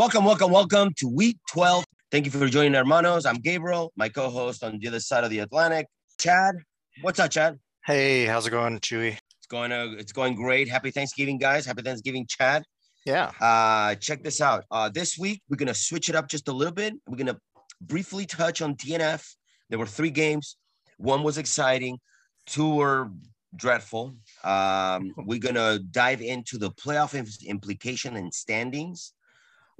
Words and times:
Welcome, 0.00 0.24
welcome, 0.24 0.50
welcome 0.50 0.94
to 0.96 1.08
week 1.08 1.36
12. 1.50 1.84
Thank 2.10 2.24
you 2.24 2.30
for 2.30 2.48
joining 2.48 2.72
Hermanos. 2.72 3.26
I'm 3.26 3.36
Gabriel, 3.36 3.92
my 3.96 4.08
co-host 4.08 4.64
on 4.64 4.78
the 4.78 4.88
other 4.88 4.98
side 4.98 5.24
of 5.24 5.30
the 5.30 5.40
Atlantic. 5.40 5.88
Chad, 6.18 6.54
what's 7.02 7.20
up, 7.20 7.30
Chad? 7.30 7.58
Hey, 7.84 8.24
how's 8.24 8.46
it 8.46 8.50
going, 8.50 8.78
Chewy? 8.78 9.18
It's 9.36 9.46
going 9.46 9.72
uh, 9.72 9.88
it's 9.98 10.12
going 10.12 10.36
great. 10.36 10.70
Happy 10.70 10.90
Thanksgiving, 10.90 11.36
guys. 11.36 11.66
Happy 11.66 11.82
Thanksgiving, 11.82 12.24
Chad. 12.26 12.64
Yeah. 13.04 13.30
Uh, 13.42 13.94
check 13.96 14.24
this 14.24 14.40
out. 14.40 14.64
Uh, 14.70 14.88
this 14.88 15.18
week 15.18 15.42
we're 15.50 15.58
gonna 15.58 15.74
switch 15.74 16.08
it 16.08 16.14
up 16.14 16.28
just 16.28 16.48
a 16.48 16.52
little 16.52 16.72
bit. 16.72 16.94
We're 17.06 17.18
gonna 17.18 17.38
briefly 17.82 18.24
touch 18.24 18.62
on 18.62 18.76
TNF. 18.76 19.22
There 19.68 19.78
were 19.78 19.84
three 19.84 20.08
games. 20.08 20.56
One 20.96 21.22
was 21.22 21.36
exciting, 21.36 21.98
two 22.46 22.76
were 22.76 23.10
dreadful. 23.54 24.14
Um, 24.44 25.12
we're 25.18 25.40
gonna 25.40 25.78
dive 25.78 26.22
into 26.22 26.56
the 26.56 26.70
playoff 26.70 27.12
implication 27.46 28.16
and 28.16 28.32
standings. 28.32 29.12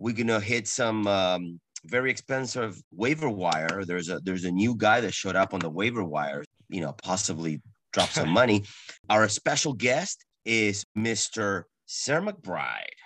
We're 0.01 0.15
gonna 0.15 0.41
hit 0.41 0.67
some 0.67 1.07
um, 1.07 1.61
very 1.85 2.11
expensive 2.11 2.81
waiver 2.91 3.29
wire. 3.29 3.85
There's 3.87 4.09
a 4.09 4.19
there's 4.21 4.45
a 4.45 4.51
new 4.51 4.75
guy 4.75 5.02
that 5.02 5.13
showed 5.13 5.37
up 5.37 5.52
on 5.52 5.61
the 5.61 5.69
waiver 5.69 6.02
wire. 6.02 6.43
You 6.71 6.80
know, 6.80 6.95
possibly 7.02 7.61
drop 7.93 8.09
some 8.09 8.30
money. 8.41 8.65
Our 9.11 9.29
special 9.29 9.74
guest 9.74 10.24
is 10.47 10.85
Mr. 10.97 11.65
Sir 11.85 12.23
McBride. 12.23 12.97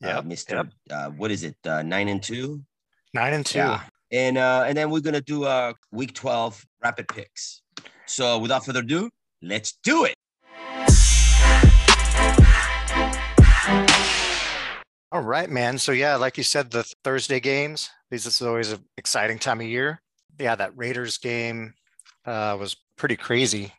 Yeah, 0.00 0.18
uh, 0.18 0.22
Mr. 0.22 0.50
Yep. 0.52 0.66
Uh, 0.90 1.10
what 1.10 1.30
is 1.30 1.44
it? 1.44 1.56
Uh, 1.66 1.82
nine 1.82 2.08
and 2.08 2.22
two. 2.22 2.62
Nine 3.12 3.34
and 3.34 3.44
two. 3.44 3.58
Yeah. 3.58 3.82
And 4.10 4.38
uh, 4.38 4.64
and 4.66 4.74
then 4.74 4.88
we're 4.88 5.00
gonna 5.00 5.20
do 5.20 5.44
a 5.44 5.74
week 5.92 6.14
twelve 6.14 6.64
rapid 6.82 7.08
picks. 7.08 7.62
So 8.06 8.38
without 8.38 8.64
further 8.64 8.80
ado, 8.80 9.10
let's 9.42 9.78
do 9.84 10.06
it. 10.06 10.14
All 15.10 15.22
right, 15.22 15.48
man. 15.48 15.78
So 15.78 15.92
yeah, 15.92 16.16
like 16.16 16.36
you 16.36 16.42
said, 16.44 16.70
the 16.70 16.84
Thursday 17.02 17.40
games. 17.40 17.88
These 18.10 18.26
is 18.26 18.42
always 18.42 18.72
an 18.72 18.84
exciting 18.98 19.38
time 19.38 19.60
of 19.60 19.66
year. 19.66 20.02
Yeah, 20.38 20.54
that 20.54 20.76
Raiders 20.76 21.16
game 21.16 21.72
uh, 22.26 22.56
was 22.60 22.76
pretty 22.96 23.16
crazy, 23.16 23.72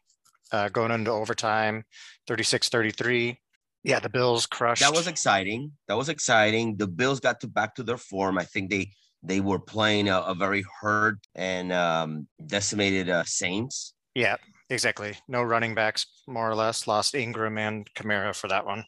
uh, 0.51 0.69
going 0.69 0.91
into 0.91 1.11
overtime, 1.11 1.83
36-33. 2.27 3.37
Yeah, 3.83 3.99
the 3.99 4.09
Bills 4.09 4.47
crushed. 4.47 4.81
That 4.81 4.93
was 4.93 5.05
exciting. 5.05 5.71
That 5.87 5.97
was 5.97 6.09
exciting. 6.09 6.77
The 6.77 6.87
Bills 6.87 7.19
got 7.19 7.39
to 7.41 7.47
back 7.47 7.75
to 7.75 7.83
their 7.83 7.97
form. 7.97 8.39
I 8.39 8.43
think 8.43 8.71
they 8.71 8.89
they 9.21 9.39
were 9.39 9.59
playing 9.59 10.09
a, 10.09 10.19
a 10.21 10.33
very 10.33 10.63
hurt 10.81 11.19
and 11.35 11.71
um, 11.71 12.27
decimated 12.45 13.09
uh, 13.09 13.23
Saints. 13.25 13.93
Yeah, 14.15 14.37
exactly. 14.69 15.15
No 15.27 15.43
running 15.43 15.75
backs, 15.75 16.07
more 16.27 16.49
or 16.49 16.55
less. 16.55 16.87
Lost 16.87 17.13
Ingram 17.13 17.57
and 17.57 17.87
Kamara 17.93 18.35
for 18.35 18.47
that 18.47 18.65
one 18.65 18.85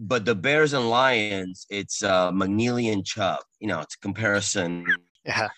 but 0.00 0.24
the 0.24 0.34
Bears 0.34 0.72
and 0.72 0.88
Lions, 0.88 1.66
it's 1.68 2.02
uh, 2.02 2.32
McNeely 2.32 2.90
and 2.90 3.04
Chubb. 3.04 3.40
You 3.60 3.68
know, 3.68 3.80
it's 3.80 3.94
a 3.94 3.98
comparison. 3.98 4.86
Yeah. 5.24 5.48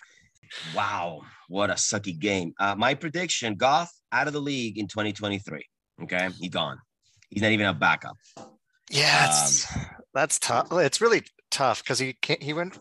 Wow, 0.74 1.22
what 1.48 1.70
a 1.70 1.74
sucky 1.74 2.18
game. 2.18 2.52
Uh, 2.58 2.74
my 2.74 2.94
prediction: 2.94 3.54
Goff 3.54 3.90
out 4.10 4.26
of 4.26 4.32
the 4.32 4.40
league 4.40 4.78
in 4.78 4.88
2023. 4.88 5.64
Okay, 6.02 6.28
he's 6.38 6.50
gone. 6.50 6.78
He's 7.30 7.40
not 7.40 7.52
even 7.52 7.66
a 7.66 7.72
backup. 7.72 8.16
Yeah, 8.90 9.28
it's, 9.28 9.74
um, 9.74 9.86
that's 10.12 10.38
tough. 10.38 10.72
It's 10.72 11.00
really 11.00 11.22
tough 11.50 11.82
because 11.82 12.00
he 12.00 12.14
can't. 12.20 12.42
He 12.42 12.52
went. 12.52 12.78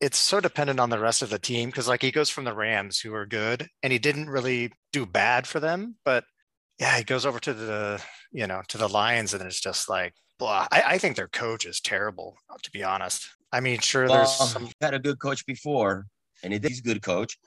It's 0.00 0.18
so 0.18 0.40
dependent 0.40 0.80
on 0.80 0.90
the 0.90 0.98
rest 0.98 1.22
of 1.22 1.30
the 1.30 1.38
team 1.38 1.68
because, 1.68 1.88
like, 1.88 2.02
he 2.02 2.10
goes 2.10 2.28
from 2.28 2.44
the 2.44 2.54
Rams, 2.54 2.98
who 2.98 3.14
are 3.14 3.24
good, 3.24 3.68
and 3.82 3.92
he 3.92 3.98
didn't 3.98 4.28
really 4.28 4.72
do 4.92 5.06
bad 5.06 5.46
for 5.46 5.60
them, 5.60 5.96
but 6.04 6.24
yeah, 6.78 6.98
he 6.98 7.04
goes 7.04 7.24
over 7.24 7.38
to 7.40 7.54
the 7.54 8.02
you 8.32 8.46
know 8.46 8.62
to 8.68 8.78
the 8.78 8.88
Lions, 8.88 9.34
and 9.34 9.42
it's 9.42 9.60
just 9.60 9.88
like 9.88 10.14
blah. 10.38 10.66
I, 10.70 10.82
I 10.86 10.98
think 10.98 11.16
their 11.16 11.28
coach 11.28 11.64
is 11.66 11.80
terrible, 11.80 12.36
to 12.62 12.70
be 12.70 12.82
honest. 12.82 13.28
I 13.52 13.60
mean, 13.60 13.78
sure, 13.80 14.06
well, 14.06 14.16
there's 14.16 14.32
some... 14.32 14.68
had 14.80 14.94
a 14.94 14.98
good 14.98 15.18
coach 15.20 15.46
before, 15.46 16.06
and 16.42 16.52
he's 16.52 16.80
a 16.80 16.82
good 16.82 17.02
coach, 17.02 17.38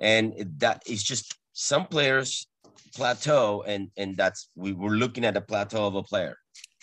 and 0.00 0.34
that 0.58 0.82
is 0.86 1.02
just 1.02 1.36
some 1.52 1.86
players 1.86 2.46
plateau, 2.94 3.64
and 3.66 3.90
and 3.96 4.16
that's 4.16 4.48
we 4.54 4.72
were 4.72 4.90
looking 4.90 5.24
at 5.24 5.36
a 5.36 5.40
plateau 5.40 5.86
of 5.86 5.94
a 5.94 6.02
player. 6.02 6.36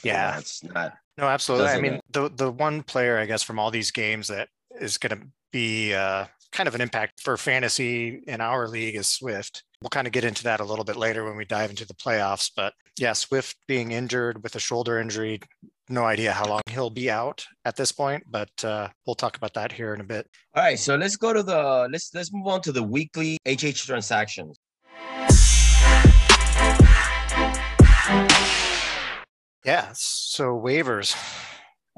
Yeah, 0.03 0.31
know, 0.31 0.39
it's 0.39 0.63
not. 0.63 0.93
No, 1.17 1.25
absolutely. 1.25 1.67
I 1.67 1.81
mean, 1.81 1.99
the 2.11 2.29
the 2.29 2.51
one 2.51 2.83
player 2.83 3.17
I 3.17 3.25
guess 3.25 3.43
from 3.43 3.59
all 3.59 3.71
these 3.71 3.91
games 3.91 4.27
that 4.27 4.49
is 4.79 4.97
going 4.97 5.19
to 5.19 5.27
be 5.51 5.93
uh, 5.93 6.25
kind 6.51 6.67
of 6.67 6.75
an 6.75 6.81
impact 6.81 7.21
for 7.21 7.37
fantasy 7.37 8.21
in 8.27 8.41
our 8.41 8.67
league 8.67 8.95
is 8.95 9.07
Swift. 9.07 9.63
We'll 9.81 9.89
kind 9.89 10.07
of 10.07 10.13
get 10.13 10.23
into 10.23 10.43
that 10.43 10.59
a 10.59 10.65
little 10.65 10.85
bit 10.85 10.95
later 10.95 11.23
when 11.23 11.37
we 11.37 11.45
dive 11.45 11.69
into 11.69 11.85
the 11.85 11.93
playoffs. 11.93 12.51
But 12.55 12.73
yeah, 12.99 13.13
Swift 13.13 13.55
being 13.67 13.91
injured 13.91 14.43
with 14.43 14.55
a 14.55 14.59
shoulder 14.59 14.99
injury, 14.99 15.39
no 15.87 16.03
idea 16.03 16.33
how 16.33 16.45
long 16.45 16.61
he'll 16.69 16.89
be 16.89 17.09
out 17.09 17.45
at 17.65 17.75
this 17.75 17.91
point, 17.91 18.23
but 18.29 18.51
uh, 18.63 18.89
we'll 19.05 19.15
talk 19.15 19.37
about 19.37 19.53
that 19.53 19.71
here 19.71 19.93
in 19.93 20.01
a 20.01 20.03
bit. 20.03 20.27
All 20.53 20.63
right, 20.63 20.77
so 20.77 20.95
let's 20.95 21.15
go 21.15 21.33
to 21.33 21.41
the 21.41 21.87
let's 21.91 22.11
let's 22.13 22.31
move 22.33 22.47
on 22.47 22.61
to 22.61 22.71
the 22.71 22.83
weekly 22.83 23.37
HH 23.47 23.85
transactions. 23.85 24.59
Yeah, 29.65 29.89
so 29.93 30.59
waivers 30.59 31.15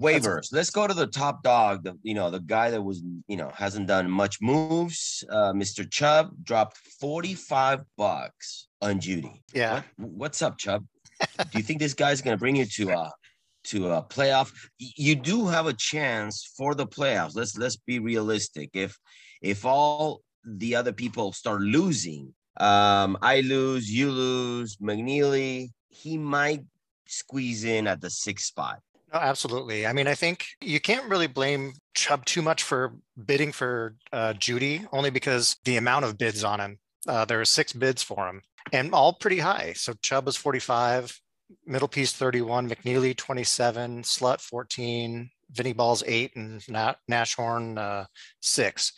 waivers. 0.01 0.51
Let's 0.51 0.69
go 0.69 0.87
to 0.87 0.93
the 0.93 1.07
top 1.07 1.43
dog. 1.43 1.83
The 1.83 1.97
you 2.03 2.13
know 2.13 2.29
the 2.29 2.39
guy 2.39 2.71
that 2.71 2.81
was 2.81 3.01
you 3.27 3.37
know 3.37 3.51
hasn't 3.55 3.87
done 3.87 4.09
much 4.09 4.37
moves. 4.41 5.23
Uh, 5.29 5.53
Mr. 5.53 5.89
Chubb 5.89 6.31
dropped 6.43 6.77
forty 6.99 7.33
five 7.35 7.81
bucks 7.97 8.67
on 8.81 8.99
Jeudy. 8.99 9.41
Yeah. 9.53 9.83
What, 9.97 10.09
what's 10.11 10.41
up, 10.41 10.57
Chubb? 10.57 10.85
Do 11.37 11.57
you 11.57 11.63
think 11.63 11.79
this 11.79 11.93
guy's 11.93 12.21
gonna 12.21 12.37
bring 12.37 12.55
you 12.55 12.65
to 12.65 12.89
a 12.91 13.11
to 13.65 13.91
a 13.91 14.03
playoff? 14.03 14.51
You 14.77 15.15
do 15.15 15.47
have 15.47 15.67
a 15.67 15.73
chance 15.73 16.51
for 16.57 16.75
the 16.75 16.87
playoffs. 16.87 17.35
Let's 17.35 17.57
let's 17.57 17.77
be 17.77 17.99
realistic. 17.99 18.69
If 18.73 18.97
if 19.41 19.65
all 19.65 20.21
the 20.45 20.75
other 20.75 20.93
people 20.93 21.33
start 21.33 21.61
losing, 21.61 22.33
um, 22.57 23.17
I 23.21 23.41
lose, 23.41 23.89
you 23.89 24.11
lose, 24.11 24.77
McNeely, 24.77 25.69
he 25.89 26.17
might 26.17 26.63
squeeze 27.07 27.63
in 27.63 27.87
at 27.87 28.01
the 28.01 28.09
sixth 28.09 28.47
spot. 28.47 28.79
No, 29.13 29.19
absolutely. 29.19 29.85
I 29.85 29.93
mean, 29.93 30.07
I 30.07 30.15
think 30.15 30.45
you 30.61 30.79
can't 30.79 31.09
really 31.09 31.27
blame 31.27 31.73
Chubb 31.93 32.25
too 32.25 32.41
much 32.41 32.63
for 32.63 32.93
bidding 33.25 33.51
for 33.51 33.95
uh, 34.13 34.33
Jeudy, 34.33 34.87
only 34.93 35.09
because 35.09 35.57
the 35.65 35.77
amount 35.77 36.05
of 36.05 36.17
bids 36.17 36.43
on 36.43 36.59
him. 36.59 36.79
Uh, 37.07 37.25
there 37.25 37.41
are 37.41 37.45
six 37.45 37.73
bids 37.73 38.03
for 38.03 38.27
him, 38.29 38.41
and 38.71 38.93
all 38.93 39.13
pretty 39.13 39.39
high. 39.39 39.73
So 39.75 39.93
Chubb 40.01 40.25
was 40.25 40.37
45, 40.37 41.19
middle 41.65 41.87
piece 41.87 42.13
31, 42.13 42.69
McNeely 42.69 43.15
27, 43.15 44.03
Slut 44.03 44.41
14, 44.41 45.29
Vinnie 45.51 45.73
Balls 45.73 46.03
eight 46.05 46.35
and 46.35 46.61
Nashorn 47.09 47.77
uh, 47.77 48.05
six. 48.39 48.93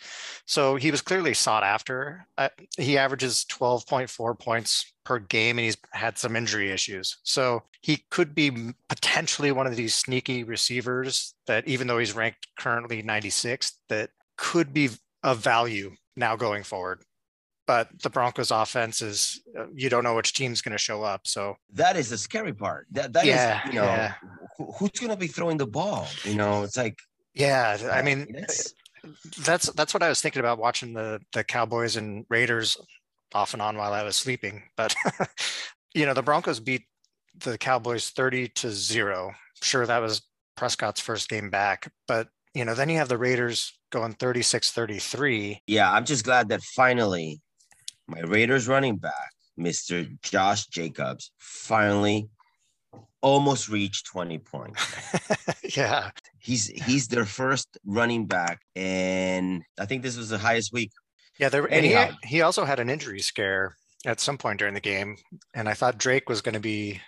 So 0.46 0.76
he 0.76 0.92
was 0.92 1.02
clearly 1.02 1.34
sought 1.34 1.64
after. 1.64 2.26
Uh, 2.38 2.50
he 2.78 2.98
averages 2.98 3.46
12.4 3.52 4.40
points 4.40 4.94
per 5.04 5.20
game 5.20 5.58
and 5.58 5.66
he's 5.66 5.78
had 5.92 6.18
some 6.18 6.36
injury 6.36 6.72
issues. 6.72 7.18
So 7.24 7.64
he 7.82 8.06
could 8.10 8.36
be 8.36 8.74
potentially 8.88 9.52
one 9.52 9.68
of 9.68 9.76
these 9.76 9.96
sneaky 9.96 10.44
receivers 10.44 11.34
that, 11.48 11.68
even 11.68 11.88
though 11.88 11.98
he's 11.98 12.16
ranked 12.16 12.48
currently 12.58 13.04
96th, 13.04 13.74
that 13.90 14.12
could 14.38 14.74
be 14.74 14.90
of 15.24 15.40
value 15.40 15.92
now 16.16 16.36
going 16.36 16.64
forward 16.64 17.02
but 17.66 17.90
the 18.02 18.10
Broncos 18.10 18.52
offense 18.52 19.02
is 19.02 19.42
uh, 19.58 19.66
you 19.74 19.90
don't 19.90 20.04
know 20.04 20.16
which 20.16 20.34
team's 20.34 20.62
going 20.62 20.74
to 20.74 20.78
show 20.78 21.04
up. 21.04 21.28
So 21.28 21.56
that 21.74 21.96
is 21.96 22.10
the 22.10 22.18
scary 22.18 22.54
part. 22.54 22.88
That 22.92 23.14
that 23.14 23.26
yeah, 23.26 23.62
is, 23.62 23.74
you 23.74 23.80
know 23.80 23.86
yeah. 23.86 24.14
who's 24.78 24.92
going 24.92 25.12
to 25.12 25.18
be 25.18 25.28
throwing 25.28 25.58
the 25.58 25.68
ball. 25.68 26.08
You 26.24 26.36
know, 26.36 26.64
it's 26.64 26.78
like 26.78 26.98
yeah. 27.34 27.78
I 27.92 28.02
mean, 28.02 28.46
that's 29.46 29.72
that's 29.72 29.94
what 29.94 30.04
I 30.04 30.10
was 30.10 30.22
thinking 30.22 30.42
about 30.42 30.60
watching 30.60 30.94
the 30.94 31.22
the 31.32 31.44
Cowboys 31.44 31.96
and 31.96 32.26
Raiders 32.30 32.78
off 33.34 33.54
and 33.54 33.62
on 33.62 33.78
while 33.78 33.94
I 33.94 34.04
was 34.04 34.16
sleeping. 34.16 34.64
But 34.76 34.96
you 35.94 36.06
know, 36.06 36.14
the 36.14 36.24
Broncos 36.24 36.60
beat 36.60 36.84
the 37.38 37.58
Cowboys 37.58 38.10
thirty 38.10 38.48
to 38.50 38.72
zero. 38.72 39.34
Sure, 39.62 39.86
that 39.86 40.00
was 40.00 40.22
Prescott's 40.58 41.02
first 41.02 41.30
game 41.30 41.50
back, 41.50 41.92
but 42.08 42.28
you 42.54 42.66
know, 42.66 42.76
then 42.76 42.90
you 42.90 42.98
have 42.98 43.10
the 43.10 43.18
Raiders 43.18 43.78
going 43.92 44.14
36 44.14 44.72
33. 44.72 45.62
Yeah, 45.68 45.92
I'm 45.92 46.06
just 46.06 46.24
glad 46.24 46.50
that 46.50 46.62
finally 46.62 47.42
my 48.08 48.20
Raiders 48.22 48.68
running 48.68 48.98
back, 48.98 49.32
Mr. 49.60 50.10
Josh 50.22 50.68
Jacobs, 50.68 51.32
finally 51.38 52.30
almost 53.22 53.70
reached 53.70 54.06
20 54.08 54.38
points. 54.40 54.82
yeah. 55.78 56.12
He's 56.40 56.68
he's 56.68 57.08
their 57.08 57.26
first 57.26 57.78
running 57.86 58.26
back, 58.26 58.60
and 58.76 59.64
I 59.80 59.86
think 59.86 60.04
this 60.04 60.18
was 60.18 60.28
the 60.28 60.38
highest 60.38 60.74
week. 60.74 60.92
Yeah, 61.40 61.48
there 61.48 61.66
and 61.72 61.86
he, 61.86 62.28
he 62.28 62.42
also 62.42 62.66
had 62.66 62.82
an 62.82 62.90
injury 62.90 63.22
scare 63.22 63.78
at 64.06 64.20
some 64.20 64.38
point 64.38 64.60
during 64.60 64.74
the 64.74 64.82
game, 64.82 65.16
and 65.54 65.70
I 65.70 65.74
thought 65.74 65.98
Drake 65.98 66.28
was 66.28 66.42
going 66.42 66.54
to 66.54 66.60
be 66.60 67.00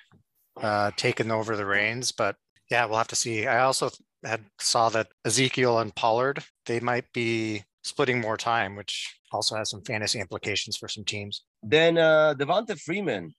uh, 0.62 0.92
taking 0.96 1.32
over 1.32 1.58
the 1.58 1.66
reins, 1.66 2.14
but 2.14 2.38
yeah, 2.72 2.86
we'll 2.86 2.98
have 2.98 3.10
to 3.10 3.16
see. 3.16 3.46
I 3.46 3.64
also 3.64 3.92
had 4.24 4.46
saw 4.60 4.88
that 4.90 5.10
Ezekiel 5.26 5.80
and 5.80 5.94
Pollard 5.94 6.44
they 6.66 6.80
might 6.80 7.12
be 7.14 7.64
splitting 7.86 8.20
more 8.20 8.38
time, 8.38 8.76
which 8.76 9.20
also 9.32 9.56
has 9.56 9.70
some 9.70 9.84
fantasy 9.84 10.20
implications 10.20 10.76
for 10.78 10.88
some 10.88 11.04
teams. 11.04 11.44
Then 11.64 11.98
uh 11.98 12.34
Devonta 12.38 12.80
Freeman, 12.80 13.34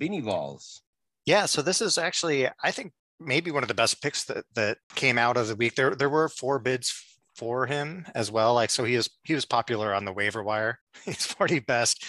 Beanie 0.00 0.24
Balls. 0.24 0.82
Yeah, 1.24 1.46
so 1.46 1.62
this 1.62 1.80
is 1.80 1.98
actually 1.98 2.48
I 2.62 2.70
think 2.70 2.92
maybe 3.18 3.50
one 3.50 3.64
of 3.64 3.68
the 3.68 3.74
best 3.74 4.02
picks 4.02 4.24
that 4.24 4.44
that 4.54 4.78
came 4.94 5.18
out 5.18 5.36
of 5.36 5.48
the 5.48 5.56
week. 5.56 5.74
There 5.74 5.94
there 5.94 6.10
were 6.10 6.28
four 6.28 6.58
bids 6.58 7.02
for 7.36 7.66
him 7.66 8.06
as 8.14 8.30
well. 8.30 8.54
Like 8.54 8.70
so, 8.70 8.84
he 8.84 8.94
is 8.94 9.10
he 9.24 9.34
was 9.34 9.44
popular 9.44 9.94
on 9.94 10.04
the 10.04 10.12
waiver 10.12 10.42
wire. 10.42 10.80
He's 11.04 11.26
40 11.26 11.60
best 11.60 12.04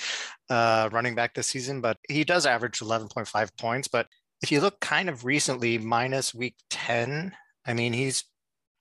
uh, 0.50 0.90
running 0.92 1.16
back 1.16 1.34
this 1.34 1.48
season, 1.48 1.82
but 1.82 1.98
he 2.10 2.24
does 2.24 2.46
average 2.46 2.80
11.5 2.80 3.58
points. 3.58 3.88
But 3.88 4.08
if 4.42 4.52
you 4.52 4.62
look 4.62 4.80
kind 4.80 5.10
of 5.10 5.26
recently, 5.26 5.78
minus 5.78 6.34
week 6.34 6.56
10, 6.70 7.34
I 7.66 7.74
mean, 7.74 7.94
he's 7.94 8.24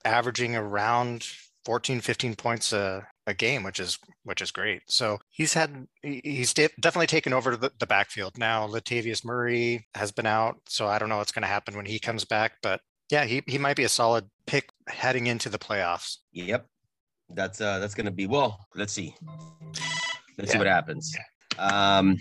averaging 0.04 0.54
around 0.54 1.26
14, 1.66 2.00
15 2.00 2.36
points 2.36 2.72
a, 2.72 3.04
a 3.26 3.34
game, 3.34 3.64
which 3.64 3.80
is 3.80 3.98
which 4.22 4.40
is 4.40 4.52
great. 4.52 4.82
So 4.86 5.18
he's 5.30 5.52
had 5.52 5.88
he's 6.00 6.54
definitely 6.54 7.08
taken 7.08 7.32
over 7.32 7.56
the, 7.56 7.72
the 7.80 7.86
backfield. 7.86 8.38
Now 8.38 8.68
Latavius 8.68 9.24
Murray 9.24 9.84
has 9.96 10.12
been 10.12 10.26
out, 10.26 10.58
so 10.68 10.86
I 10.86 11.00
don't 11.00 11.08
know 11.08 11.16
what's 11.16 11.32
going 11.32 11.42
to 11.42 11.48
happen 11.48 11.76
when 11.76 11.84
he 11.84 11.98
comes 11.98 12.24
back, 12.24 12.52
but 12.62 12.80
yeah, 13.10 13.24
he, 13.24 13.42
he 13.48 13.58
might 13.58 13.76
be 13.76 13.82
a 13.82 13.88
solid 13.88 14.26
pick 14.46 14.70
heading 14.88 15.26
into 15.26 15.48
the 15.48 15.58
playoffs. 15.58 16.18
Yep. 16.32 16.66
That's 17.30 17.60
uh 17.60 17.80
that's 17.80 17.94
gonna 17.94 18.12
be 18.12 18.28
well, 18.28 18.64
let's 18.76 18.92
see. 18.92 19.12
Let's 20.38 20.48
yeah. 20.48 20.52
see 20.52 20.58
what 20.58 20.68
happens. 20.68 21.12
Um 21.58 22.16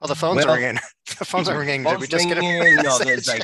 well, 0.00 0.08
the 0.08 0.14
phones 0.14 0.44
well, 0.44 0.50
are 0.50 0.56
ringing. 0.56 0.78
The 1.18 1.24
phones 1.24 1.48
are 1.48 1.58
ringing. 1.58 1.84
Did 1.84 2.00
we 2.00 2.06
just 2.06 2.26
get 2.26 2.38
a 2.38 2.82
no, 2.82 2.98
there's 2.98 3.28
like, 3.34 3.42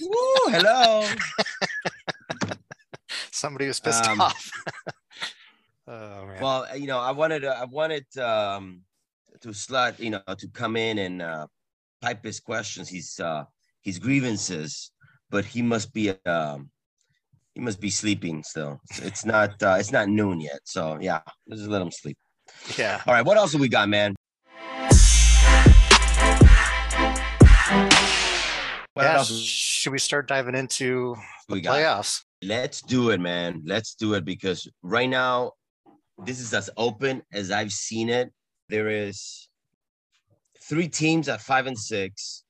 woo, 0.00 0.10
hello. 0.48 1.06
Somebody 3.32 3.66
was 3.66 3.80
pissed 3.80 4.06
um, 4.06 4.20
off. 4.20 4.50
oh. 5.88 6.28
Well, 6.40 6.76
you 6.76 6.86
know, 6.86 6.98
I 6.98 7.12
wanted, 7.12 7.44
I 7.44 7.64
wanted 7.64 8.06
um, 8.18 8.82
to 9.40 9.52
slot, 9.52 10.00
you 10.00 10.10
know, 10.10 10.20
to 10.36 10.48
come 10.48 10.76
in 10.76 10.98
and 10.98 11.22
uh, 11.22 11.46
pipe 12.00 12.24
his 12.24 12.40
questions, 12.40 12.88
his 12.88 13.18
uh, 13.20 13.44
his 13.82 13.98
grievances, 13.98 14.90
but 15.30 15.44
he 15.44 15.62
must 15.62 15.92
be 15.92 16.10
um, 16.26 16.70
he 17.54 17.60
must 17.60 17.80
be 17.80 17.90
sleeping 17.90 18.42
still. 18.42 18.80
It's 19.02 19.24
not 19.24 19.62
uh, 19.62 19.76
it's 19.78 19.92
not 19.92 20.08
noon 20.08 20.40
yet, 20.40 20.60
so 20.64 20.98
yeah, 21.00 21.20
let's 21.46 21.60
just 21.62 21.70
let 21.70 21.82
him 21.82 21.90
sleep. 21.90 22.18
Yeah. 22.76 23.00
All 23.06 23.14
right, 23.14 23.24
what 23.24 23.36
else 23.36 23.52
have 23.52 23.60
we 23.60 23.68
got, 23.68 23.88
man? 23.88 24.14
What 28.94 29.06
else? 29.06 29.69
Should 29.80 29.92
we 29.92 29.98
start 29.98 30.28
diving 30.28 30.54
into 30.54 31.16
the 31.48 31.54
we 31.54 31.62
playoffs? 31.62 32.20
Let's 32.42 32.82
do 32.82 33.08
it, 33.08 33.18
man. 33.18 33.62
Let's 33.64 33.94
do 33.94 34.12
it 34.12 34.26
because 34.26 34.68
right 34.82 35.08
now, 35.08 35.52
this 36.26 36.38
is 36.38 36.52
as 36.52 36.68
open 36.76 37.22
as 37.32 37.50
I've 37.50 37.72
seen 37.72 38.10
it. 38.10 38.30
There 38.68 38.90
is 38.90 39.48
three 40.60 40.86
teams 40.86 41.30
at 41.30 41.40
five 41.40 41.66
and 41.66 41.78
six. 41.78 42.44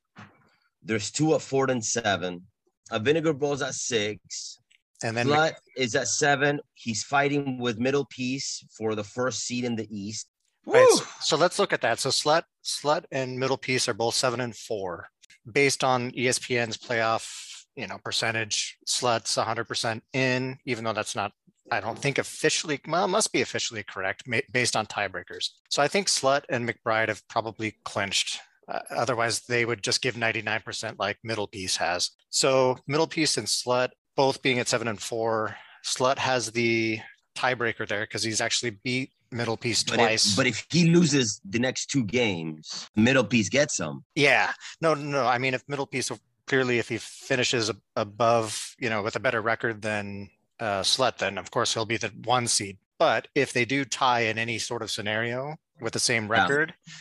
There's 0.83 1.13
two 1.13 1.37
at 1.37 1.41
four 1.41 1.71
and 1.71 1.85
seven. 1.85 2.49
A 2.91 2.99
vinegar 2.99 3.33
bowl's 3.33 3.63
at 3.63 3.75
six. 3.75 4.59
And 5.05 5.17
then 5.17 5.29
Slut 5.29 5.53
is 5.77 5.95
at 5.95 6.09
seven. 6.09 6.59
He's 6.75 7.05
fighting 7.05 7.61
with 7.61 7.79
Middle 7.79 8.07
Piece 8.11 8.65
for 8.77 8.97
the 8.97 9.05
first 9.05 9.45
seed 9.45 9.63
in 9.63 9.77
the 9.77 9.87
East. 9.89 10.27
Right, 10.67 10.85
so, 10.97 11.05
so 11.21 11.37
let's 11.37 11.61
look 11.61 11.73
at 11.73 11.83
that. 11.83 12.01
So 12.01 12.09
Slut, 12.09 12.43
Slut, 12.65 13.05
and 13.13 13.39
Middle 13.39 13.57
Piece 13.57 13.89
are 13.89 13.95
both 13.95 14.17
seven 14.17 14.41
and 14.41 14.57
four, 14.57 15.07
based 15.53 15.85
on 15.85 16.11
ESPN's 16.13 16.77
playoff 16.77 17.51
you 17.77 17.87
know 17.87 17.99
percentage 18.05 18.77
sluts 18.87 19.43
100% 19.43 20.01
in 20.13 20.59
even 20.67 20.85
though 20.85 20.93
that's 20.93 21.15
not 21.15 21.33
i 21.71 21.81
don't 21.81 21.99
think 21.99 22.19
officially 22.19 22.81
well 22.89 23.07
must 23.07 23.33
be 23.33 23.43
officially 23.43 23.83
correct 23.83 24.25
based 24.53 24.77
on 24.77 24.87
tiebreakers. 24.87 25.51
So 25.71 25.83
i 25.83 25.89
think 25.89 26.09
slut 26.09 26.43
and 26.49 26.69
mcbride 26.69 27.09
have 27.09 27.27
probably 27.29 27.77
clinched. 27.85 28.41
Uh, 28.69 28.81
otherwise 28.91 29.41
they 29.43 29.65
would 29.65 29.83
just 29.83 30.01
give 30.01 30.15
99% 30.15 30.95
like 30.99 31.19
middle 31.25 31.49
piece 31.49 31.77
has. 31.77 32.11
So 32.29 32.79
middle 32.87 33.09
piece 33.09 33.37
and 33.37 33.47
slut 33.47 33.91
both 34.17 34.43
being 34.43 34.59
at 34.59 34.69
seven 34.69 34.87
and 34.87 35.01
four 35.01 35.57
slut 35.85 36.19
has 36.19 36.51
the 36.53 37.01
tiebreaker 37.37 37.89
there 37.89 38.03
because 38.03 38.23
he's 38.23 38.41
actually 38.41 38.71
beat 38.71 39.11
middle 39.33 39.57
piece 39.57 39.83
but 39.85 39.97
twice. 39.97 40.31
If, 40.31 40.37
but 40.37 40.47
if 40.47 40.67
he 40.71 40.87
loses 40.87 41.41
the 41.49 41.59
next 41.59 41.87
two 41.87 42.05
games, 42.05 42.89
middle 42.97 43.25
piece 43.25 43.49
gets 43.49 43.77
them. 43.77 44.05
Yeah. 44.15 44.53
No, 44.81 44.95
no. 44.95 45.27
I 45.27 45.39
mean, 45.39 45.55
if 45.55 45.63
middle 45.69 45.87
piece 45.87 46.11
clearly 46.47 46.79
if 46.79 46.89
he 46.89 46.99
finishes 46.99 47.71
above, 47.95 48.75
you 48.79 48.91
know, 48.91 49.03
with 49.03 49.15
a 49.15 49.21
better 49.21 49.41
record 49.41 49.83
than 49.83 50.29
uh, 50.59 50.81
Slut, 50.81 51.19
then 51.19 51.39
of 51.39 51.51
course 51.51 51.73
he'll 51.73 51.87
be 51.87 51.97
the 51.97 52.13
one 52.25 52.47
seed. 52.47 52.77
But 52.99 53.29
if 53.35 53.53
they 53.53 53.65
do 53.65 53.85
tie 53.85 54.23
in 54.23 54.37
any 54.37 54.59
sort 54.59 54.83
of 54.83 54.91
scenario 54.91 55.57
with 55.81 55.93
the 55.93 56.01
same 56.01 56.29
record, 56.29 56.75
yeah. 56.87 56.93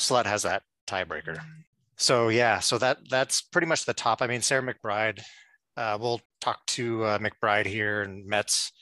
Slut 0.00 0.26
has 0.26 0.42
that 0.44 0.62
tiebreaker. 0.86 1.38
So 1.96 2.28
yeah, 2.28 2.60
so 2.60 2.78
that 2.78 3.08
that's 3.10 3.42
pretty 3.42 3.66
much 3.66 3.84
the 3.84 3.92
top. 3.92 4.22
I 4.22 4.26
mean, 4.26 4.40
Sarah 4.40 4.62
McBride. 4.62 5.20
Uh, 5.76 5.98
we'll 6.00 6.20
talk 6.40 6.64
to 6.66 7.04
uh, 7.04 7.18
McBride 7.18 7.66
here 7.66 8.02
and 8.02 8.26
Metz 8.26 8.72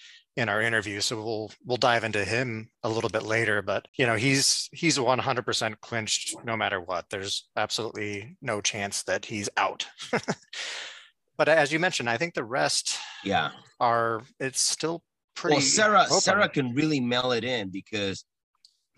in 0.40 0.48
our 0.48 0.60
interview 0.62 1.00
so 1.00 1.16
we'll 1.16 1.52
we'll 1.64 1.76
dive 1.76 2.02
into 2.02 2.24
him 2.24 2.70
a 2.82 2.88
little 2.88 3.10
bit 3.10 3.22
later 3.22 3.62
but 3.62 3.86
you 3.96 4.06
know 4.06 4.16
he's 4.16 4.68
he's 4.72 4.98
100% 4.98 5.80
clinched 5.80 6.36
no 6.44 6.56
matter 6.56 6.80
what. 6.80 7.04
There's 7.10 7.48
absolutely 7.56 8.36
no 8.40 8.60
chance 8.60 9.02
that 9.04 9.24
he's 9.26 9.48
out. 9.56 9.86
But 11.40 11.48
as 11.48 11.72
you 11.72 11.78
mentioned 11.78 12.10
i 12.10 12.18
think 12.18 12.34
the 12.34 12.44
rest 12.44 12.98
yeah. 13.24 13.52
are 13.80 14.20
it's 14.38 14.60
still 14.60 15.02
pretty 15.34 15.54
well 15.54 15.62
sarah 15.62 16.04
open. 16.04 16.20
sarah 16.20 16.50
can 16.50 16.74
really 16.74 17.00
mail 17.00 17.32
it 17.32 17.44
in 17.44 17.70
because 17.70 18.26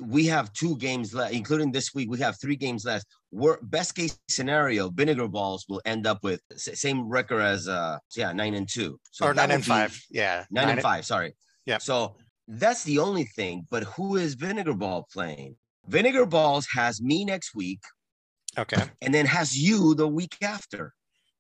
we 0.00 0.27
have 0.27 0.53
two 0.53 0.77
games 0.77 1.15
left, 1.15 1.33
including 1.33 1.73
this 1.73 1.94
week. 1.94 2.11
We 2.11 2.19
have 2.19 2.41
three 2.41 2.56
games 2.56 2.85
left. 2.85 3.06
We're, 3.31 3.59
best 3.62 3.94
case 3.94 4.19
scenario, 4.29 4.91
Vinegar 4.91 5.29
Balls 5.29 5.67
will 5.69 5.81
end 5.85 6.06
up 6.06 6.23
with 6.23 6.41
same 6.56 7.09
record 7.09 7.41
as 7.41 7.69
uh 7.69 7.99
yeah 8.17 8.33
nine 8.33 8.55
and 8.55 8.69
two. 8.69 8.99
So 9.11 9.27
or 9.27 9.35
nine 9.35 9.50
and 9.50 9.65
five. 9.65 9.99
Yeah, 10.11 10.44
nine, 10.50 10.67
nine 10.67 10.75
and 10.75 10.83
five. 10.83 11.05
Sorry. 11.05 11.35
Yeah. 11.67 11.79
So 11.79 12.17
that's 12.49 12.85
the 12.85 12.99
only 12.99 13.25
thing. 13.25 13.67
But 13.71 13.85
who 13.85 14.17
is 14.17 14.35
Vinegar 14.35 14.75
Ball 14.75 15.07
playing? 15.12 15.57
Vinegar 15.87 16.26
Balls 16.26 16.66
has 16.75 17.00
me 17.00 17.25
next 17.25 17.55
week. 17.55 17.81
Okay. 18.59 18.83
And 19.00 19.14
then 19.14 19.26
has 19.26 19.57
you 19.57 19.95
the 19.95 20.09
week 20.09 20.37
after. 20.43 20.93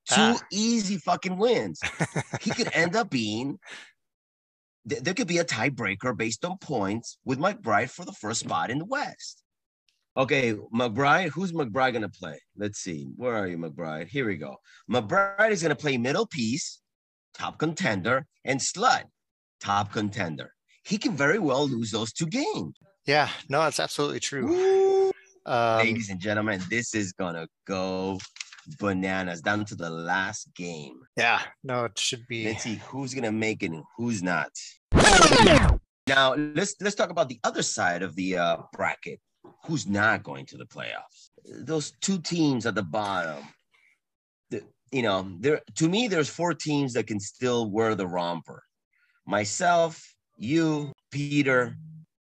Two 0.08 0.16
ah. 0.18 0.40
easy 0.50 0.96
fucking 0.96 1.36
wins. 1.36 1.80
he 2.40 2.50
could 2.50 2.70
end 2.72 2.96
up 2.96 3.08
being 3.08 3.58
th- 4.88 5.02
there 5.02 5.14
could 5.14 5.28
be 5.28 5.38
a 5.38 5.44
tiebreaker 5.44 6.16
based 6.16 6.44
on 6.44 6.58
points 6.58 7.18
with 7.24 7.38
McBride 7.38 7.90
for 7.90 8.04
the 8.04 8.12
first 8.12 8.40
spot 8.40 8.70
in 8.70 8.78
the 8.78 8.84
West. 8.84 9.42
Okay, 10.16 10.54
McBride, 10.74 11.30
who's 11.30 11.52
McBride 11.52 11.92
going 11.92 12.02
to 12.02 12.08
play? 12.08 12.38
Let's 12.56 12.80
see. 12.80 13.08
Where 13.16 13.34
are 13.34 13.46
you, 13.46 13.56
McBride? 13.56 14.08
Here 14.08 14.26
we 14.26 14.36
go. 14.36 14.56
McBride 14.90 15.50
is 15.50 15.62
going 15.62 15.74
to 15.74 15.80
play 15.80 15.96
middle 15.96 16.26
piece, 16.26 16.80
top 17.34 17.58
contender, 17.58 18.26
and 18.44 18.60
Slut, 18.60 19.04
top 19.60 19.92
contender. 19.92 20.52
He 20.84 20.98
can 20.98 21.16
very 21.16 21.38
well 21.38 21.66
lose 21.66 21.92
those 21.92 22.12
two 22.12 22.26
games. 22.26 22.74
Yeah, 23.06 23.30
no, 23.48 23.66
it's 23.66 23.80
absolutely 23.80 24.20
true. 24.20 25.10
Um, 25.46 25.78
Ladies 25.78 26.10
and 26.10 26.20
gentlemen, 26.20 26.60
this 26.68 26.94
is 26.94 27.12
going 27.12 27.34
to 27.34 27.48
go 27.66 28.18
bananas 28.78 29.40
down 29.40 29.64
to 29.66 29.74
the 29.74 29.90
last 29.90 30.54
game. 30.54 31.00
Yeah, 31.16 31.40
no, 31.62 31.84
it 31.84 31.98
should 31.98 32.26
be. 32.28 32.46
Let's 32.46 32.62
see 32.62 32.80
who's 32.86 33.14
gonna 33.14 33.32
make 33.32 33.62
it 33.62 33.70
and 33.70 33.84
who's 33.96 34.22
not. 34.22 34.50
Now 36.06 36.34
let's 36.34 36.74
let's 36.80 36.96
talk 36.96 37.10
about 37.10 37.28
the 37.28 37.38
other 37.44 37.62
side 37.62 38.02
of 38.02 38.16
the 38.16 38.36
uh, 38.36 38.56
bracket. 38.72 39.20
Who's 39.64 39.86
not 39.86 40.22
going 40.22 40.46
to 40.46 40.56
the 40.56 40.66
playoffs? 40.66 41.30
Those 41.44 41.92
two 42.00 42.18
teams 42.18 42.66
at 42.66 42.74
the 42.74 42.82
bottom. 42.82 43.44
The, 44.50 44.62
you 44.90 45.02
know, 45.02 45.28
there 45.38 45.60
to 45.76 45.88
me, 45.88 46.08
there's 46.08 46.28
four 46.28 46.54
teams 46.54 46.92
that 46.94 47.06
can 47.06 47.20
still 47.20 47.70
wear 47.70 47.94
the 47.94 48.06
romper. 48.06 48.64
Myself, 49.26 50.14
you, 50.36 50.92
Peter, 51.12 51.76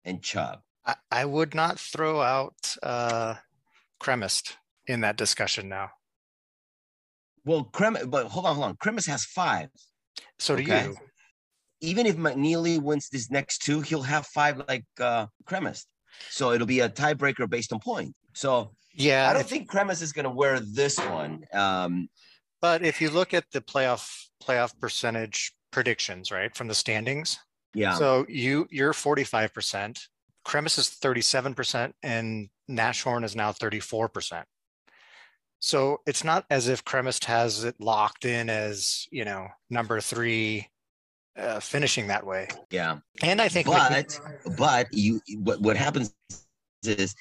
and 0.03 0.24
Chubb. 0.24 0.60
I, 0.86 0.96
I 1.12 1.25
would 1.25 1.53
not 1.53 1.79
throw 1.79 2.22
out 2.22 2.75
uh, 2.82 3.36
Cremist 4.00 4.58
in 4.88 5.01
that 5.01 5.17
discussion 5.17 5.70
now. 5.70 5.91
Well, 7.48 7.70
Krem, 7.72 8.10
but 8.10 8.27
hold 8.27 8.46
on, 8.46 8.56
hold 8.56 8.68
on. 8.68 8.75
Cremis 8.75 9.08
has 9.08 9.24
five. 9.24 9.70
So 10.38 10.56
do 10.56 10.63
okay? 10.63 10.84
you. 10.84 10.96
Even 11.80 12.06
if 12.06 12.18
McNeely 12.18 12.82
wins 12.82 13.08
this 13.10 13.32
next 13.32 13.60
two, 13.60 13.82
he'll 13.82 14.01
have 14.01 14.25
five 14.27 14.62
like 14.68 14.86
uh 15.00 15.27
Cremis. 15.46 15.86
So 16.30 16.51
it'll 16.51 16.68
be 16.68 16.82
a 16.82 16.89
tiebreaker 16.89 17.50
based 17.50 17.72
on 17.72 17.80
point. 17.80 18.13
So 18.34 18.72
yeah, 18.94 19.30
I 19.30 19.34
don't 19.34 19.44
if, 19.44 19.48
think 19.48 19.72
Cremis 19.72 20.01
is 20.01 20.12
going 20.12 20.25
to 20.25 20.30
wear 20.32 20.60
this 20.60 21.00
one. 21.00 21.46
Um, 21.54 22.10
but 22.62 22.84
if 22.84 23.00
you 23.00 23.10
look 23.10 23.34
at 23.34 23.46
the 23.54 23.62
playoff 23.62 24.12
playoff 24.44 24.77
percentage 24.80 25.54
predictions, 25.72 26.32
right, 26.32 26.56
from 26.56 26.68
the 26.68 26.75
standings. 26.75 27.38
Yeah. 27.74 27.96
So 27.96 28.25
you 28.27 28.68
you're 28.72 28.94
45%. 28.94 30.00
Cremis 30.46 30.80
is 30.80 30.89
37%, 31.01 31.92
and 32.04 32.50
Nashorn 32.70 33.24
is 33.24 33.36
now 33.36 33.51
34%. 33.51 34.44
So 35.60 36.02
it's 36.06 36.24
not 36.24 36.46
as 36.50 36.68
if 36.68 36.86
Cremist 36.86 37.26
has 37.26 37.64
it 37.64 37.76
locked 37.80 38.26
in 38.26 38.50
as, 38.50 39.08
you 39.12 39.26
know, 39.26 39.48
number 39.70 40.00
three 40.00 40.68
uh, 41.38 41.60
finishing 41.60 42.08
that 42.08 42.26
way. 42.26 42.48
Yeah. 42.72 42.98
And 43.22 43.42
I 43.42 43.48
think 43.48 43.68
but 43.68 44.20
but 44.58 44.88
you 44.92 45.22
what 45.38 45.62
what 45.62 45.78
happens 45.78 46.14
is 46.84 47.16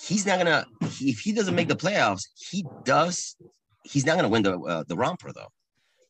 he's 0.00 0.26
not 0.26 0.38
gonna 0.38 0.66
if 1.00 1.20
he 1.20 1.32
doesn't 1.32 1.54
make 1.54 1.68
the 1.68 1.76
playoffs, 1.76 2.22
he 2.36 2.64
does 2.84 3.36
he's 3.84 4.06
not 4.06 4.16
gonna 4.16 4.28
win 4.28 4.42
the 4.42 4.58
uh, 4.58 4.84
the 4.86 4.96
romper 4.96 5.32
though. 5.32 5.48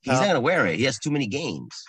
He's 0.01 0.15
uh, 0.15 0.21
not 0.21 0.27
gonna 0.29 0.41
wear 0.41 0.67
it. 0.67 0.77
He 0.77 0.85
has 0.85 0.99
too 0.99 1.11
many 1.11 1.27
games. 1.27 1.85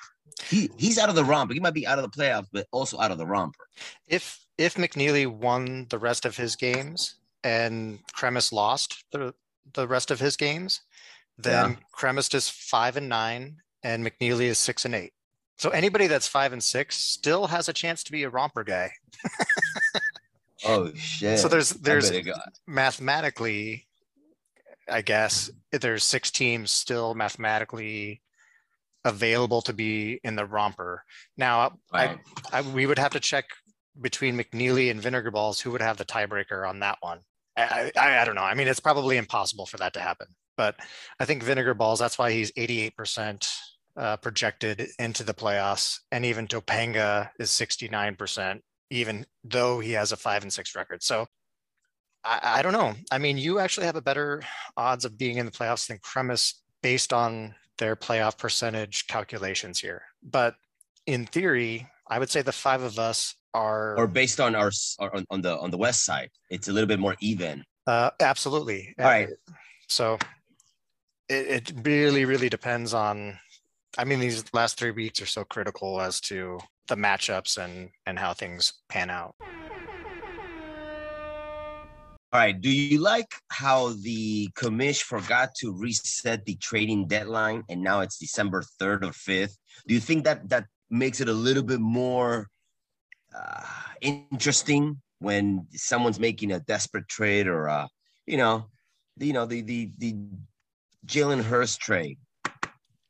He 0.47 0.69
he's 0.77 0.97
out 0.97 1.09
of 1.09 1.15
the 1.15 1.23
romper. 1.25 1.53
He 1.53 1.59
might 1.59 1.73
be 1.73 1.85
out 1.85 1.99
of 1.99 2.09
the 2.09 2.17
playoffs, 2.17 2.47
but 2.51 2.67
also 2.71 2.99
out 2.99 3.11
of 3.11 3.17
the 3.17 3.27
romper. 3.27 3.65
If 4.07 4.39
if 4.57 4.75
McNeely 4.75 5.27
won 5.27 5.87
the 5.89 5.99
rest 5.99 6.25
of 6.25 6.35
his 6.35 6.55
games 6.55 7.15
and 7.43 7.99
Cremis 8.13 8.51
lost 8.51 9.05
the 9.11 9.33
the 9.73 9.87
rest 9.87 10.11
of 10.11 10.19
his 10.19 10.35
games, 10.37 10.81
then 11.37 11.77
Cremis 11.97 12.33
is 12.33 12.49
five 12.49 12.97
and 12.97 13.09
nine 13.09 13.57
and 13.83 14.05
McNeely 14.05 14.45
is 14.45 14.57
six 14.57 14.85
and 14.85 14.93
eight. 14.95 15.13
So 15.57 15.69
anybody 15.69 16.07
that's 16.07 16.27
five 16.27 16.53
and 16.53 16.63
six 16.63 16.95
still 16.97 17.47
has 17.47 17.67
a 17.67 17.73
chance 17.73 18.03
to 18.05 18.11
be 18.11 18.23
a 18.23 18.29
romper 18.29 18.63
guy. 18.63 18.91
Oh 20.65 20.91
shit! 20.93 21.39
So 21.39 21.47
there's 21.47 21.69
there's 21.69 22.11
mathematically, 22.67 23.87
I 24.89 25.01
guess 25.01 25.49
there's 25.71 26.03
six 26.03 26.31
teams 26.31 26.71
still 26.71 27.15
mathematically 27.15 28.21
available 29.05 29.61
to 29.61 29.73
be 29.73 30.19
in 30.23 30.35
the 30.35 30.45
romper. 30.45 31.05
Now, 31.37 31.79
Right. 31.93 32.19
I, 32.51 32.59
I 32.59 32.61
we 32.61 32.85
would 32.85 32.99
have 32.99 33.11
to 33.13 33.21
check 33.21 33.45
between 34.01 34.37
McNeely 34.37 34.91
and 34.91 35.01
Vinegar 35.01 35.31
Balls 35.31 35.61
who 35.61 35.71
would 35.71 35.81
have 35.81 35.95
the 35.95 36.05
tiebreaker 36.05 36.67
on 36.67 36.79
that 36.79 36.97
one. 36.99 37.19
I, 37.59 37.91
I 37.99 38.21
I 38.21 38.25
don't 38.25 38.35
know. 38.35 38.41
I 38.41 38.53
mean, 38.53 38.67
it's 38.67 38.79
probably 38.79 39.17
impossible 39.17 39.65
for 39.65 39.77
that 39.77 39.93
to 39.93 39.99
happen. 39.99 40.27
But 40.57 40.75
I 41.19 41.25
think 41.25 41.43
Vinegar 41.43 41.73
Balls. 41.73 41.99
That's 41.99 42.17
why 42.17 42.31
he's 42.31 42.51
88 42.55 42.95
percent 42.95 43.47
uh, 43.97 44.17
projected 44.17 44.89
into 44.99 45.23
the 45.23 45.33
playoffs, 45.33 45.99
and 46.11 46.25
even 46.25 46.47
Topanga 46.47 47.29
is 47.39 47.51
69 47.51 48.15
percent, 48.15 48.63
even 48.89 49.25
though 49.43 49.79
he 49.79 49.93
has 49.93 50.11
a 50.11 50.17
five 50.17 50.43
and 50.43 50.51
six 50.53 50.75
record. 50.75 51.03
So 51.03 51.27
I, 52.23 52.39
I 52.43 52.61
don't 52.61 52.73
know. 52.73 52.93
I 53.11 53.17
mean, 53.17 53.37
you 53.37 53.59
actually 53.59 53.85
have 53.85 53.95
a 53.95 54.01
better 54.01 54.43
odds 54.75 55.05
of 55.05 55.17
being 55.17 55.37
in 55.37 55.45
the 55.45 55.51
playoffs 55.51 55.87
than 55.87 55.99
Cremis 55.99 56.55
based 56.81 57.13
on 57.13 57.55
their 57.77 57.95
playoff 57.95 58.37
percentage 58.37 59.07
calculations 59.07 59.79
here. 59.79 60.03
But 60.21 60.55
in 61.05 61.25
theory, 61.25 61.87
I 62.07 62.19
would 62.19 62.29
say 62.29 62.41
the 62.41 62.51
five 62.51 62.81
of 62.81 62.99
us 62.99 63.35
are 63.53 63.97
or 63.97 64.07
based 64.07 64.39
on 64.39 64.55
our 64.55 64.71
on, 64.99 65.25
on 65.29 65.41
the 65.41 65.57
on 65.57 65.71
the 65.71 65.77
west 65.77 66.05
side, 66.05 66.29
it's 66.49 66.67
a 66.67 66.73
little 66.73 66.87
bit 66.87 66.99
more 66.99 67.15
even. 67.21 67.63
uh, 67.87 68.11
absolutely. 68.19 68.93
All 68.99 69.05
right. 69.05 69.29
So 69.87 70.17
it, 71.27 71.69
it 71.69 71.73
really, 71.83 72.25
really 72.25 72.49
depends 72.49 72.93
on. 72.93 73.39
I 73.97 74.03
mean, 74.03 74.19
these 74.19 74.43
last 74.53 74.77
three 74.77 74.91
weeks 74.91 75.21
are 75.21 75.25
so 75.25 75.43
critical 75.43 75.99
as 75.99 76.21
to 76.21 76.59
the 76.87 76.95
matchups 76.95 77.57
and 77.57 77.89
and 78.05 78.19
how 78.19 78.33
things 78.33 78.73
pan 78.89 79.09
out. 79.09 79.35
All 82.31 82.39
right. 82.39 82.59
Do 82.61 82.69
you 82.69 82.99
like 82.99 83.33
how 83.49 83.93
the 84.03 84.49
commish 84.55 85.01
forgot 85.01 85.55
to 85.61 85.73
reset 85.73 86.45
the 86.45 86.55
trading 86.57 87.07
deadline 87.07 87.63
and 87.69 87.81
now 87.81 88.01
it's 88.01 88.19
December 88.19 88.63
3rd 88.79 89.05
or 89.05 89.13
5th? 89.13 89.57
Do 89.87 89.95
you 89.95 89.99
think 89.99 90.25
that 90.25 90.47
that 90.49 90.65
makes 90.91 91.21
it 91.21 91.29
a 91.29 91.33
little 91.33 91.63
bit 91.63 91.79
more 91.79 92.47
uh, 93.35 93.63
interesting 94.01 95.01
when 95.19 95.67
someone's 95.73 96.19
making 96.19 96.51
a 96.51 96.59
desperate 96.59 97.07
trade 97.07 97.47
or 97.47 97.67
uh, 97.69 97.87
you 98.25 98.37
know, 98.37 98.65
the, 99.17 99.27
you 99.27 99.33
know, 99.33 99.45
the 99.45 99.61
the 99.61 99.91
the 99.97 100.15
Jalen 101.05 101.43
Hurts 101.43 101.77
trade? 101.77 102.17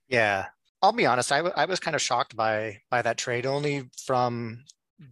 Yeah, 0.08 0.48
I'll 0.82 0.92
be 0.92 1.06
honest. 1.06 1.32
I, 1.32 1.38
w- 1.38 1.54
I 1.56 1.66
was 1.66 1.80
kind 1.80 1.96
of 1.96 2.02
shocked 2.02 2.36
by 2.36 2.80
by 2.90 3.02
that 3.02 3.18
trade, 3.18 3.46
only 3.46 3.90
from 4.06 4.64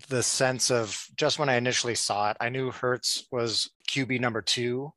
the 0.09 0.23
sense 0.23 0.69
of 0.71 1.05
just 1.15 1.39
when 1.39 1.49
I 1.49 1.55
initially 1.55 1.95
saw 1.95 2.31
it, 2.31 2.37
I 2.41 2.49
knew 2.49 2.71
Hurts 2.71 3.25
was 3.31 3.69
QB 3.89 4.19
number 4.19 4.41
two, 4.41 4.91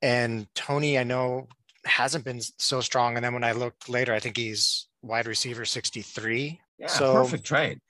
and 0.00 0.46
Tony 0.54 0.98
I 0.98 1.04
know 1.04 1.48
hasn't 1.84 2.24
been 2.24 2.40
so 2.40 2.80
strong. 2.80 3.16
And 3.16 3.24
then 3.24 3.34
when 3.34 3.44
I 3.44 3.52
looked 3.52 3.88
later, 3.88 4.14
I 4.14 4.20
think 4.20 4.36
he's 4.36 4.86
wide 5.02 5.26
receiver 5.26 5.64
sixty 5.64 6.02
three. 6.02 6.60
Yeah, 6.78 6.86
So- 6.88 7.14
perfect 7.14 7.44
trade. 7.44 7.80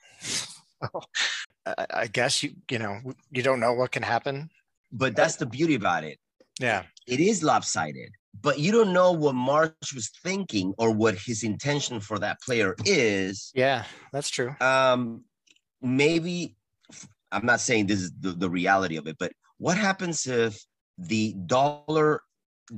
I, 1.66 1.86
I 1.90 2.06
guess 2.06 2.42
you 2.42 2.52
you 2.70 2.78
know 2.78 3.00
you 3.30 3.42
don't 3.42 3.60
know 3.60 3.72
what 3.72 3.90
can 3.92 4.02
happen. 4.02 4.50
But 4.92 5.16
that's 5.16 5.36
the 5.36 5.46
beauty 5.46 5.74
about 5.74 6.04
it. 6.04 6.18
Yeah, 6.60 6.84
It 7.06 7.20
is 7.20 7.42
lopsided, 7.42 8.10
but 8.40 8.58
you 8.58 8.72
don't 8.72 8.92
know 8.92 9.12
what 9.12 9.34
March 9.34 9.92
was 9.94 10.10
thinking 10.22 10.72
or 10.78 10.90
what 10.92 11.16
his 11.18 11.42
intention 11.42 12.00
for 12.00 12.18
that 12.20 12.40
player 12.40 12.74
is. 12.84 13.50
yeah, 13.54 13.84
that's 14.12 14.30
true. 14.30 14.54
um 14.60 15.24
maybe 15.82 16.56
i'm 17.30 17.44
not 17.44 17.60
saying 17.60 17.86
this 17.86 18.00
is 18.00 18.10
the, 18.20 18.32
the 18.32 18.48
reality 18.48 18.96
of 18.96 19.06
it 19.06 19.16
but 19.18 19.30
what 19.58 19.76
happens 19.76 20.26
if 20.26 20.56
the 20.96 21.34
dollar 21.44 22.22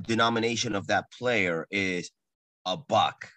denomination 0.01 0.75
of 0.75 0.87
that 0.87 1.05
player 1.17 1.65
is 1.71 2.11
a 2.65 2.75
buck 2.75 3.29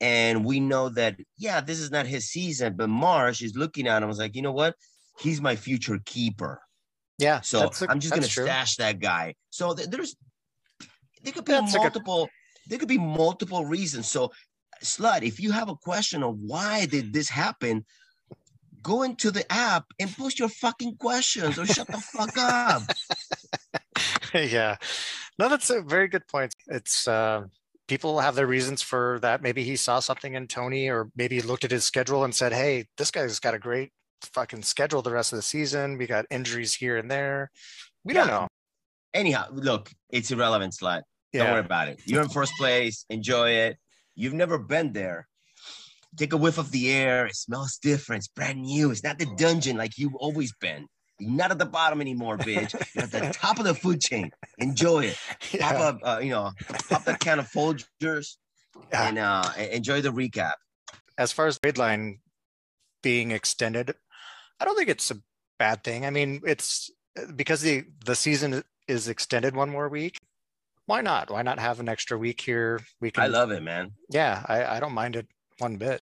and 0.00 0.44
we 0.44 0.60
know 0.60 0.88
that 0.88 1.16
yeah 1.38 1.60
this 1.60 1.78
is 1.78 1.90
not 1.90 2.06
his 2.06 2.28
season 2.28 2.74
but 2.76 2.88
marsh 2.88 3.42
is 3.42 3.56
looking 3.56 3.86
at 3.86 3.98
him 3.98 4.02
and 4.04 4.08
was 4.08 4.18
like 4.18 4.34
you 4.36 4.42
know 4.42 4.52
what? 4.52 4.74
He's 5.18 5.40
my 5.40 5.56
future 5.56 5.98
keeper. 6.06 6.60
Yeah, 7.18 7.40
so 7.42 7.70
i'm 7.88 8.00
just 8.00 8.14
gonna 8.14 8.22
that's 8.22 8.32
stash 8.32 8.76
that 8.76 8.98
guy. 9.00 9.34
So 9.50 9.74
th- 9.74 9.88
there's 9.88 10.16
there 11.22 11.32
could 11.34 11.44
be 11.44 11.52
That's 11.52 11.74
a 11.74 11.76
good- 11.76 11.82
multiple 11.84 12.28
there 12.68 12.78
could 12.78 12.88
be 12.88 12.98
multiple 12.98 13.66
reasons. 13.66 14.08
So 14.10 14.32
slut 14.82 15.22
if 15.22 15.38
you 15.40 15.52
have 15.52 15.68
a 15.68 15.76
question 15.76 16.22
of 16.22 16.38
why 16.38 16.86
did 16.86 17.12
this 17.12 17.28
happen 17.28 17.84
go 18.82 19.02
into 19.02 19.30
the 19.30 19.44
app 19.52 19.84
and 19.98 20.10
post 20.16 20.38
your 20.38 20.48
fucking 20.48 20.96
questions 20.96 21.58
or 21.58 21.66
shut 21.66 21.86
the 21.88 21.98
fuck 21.98 22.36
up. 22.38 22.82
Yeah. 24.32 24.76
No 25.38 25.48
that's 25.48 25.68
a 25.70 25.82
very 25.82 26.08
good 26.08 26.26
point. 26.28 26.54
It's 26.68 27.06
uh 27.08 27.42
people 27.90 28.20
have 28.20 28.36
their 28.36 28.46
reasons 28.46 28.80
for 28.80 29.18
that. 29.20 29.42
Maybe 29.42 29.64
he 29.64 29.74
saw 29.74 29.98
something 29.98 30.34
in 30.34 30.46
tony 30.46 30.88
or 30.88 31.10
maybe 31.16 31.34
he 31.34 31.42
looked 31.42 31.64
at 31.64 31.72
his 31.72 31.82
schedule 31.82 32.22
and 32.22 32.32
said 32.32 32.52
hey 32.52 32.86
this 32.96 33.10
guy's 33.10 33.40
got 33.40 33.52
a 33.52 33.58
great 33.58 33.90
fucking 34.22 34.62
schedule 34.62 35.02
the 35.02 35.10
rest 35.10 35.32
of 35.32 35.36
the 35.36 35.42
season. 35.42 35.98
We 35.98 36.06
got 36.06 36.24
injuries 36.30 36.72
here 36.72 36.96
and 36.96 37.10
there. 37.10 37.50
We 38.04 38.14
don't 38.14 38.28
know. 38.28 38.46
Anyhow 39.12 39.46
look 39.50 39.90
it's 40.08 40.30
irrelevant 40.30 40.72
slut 40.80 41.02
don't 41.32 41.46
yeah. 41.46 41.52
worry 41.52 41.60
about 41.60 41.88
it. 41.88 42.00
You're 42.06 42.22
in 42.22 42.28
first 42.28 42.52
place. 42.58 43.04
Enjoy 43.10 43.50
it. 43.50 43.76
You've 44.14 44.34
never 44.34 44.56
been 44.56 44.92
there. 44.92 45.26
Take 46.16 46.32
a 46.32 46.36
whiff 46.36 46.58
of 46.58 46.70
the 46.70 46.92
air. 46.92 47.26
It 47.26 47.34
smells 47.34 47.78
different. 47.82 48.20
It's 48.20 48.28
brand 48.28 48.62
new. 48.62 48.92
It's 48.92 49.02
not 49.02 49.18
the 49.18 49.26
dungeon 49.36 49.76
like 49.76 49.98
you've 49.98 50.14
always 50.16 50.52
been 50.60 50.86
you're 51.20 51.30
not 51.30 51.50
at 51.50 51.58
the 51.58 51.66
bottom 51.66 52.00
anymore 52.00 52.38
bitch. 52.38 52.72
You're 52.94 53.04
at 53.04 53.10
the 53.12 53.30
top 53.32 53.58
of 53.58 53.64
the 53.64 53.74
food 53.74 54.00
chain. 54.00 54.32
Enjoy 54.58 55.04
it. 55.04 55.18
Pop 55.60 55.72
yeah, 55.72 55.78
up 55.82 55.98
uh, 56.02 56.20
you 56.22 56.30
know 56.30 56.50
pop 56.88 57.04
that 57.04 57.20
can 57.20 57.38
of 57.38 57.48
Folgers 57.50 58.36
Yeah. 58.92 59.08
and 59.08 59.18
uh 59.18 59.44
enjoy 59.70 60.00
the 60.00 60.10
recap. 60.10 60.54
As 61.18 61.32
far 61.32 61.46
as 61.46 61.58
trade 61.58 61.78
line 61.78 62.20
being 63.02 63.30
extended 63.30 63.94
i 64.60 64.64
don't 64.64 64.76
think 64.76 64.90
it's 64.90 65.10
a 65.10 65.16
bad 65.58 65.84
thing. 65.84 66.04
I 66.06 66.10
mean 66.10 66.40
it's 66.46 66.90
because 67.36 67.60
the 67.62 67.84
the 68.04 68.14
season 68.14 68.62
is 68.88 69.08
extended 69.08 69.54
one 69.54 69.70
more 69.70 69.88
week 69.88 70.18
why 70.86 71.02
not? 71.02 71.30
Why 71.30 71.42
not 71.42 71.60
have 71.60 71.78
an 71.78 71.88
extra 71.88 72.18
week 72.18 72.40
here? 72.40 72.80
We 73.00 73.12
can 73.12 73.22
i 73.22 73.26
love 73.28 73.50
it 73.52 73.62
man. 73.62 73.92
Yeah 74.10 74.42
I, 74.46 74.64
I 74.76 74.80
don't 74.80 74.92
mind 74.94 75.16
it 75.16 75.26
one 75.58 75.76
bit 75.76 75.99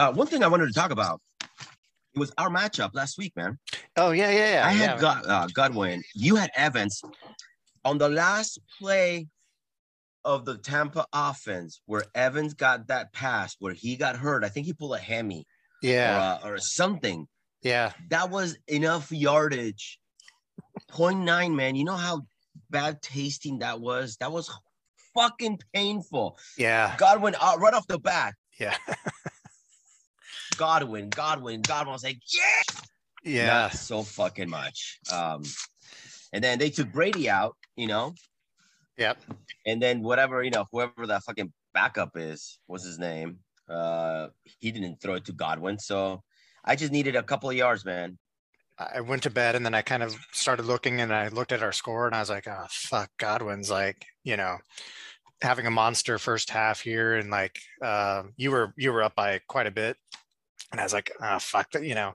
uh, 0.00 0.12
one 0.12 0.26
thing 0.26 0.42
i 0.42 0.48
wanted 0.48 0.66
to 0.66 0.72
talk 0.72 0.90
about 0.90 1.20
it 2.14 2.18
was 2.18 2.32
our 2.38 2.48
matchup 2.48 2.90
last 2.94 3.18
week 3.18 3.32
man 3.36 3.58
oh 3.96 4.10
yeah 4.10 4.30
yeah 4.30 4.52
yeah 4.54 4.66
I 4.66 4.70
had 4.70 4.90
yeah. 4.96 5.00
God, 5.00 5.26
uh, 5.26 5.46
Godwin. 5.52 6.02
You 6.14 6.36
had 6.36 6.50
Evans 6.56 7.02
on 7.84 7.98
the 7.98 8.08
last 8.08 8.58
play 8.78 9.28
of 10.24 10.44
the 10.44 10.58
Tampa 10.58 11.06
offense 11.12 11.80
where 11.86 12.04
Evans 12.14 12.54
got 12.54 12.88
that 12.88 13.12
pass 13.12 13.54
where 13.60 13.74
he 13.74 13.96
got 13.96 14.16
hurt. 14.16 14.44
I 14.44 14.48
think 14.48 14.66
he 14.66 14.72
pulled 14.72 14.96
a 14.96 14.98
hammy 14.98 15.46
yeah 15.82 16.38
or, 16.42 16.48
uh, 16.48 16.50
or 16.50 16.58
something. 16.58 17.28
yeah 17.62 17.92
That 18.10 18.30
was 18.30 18.58
enough 18.66 19.12
yardage. 19.12 20.00
0.9, 20.90 21.54
man. 21.54 21.76
You 21.76 21.84
know 21.84 21.96
how 21.96 22.22
bad 22.70 23.00
tasting 23.02 23.60
that 23.60 23.80
was? 23.80 24.16
That 24.20 24.32
was 24.32 24.50
fucking 25.14 25.60
painful. 25.72 26.38
yeah 26.58 26.96
Godwin, 26.98 27.36
uh, 27.40 27.56
right 27.58 27.74
off 27.74 27.86
the 27.86 27.98
bat, 27.98 28.34
yeah 28.58 28.76
Godwin, 30.56 31.08
Godwin, 31.10 31.62
Godwin 31.62 31.92
was 31.92 32.04
like, 32.04 32.18
yeah. 32.34 32.80
yeah 33.24 33.46
Not 33.46 33.72
so 33.72 34.02
fucking 34.02 34.50
much. 34.50 34.98
Um, 35.12 35.42
and 36.32 36.42
then 36.42 36.58
they 36.58 36.70
took 36.70 36.92
Brady 36.92 37.28
out, 37.28 37.56
you 37.76 37.86
know, 37.86 38.14
yep 38.96 39.18
and 39.66 39.82
then 39.82 40.02
whatever, 40.02 40.42
you 40.42 40.50
know, 40.50 40.66
whoever 40.72 41.06
that 41.06 41.24
fucking 41.24 41.52
backup 41.74 42.12
is, 42.14 42.58
what's 42.66 42.84
his 42.84 42.98
name? 42.98 43.40
Uh, 43.68 44.28
he 44.60 44.70
didn't 44.70 45.00
throw 45.00 45.14
it 45.14 45.24
to 45.26 45.32
Godwin, 45.32 45.78
so 45.78 46.22
I 46.64 46.76
just 46.76 46.92
needed 46.92 47.16
a 47.16 47.22
couple 47.22 47.50
of 47.50 47.56
yards, 47.56 47.84
man. 47.84 48.16
I 48.78 49.00
went 49.00 49.22
to 49.22 49.30
bed 49.30 49.56
and 49.56 49.64
then 49.64 49.74
I 49.74 49.80
kind 49.80 50.02
of 50.02 50.14
started 50.32 50.66
looking 50.66 51.00
and 51.00 51.12
I 51.12 51.28
looked 51.28 51.52
at 51.52 51.62
our 51.62 51.72
score 51.72 52.06
and 52.06 52.14
I 52.14 52.20
was 52.20 52.28
like, 52.28 52.46
oh 52.46 52.66
fuck, 52.68 53.10
Godwin's 53.16 53.70
like, 53.70 54.04
you 54.22 54.36
know, 54.36 54.58
having 55.40 55.66
a 55.66 55.70
monster 55.70 56.18
first 56.18 56.50
half 56.50 56.80
here 56.80 57.14
and 57.14 57.30
like 57.30 57.58
uh, 57.82 58.24
you 58.36 58.50
were 58.50 58.74
you 58.76 58.92
were 58.92 59.02
up 59.02 59.14
by 59.14 59.40
quite 59.48 59.66
a 59.66 59.70
bit. 59.70 59.96
And 60.72 60.80
I 60.80 60.84
was 60.84 60.92
like, 60.92 61.12
oh 61.22 61.38
fuck 61.38 61.70
that, 61.72 61.84
you 61.84 61.94
know, 61.94 62.12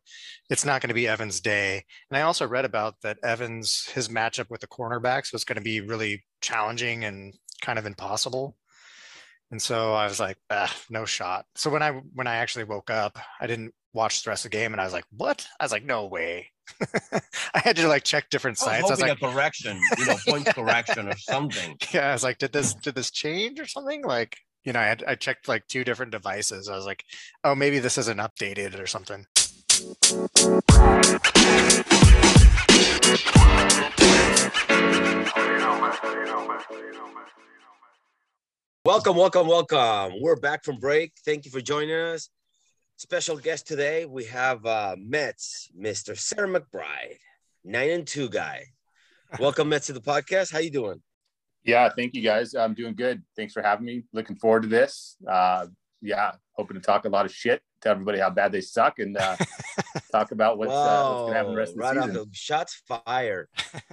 it's 0.49 0.65
not 0.65 0.81
going 0.81 0.89
to 0.89 0.93
be 0.93 1.07
Evans' 1.07 1.39
day. 1.39 1.83
And 2.09 2.17
I 2.17 2.21
also 2.21 2.47
read 2.47 2.65
about 2.65 2.95
that 3.01 3.17
Evans, 3.23 3.87
his 3.93 4.09
matchup 4.09 4.49
with 4.49 4.61
the 4.61 4.67
cornerbacks 4.67 5.31
was 5.31 5.45
going 5.45 5.55
to 5.55 5.61
be 5.61 5.81
really 5.81 6.23
challenging 6.41 7.05
and 7.05 7.33
kind 7.61 7.79
of 7.79 7.85
impossible. 7.85 8.57
And 9.51 9.61
so 9.61 9.93
I 9.93 10.05
was 10.05 10.19
like, 10.19 10.37
ah, 10.49 10.73
no 10.89 11.05
shot. 11.05 11.45
So 11.55 11.69
when 11.69 11.83
I 11.83 11.91
when 12.13 12.27
I 12.27 12.35
actually 12.35 12.63
woke 12.63 12.89
up, 12.89 13.19
I 13.39 13.47
didn't 13.47 13.73
watch 13.93 14.23
the 14.23 14.29
rest 14.29 14.45
of 14.45 14.51
the 14.51 14.57
game, 14.57 14.71
and 14.71 14.79
I 14.79 14.85
was 14.85 14.93
like, 14.93 15.03
what? 15.11 15.45
I 15.59 15.65
was 15.65 15.73
like, 15.73 15.83
no 15.83 16.07
way. 16.07 16.47
I 17.53 17.59
had 17.59 17.75
to 17.75 17.87
like 17.89 18.03
check 18.03 18.29
different 18.29 18.57
sites. 18.57 18.85
I 18.85 18.89
was, 18.89 19.01
I 19.01 19.07
was 19.07 19.21
like, 19.21 19.21
a 19.21 19.31
correction, 19.33 19.79
you 19.97 20.05
know, 20.05 20.15
point 20.25 20.45
correction 20.45 21.09
or 21.09 21.17
something. 21.17 21.77
Yeah, 21.93 22.09
I 22.09 22.13
was 22.13 22.23
like, 22.23 22.37
did 22.37 22.53
this 22.53 22.73
did 22.75 22.95
this 22.95 23.11
change 23.11 23.59
or 23.59 23.65
something? 23.65 24.03
Like, 24.03 24.37
you 24.63 24.73
know, 24.73 24.79
I 24.79 24.85
had 24.85 25.03
I 25.07 25.15
checked 25.15 25.47
like 25.47 25.67
two 25.67 25.83
different 25.83 26.11
devices. 26.11 26.69
I 26.69 26.75
was 26.75 26.85
like, 26.85 27.03
oh, 27.43 27.55
maybe 27.55 27.79
this 27.79 27.97
isn't 27.97 28.19
updated 28.19 28.79
or 28.79 28.87
something. 28.87 29.25
Welcome, 38.83 39.15
welcome, 39.15 39.47
welcome. 39.47 40.21
We're 40.21 40.35
back 40.35 40.63
from 40.63 40.77
break. 40.77 41.13
Thank 41.25 41.45
you 41.45 41.51
for 41.51 41.61
joining 41.61 41.95
us. 41.95 42.29
Special 42.97 43.37
guest 43.37 43.67
today, 43.67 44.05
we 44.05 44.25
have 44.25 44.63
uh, 44.65 44.95
Mets, 44.99 45.69
Mr. 45.79 46.17
Sarah 46.17 46.47
McBride, 46.47 47.17
nine 47.63 47.89
and 47.89 48.07
two 48.07 48.29
guy. 48.29 48.65
Welcome, 49.39 49.69
Mets, 49.69 49.87
to 49.87 49.93
the 49.93 50.01
podcast. 50.01 50.51
How 50.51 50.59
you 50.59 50.71
doing? 50.71 51.01
Yeah, 51.63 51.89
thank 51.95 52.15
you 52.15 52.21
guys. 52.21 52.55
I'm 52.55 52.73
doing 52.73 52.95
good. 52.95 53.23
Thanks 53.35 53.53
for 53.53 53.61
having 53.61 53.85
me. 53.85 54.03
Looking 54.13 54.35
forward 54.35 54.63
to 54.63 54.67
this. 54.67 55.17
Uh, 55.27 55.67
yeah, 56.01 56.31
hoping 56.53 56.75
to 56.75 56.81
talk 56.81 57.05
a 57.05 57.09
lot 57.09 57.25
of 57.25 57.33
shit, 57.33 57.61
tell 57.81 57.91
everybody 57.91 58.19
how 58.19 58.29
bad 58.31 58.51
they 58.51 58.61
suck, 58.61 58.99
and 58.99 59.15
uh, 59.17 59.35
talk 60.11 60.31
about 60.31 60.57
what's, 60.57 60.71
uh, 60.71 61.07
what's 61.09 61.21
going 61.21 61.31
to 61.31 61.37
happen 61.37 61.51
the 61.51 61.57
rest 61.57 61.71
of 61.71 61.77
the 61.77 61.81
right 61.81 61.97
season. 61.97 62.17
off 62.17 62.25
the 62.25 62.29
shots 62.31 62.81
fired. 62.87 63.47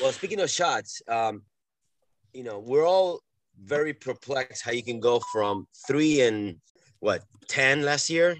well, 0.00 0.12
speaking 0.12 0.40
of 0.40 0.50
shots, 0.50 1.00
um, 1.06 1.42
you 2.32 2.42
know, 2.42 2.58
we're 2.58 2.86
all 2.86 3.20
very 3.62 3.92
perplexed 3.92 4.64
how 4.64 4.72
you 4.72 4.82
can 4.82 4.98
go 4.98 5.20
from 5.32 5.66
three 5.86 6.22
and 6.22 6.56
what 7.00 7.22
ten 7.48 7.82
last 7.82 8.10
year 8.10 8.36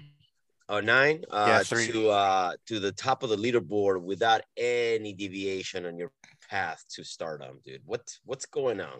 or 0.69 0.81
nine 0.81 1.23
uh, 1.29 1.45
Yeah, 1.47 1.77
to 1.77 2.09
uh, 2.09 2.53
to 2.67 2.79
the 2.79 2.91
top 2.91 3.23
of 3.23 3.29
the 3.29 3.37
leaderboard 3.37 4.01
without 4.01 4.41
any 4.57 5.13
deviation 5.13 5.85
on 5.85 5.97
your 5.97 6.11
path 6.53 6.85
to 6.93 7.03
stardom, 7.03 7.59
dude. 7.65 7.81
What 7.85 8.05
what's 8.25 8.45
going 8.45 8.79
on? 8.79 8.99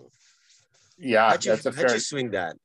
Yeah, 0.97 1.29
How'd 1.29 1.45
you, 1.45 1.51
that's 1.51 1.65
a 1.67 1.69
how'd 1.69 1.85
fair. 1.85 1.93
you 1.93 1.99
swing 1.99 2.31
that? 2.31 2.55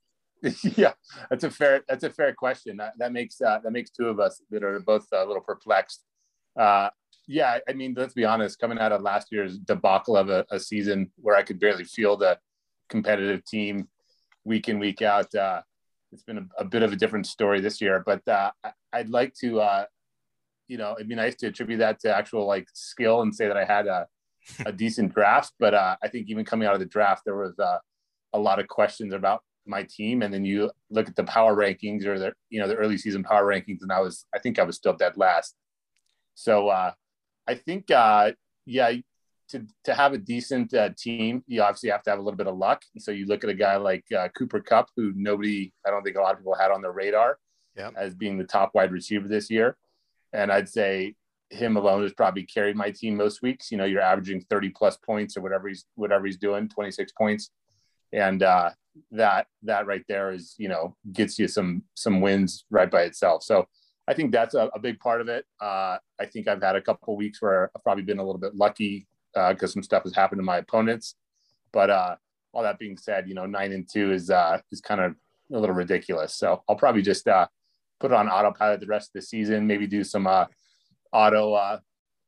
yeah, 0.76 0.92
that's 1.28 1.44
a 1.44 1.50
fair. 1.50 1.82
That's 1.88 2.04
a 2.04 2.10
fair 2.10 2.32
question. 2.32 2.78
That, 2.78 2.94
that 2.98 3.12
makes 3.12 3.40
uh, 3.40 3.58
that 3.62 3.70
makes 3.70 3.90
two 3.90 4.06
of 4.06 4.18
us 4.18 4.40
that 4.50 4.64
are 4.64 4.80
both 4.80 5.06
a 5.12 5.26
little 5.26 5.42
perplexed. 5.42 6.04
Uh, 6.58 6.88
yeah, 7.26 7.58
I 7.68 7.74
mean, 7.74 7.94
let's 7.96 8.14
be 8.14 8.24
honest. 8.24 8.58
Coming 8.58 8.78
out 8.78 8.92
of 8.92 9.02
last 9.02 9.28
year's 9.30 9.58
debacle 9.58 10.16
of 10.16 10.30
a, 10.30 10.46
a 10.50 10.58
season 10.58 11.10
where 11.16 11.36
I 11.36 11.42
could 11.42 11.60
barely 11.60 11.84
field 11.84 12.22
a 12.22 12.38
competitive 12.88 13.44
team 13.44 13.88
week 14.44 14.70
in 14.70 14.78
week 14.78 15.02
out, 15.02 15.34
uh, 15.34 15.60
it's 16.12 16.22
been 16.22 16.38
a, 16.38 16.46
a 16.62 16.64
bit 16.64 16.82
of 16.82 16.92
a 16.92 16.96
different 16.96 17.26
story 17.26 17.60
this 17.60 17.80
year. 17.82 18.02
But 18.06 18.26
uh, 18.26 18.52
I'd 18.92 19.10
like 19.10 19.34
to, 19.42 19.60
uh, 19.60 19.84
you 20.66 20.78
know, 20.78 20.94
it'd 20.94 21.08
be 21.08 21.14
nice 21.14 21.34
to 21.36 21.48
attribute 21.48 21.80
that 21.80 22.00
to 22.00 22.16
actual 22.16 22.46
like 22.46 22.66
skill 22.72 23.20
and 23.20 23.34
say 23.34 23.48
that 23.48 23.58
I 23.58 23.64
had 23.64 23.86
a, 23.86 24.06
a 24.66 24.72
decent 24.72 25.14
draft. 25.14 25.52
But 25.58 25.74
uh, 25.74 25.96
I 26.02 26.08
think 26.08 26.28
even 26.28 26.44
coming 26.44 26.66
out 26.66 26.74
of 26.74 26.80
the 26.80 26.86
draft, 26.86 27.22
there 27.24 27.36
was 27.36 27.58
uh, 27.58 27.78
a 28.32 28.38
lot 28.38 28.58
of 28.58 28.68
questions 28.68 29.12
about 29.12 29.42
my 29.66 29.82
team. 29.82 30.22
And 30.22 30.32
then 30.32 30.44
you 30.44 30.70
look 30.90 31.08
at 31.08 31.16
the 31.16 31.24
power 31.24 31.54
rankings 31.54 32.06
or 32.06 32.18
the, 32.18 32.32
you 32.50 32.60
know, 32.60 32.68
the 32.68 32.76
early 32.76 32.98
season 32.98 33.22
power 33.22 33.44
rankings, 33.44 33.82
and 33.82 33.92
I 33.92 34.00
was, 34.00 34.26
I 34.34 34.38
think 34.38 34.58
I 34.58 34.62
was 34.64 34.76
still 34.76 34.94
dead 34.94 35.16
last. 35.16 35.54
So 36.34 36.68
uh, 36.68 36.92
I 37.46 37.54
think, 37.54 37.90
uh, 37.90 38.32
yeah, 38.64 38.92
to, 39.50 39.66
to 39.84 39.94
have 39.94 40.12
a 40.12 40.18
decent 40.18 40.74
uh, 40.74 40.90
team, 40.96 41.42
you 41.46 41.62
obviously 41.62 41.90
have 41.90 42.02
to 42.04 42.10
have 42.10 42.18
a 42.18 42.22
little 42.22 42.36
bit 42.36 42.46
of 42.46 42.56
luck. 42.56 42.82
And 42.94 43.02
so 43.02 43.10
you 43.10 43.26
look 43.26 43.44
at 43.44 43.50
a 43.50 43.54
guy 43.54 43.76
like 43.76 44.04
uh, 44.16 44.28
Cooper 44.36 44.60
Kupp, 44.60 44.88
who 44.96 45.12
nobody, 45.16 45.72
I 45.86 45.90
don't 45.90 46.02
think 46.02 46.16
a 46.16 46.20
lot 46.20 46.32
of 46.32 46.38
people 46.38 46.54
had 46.54 46.70
on 46.70 46.82
their 46.82 46.92
radar 46.92 47.38
Yep. 47.76 47.94
as 47.96 48.14
being 48.14 48.38
the 48.38 48.44
top 48.44 48.72
wide 48.74 48.90
receiver 48.90 49.28
this 49.28 49.50
year. 49.50 49.76
And 50.32 50.50
I'd 50.50 50.68
say 50.68 51.14
him 51.50 51.76
alone 51.76 52.02
has 52.02 52.12
probably 52.12 52.44
carried 52.44 52.76
my 52.76 52.90
team 52.90 53.16
most 53.16 53.42
weeks. 53.42 53.70
You 53.70 53.78
know, 53.78 53.84
you're 53.84 54.02
averaging 54.02 54.44
30 54.50 54.70
plus 54.70 54.96
points 54.96 55.36
or 55.36 55.40
whatever 55.40 55.68
he's 55.68 55.84
whatever 55.94 56.26
he's 56.26 56.36
doing, 56.36 56.68
26 56.68 57.12
points. 57.12 57.50
And 58.12 58.42
uh, 58.42 58.70
that 59.12 59.46
that 59.62 59.86
right 59.86 60.04
there 60.08 60.32
is, 60.32 60.54
you 60.58 60.68
know, 60.68 60.96
gets 61.12 61.38
you 61.38 61.48
some 61.48 61.82
some 61.94 62.20
wins 62.20 62.64
right 62.70 62.90
by 62.90 63.02
itself. 63.02 63.42
So 63.42 63.66
I 64.06 64.14
think 64.14 64.32
that's 64.32 64.54
a, 64.54 64.70
a 64.74 64.78
big 64.78 64.98
part 65.00 65.20
of 65.20 65.28
it. 65.28 65.44
Uh, 65.60 65.98
I 66.18 66.26
think 66.26 66.48
I've 66.48 66.62
had 66.62 66.76
a 66.76 66.82
couple 66.82 67.16
weeks 67.16 67.42
where 67.42 67.70
I've 67.76 67.82
probably 67.82 68.04
been 68.04 68.18
a 68.18 68.24
little 68.24 68.40
bit 68.40 68.54
lucky 68.54 69.06
because 69.34 69.72
some 69.72 69.82
stuff 69.82 70.02
has 70.04 70.14
happened 70.14 70.38
to 70.38 70.44
my 70.44 70.58
opponents. 70.58 71.14
But 71.72 71.90
uh, 71.90 72.16
all 72.52 72.62
that 72.62 72.78
being 72.78 72.96
said, 72.96 73.28
you 73.28 73.34
know, 73.34 73.46
nine 73.46 73.72
and 73.72 73.88
two 73.88 74.12
is 74.12 74.30
uh, 74.30 74.60
is 74.72 74.80
kind 74.80 75.00
of 75.00 75.14
a 75.52 75.58
little 75.58 75.74
ridiculous. 75.74 76.34
So 76.34 76.62
I'll 76.68 76.76
probably 76.76 77.02
just 77.02 77.28
uh, 77.28 77.46
put 78.00 78.10
it 78.10 78.14
on 78.14 78.28
autopilot 78.28 78.80
the 78.80 78.86
rest 78.86 79.10
of 79.10 79.20
the 79.20 79.22
season. 79.22 79.66
Maybe 79.66 79.86
do 79.86 80.04
some 80.04 80.26
uh, 80.26 80.46
auto 81.12 81.54
uh, 81.54 81.78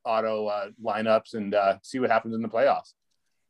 auto 0.05 0.47
uh, 0.47 0.69
lineups 0.83 1.35
and 1.35 1.55
uh, 1.55 1.79
see 1.83 1.99
what 1.99 2.11
happens 2.11 2.35
in 2.35 2.43
the 2.43 2.49
playoffs. 2.49 2.93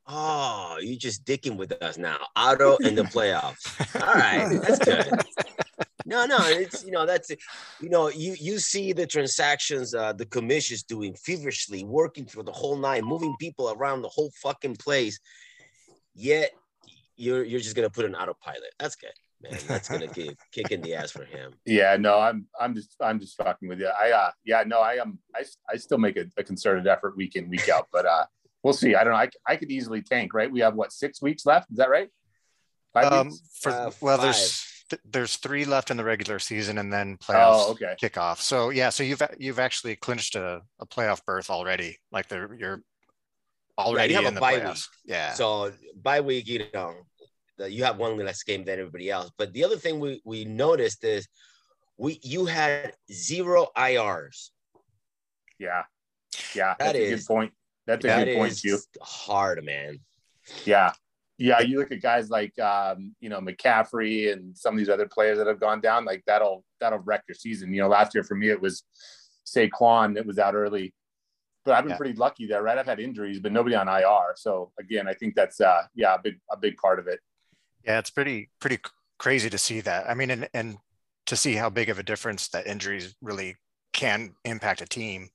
Oh, 0.07 0.79
you 0.81 0.97
just 0.97 1.25
dicking 1.25 1.57
with 1.57 1.73
us 1.83 1.97
now. 1.97 2.19
Auto 2.37 2.77
in 2.79 2.95
the 2.95 3.05
playoffs. 3.05 3.65
All 4.01 4.15
right, 4.15 4.61
that's 4.67 4.79
good. 4.79 5.09
No, 6.07 6.27
no, 6.27 6.39
it's 6.41 6.85
you 6.85 6.91
know 6.91 7.07
that's 7.07 7.31
you 7.81 7.89
know 7.89 8.09
you 8.09 8.35
you 8.41 8.59
see 8.59 8.93
the 8.93 9.07
transactions 9.07 9.95
uh, 9.95 10.13
the 10.13 10.27
commission's 10.27 10.83
doing 10.83 11.15
feverishly, 11.15 11.85
working 11.85 12.25
through 12.25 12.45
the 12.45 12.53
whole 12.53 12.77
night, 12.77 13.05
moving 13.05 13.37
people 13.39 13.71
around 13.71 14.03
the 14.03 14.09
whole 14.09 14.33
fucking 14.43 14.77
place. 14.77 15.21
Yet 16.15 16.51
you're 17.17 17.45
you're 17.45 17.61
just 17.61 17.77
gonna 17.77 17.91
put 17.91 18.07
an 18.07 18.15
autopilot. 18.15 18.75
That's 18.79 18.97
good, 18.97 19.13
man. 19.43 19.59
That's 19.67 19.89
gonna 19.89 20.09
kick 20.09 20.37
kick 20.53 20.71
in 20.71 20.81
the 20.83 20.95
ass 20.95 21.11
for 21.11 21.25
him. 21.25 21.53
Yeah, 21.67 21.97
no, 21.99 22.19
I'm 22.19 22.47
I'm 22.61 22.75
just 22.75 22.95
I'm 23.01 23.19
just 23.21 23.37
fucking 23.37 23.69
with 23.69 23.81
you. 23.81 23.89
I 23.89 24.11
uh 24.13 24.31
yeah, 24.45 24.65
no, 24.67 24.81
I 24.81 24.95
am 24.95 25.19
I, 25.35 25.45
I 25.69 25.77
still 25.77 25.99
make 25.99 26.17
a, 26.17 26.27
a 26.37 26.45
concerted 26.45 26.87
effort 26.87 27.17
week 27.17 27.37
in 27.37 27.49
week 27.49 27.69
out, 27.69 27.89
but 27.93 28.07
uh 28.07 28.25
we'll 28.63 28.73
see. 28.75 28.95
I 28.95 29.05
don't 29.05 29.13
know. 29.13 29.19
I, 29.19 29.29
I 29.47 29.57
could 29.57 29.71
easily 29.71 30.03
tank, 30.03 30.35
right? 30.35 30.51
We 30.51 30.61
have 30.61 30.75
what 30.75 30.93
six 30.93 31.23
weeks 31.23 31.47
left? 31.47 31.71
Is 31.71 31.79
that 31.79 31.91
right? 31.91 32.09
Five 32.93 33.13
Um, 33.13 33.29
weeks? 33.29 33.41
for 33.61 33.71
Uh, 33.73 33.91
well, 34.01 34.17
five. 34.17 34.25
there's 34.27 34.67
th- 34.91 35.03
there's 35.05 35.37
three 35.37 35.65
left 35.65 35.91
in 35.91 35.97
the 35.97 36.05
regular 36.05 36.39
season, 36.39 36.79
and 36.79 36.93
then 36.93 37.17
playoffs 37.19 37.65
Oh, 37.67 37.71
okay. 37.73 37.95
kickoff. 38.03 38.39
So 38.41 38.71
yeah, 38.71 38.91
so 38.91 39.03
you've 39.05 39.23
you've 39.39 39.59
actually 39.61 39.97
clinched 39.97 40.35
a, 40.35 40.63
a 40.81 40.87
playoff 40.87 41.25
berth 41.25 41.51
already. 41.51 41.99
Like 42.11 42.29
they're 42.29 42.53
you're 42.55 42.83
already 43.79 44.13
you 44.13 44.17
have 44.17 44.25
a 44.27 44.29
in 44.29 44.35
the 44.35 44.41
bye 44.41 44.59
week. 44.65 44.77
Yeah. 45.05 45.33
So 45.35 45.73
by 46.03 46.21
week, 46.21 46.49
you 46.49 46.65
know, 46.75 46.95
the, 47.61 47.71
you 47.71 47.85
have 47.85 47.99
one 47.99 48.17
less 48.17 48.43
game 48.43 48.65
than 48.65 48.79
everybody 48.79 49.11
else. 49.11 49.31
But 49.39 49.53
the 49.53 49.65
other 49.65 49.77
thing 49.77 50.01
we 50.01 50.21
we 50.25 50.45
noticed 50.45 51.05
is 51.05 51.29
we 51.97 52.19
you 52.23 52.47
had 52.47 52.95
zero 53.13 53.69
IRs. 53.77 54.51
Yeah. 55.59 55.83
Yeah, 56.55 56.75
That 56.79 56.95
that's 56.95 56.99
a 56.99 57.11
good 57.17 57.27
point. 57.27 57.53
That's 57.87 58.05
a 58.05 58.09
That 58.09 58.25
good 58.25 58.37
point 58.37 58.53
is 58.53 58.63
too. 58.63 58.79
hard, 59.03 59.65
man. 59.65 59.99
Yeah. 60.65 60.93
Yeah, 61.39 61.61
you 61.61 61.79
look 61.79 61.91
at 61.91 62.03
guys 62.03 62.29
like 62.29 62.59
um, 62.59 63.15
you 63.21 63.31
know, 63.31 63.41
McCaffrey 63.41 64.31
and 64.33 64.57
some 64.57 64.75
of 64.75 64.79
these 64.79 64.91
other 64.91 65.09
players 65.09 65.39
that 65.39 65.47
have 65.47 65.59
gone 65.59 65.81
down, 65.81 66.05
like 66.05 66.23
that'll 66.27 66.65
that'll 66.81 66.99
wreck 67.01 67.25
your 67.29 67.35
season. 67.35 67.73
You 67.73 67.81
know, 67.83 67.89
last 67.89 68.15
year 68.15 68.23
for 68.25 68.35
me 68.35 68.51
it 68.51 68.61
was 68.61 68.85
Saquon 69.47 70.15
that 70.15 70.27
was 70.27 70.39
out 70.39 70.55
early. 70.55 70.95
But 71.65 71.75
I've 71.75 71.85
been 71.85 71.91
Yeah. 71.93 71.97
pretty 71.97 72.15
lucky 72.15 72.47
there, 72.47 72.63
right? 72.63 72.77
I've 72.79 72.87
had 72.87 73.01
injuries, 73.01 73.41
but 73.41 73.53
nobody 73.53 73.75
on 73.75 73.89
IR. 73.89 74.35
So 74.37 74.73
again, 74.79 75.09
I 75.09 75.15
think 75.15 75.35
that's 75.35 75.61
uh 75.61 75.83
yeah, 75.95 76.15
a 76.15 76.19
big 76.23 76.39
a 76.51 76.57
big 76.57 76.77
part 76.77 76.99
of 76.99 77.07
it. 77.07 77.21
Yeah, 77.85 77.99
it's 77.99 78.11
pretty 78.11 78.51
pretty 78.61 78.79
crazy 79.19 79.51
to 79.51 79.59
see 79.59 79.81
that. 79.81 80.09
I 80.09 80.15
mean, 80.15 80.31
and 80.31 80.49
and 80.55 80.79
to 81.27 81.37
see 81.37 81.55
how 81.55 81.71
big 81.71 81.89
of 81.89 81.99
a 81.99 82.03
difference 82.03 82.49
that 82.49 82.67
injuries 82.67 83.15
really 83.23 83.57
can 83.93 84.35
impact 84.45 84.81
a 84.81 84.87
team. 84.87 85.29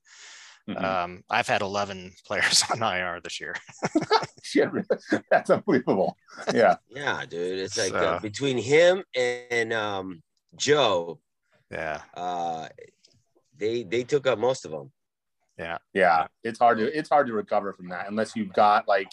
Mhm. 0.68 0.82
Um, 0.82 1.24
I've 1.30 1.46
had 1.46 1.62
11 1.62 2.12
players 2.26 2.64
on 2.70 2.82
IR 2.82 3.20
this 3.20 3.40
year. 3.40 3.54
Shit, 4.42 4.70
really? 4.72 4.86
that's 5.30 5.50
unbelievable. 5.50 6.16
Yeah. 6.52 6.76
Yeah, 6.88 7.24
dude. 7.28 7.60
It's 7.60 7.78
like 7.78 7.94
uh, 7.94 8.18
between 8.18 8.58
him 8.58 9.04
and 9.14 9.72
um, 9.72 10.22
Joe, 10.56 11.20
Yeah, 11.70 12.00
uh, 12.14 12.68
they 13.56 13.84
they 13.84 14.02
took 14.04 14.26
up 14.26 14.38
most 14.38 14.64
of 14.64 14.70
them. 14.72 14.92
Yeah. 15.58 15.78
Yeah. 15.94 16.26
It's 16.42 16.58
hard 16.58 16.78
to 16.78 16.98
it's 16.98 17.08
hard 17.08 17.28
to 17.28 17.32
recover 17.32 17.72
from 17.72 17.88
that 17.90 18.08
unless 18.08 18.34
you've 18.36 18.52
got 18.52 18.86
like, 18.88 19.08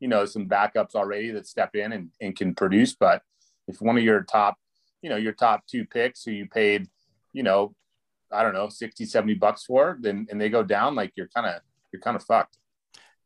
you 0.00 0.08
know, 0.08 0.24
some 0.26 0.48
backups 0.48 0.94
already 0.94 1.30
that 1.30 1.46
step 1.46 1.74
in 1.74 1.92
and, 1.92 2.10
and 2.20 2.36
can 2.36 2.54
produce. 2.54 2.94
But 2.94 3.22
if 3.68 3.80
one 3.80 3.96
of 3.96 4.04
your 4.04 4.22
top, 4.22 4.56
you 5.02 5.10
know, 5.10 5.16
your 5.16 5.32
top 5.32 5.66
two 5.66 5.84
picks 5.84 6.24
who 6.24 6.30
you 6.32 6.46
paid, 6.46 6.88
you 7.32 7.42
know, 7.42 7.74
I 8.32 8.42
don't 8.42 8.54
know, 8.54 8.68
60, 8.68 9.04
70 9.04 9.34
bucks 9.34 9.64
for, 9.64 9.96
then 10.00 10.26
and 10.30 10.40
they 10.40 10.48
go 10.48 10.62
down, 10.62 10.94
like 10.94 11.12
you're 11.16 11.28
kind 11.34 11.46
of 11.46 11.60
you're 11.92 12.00
kind 12.02 12.16
of 12.16 12.24
fucked. 12.24 12.58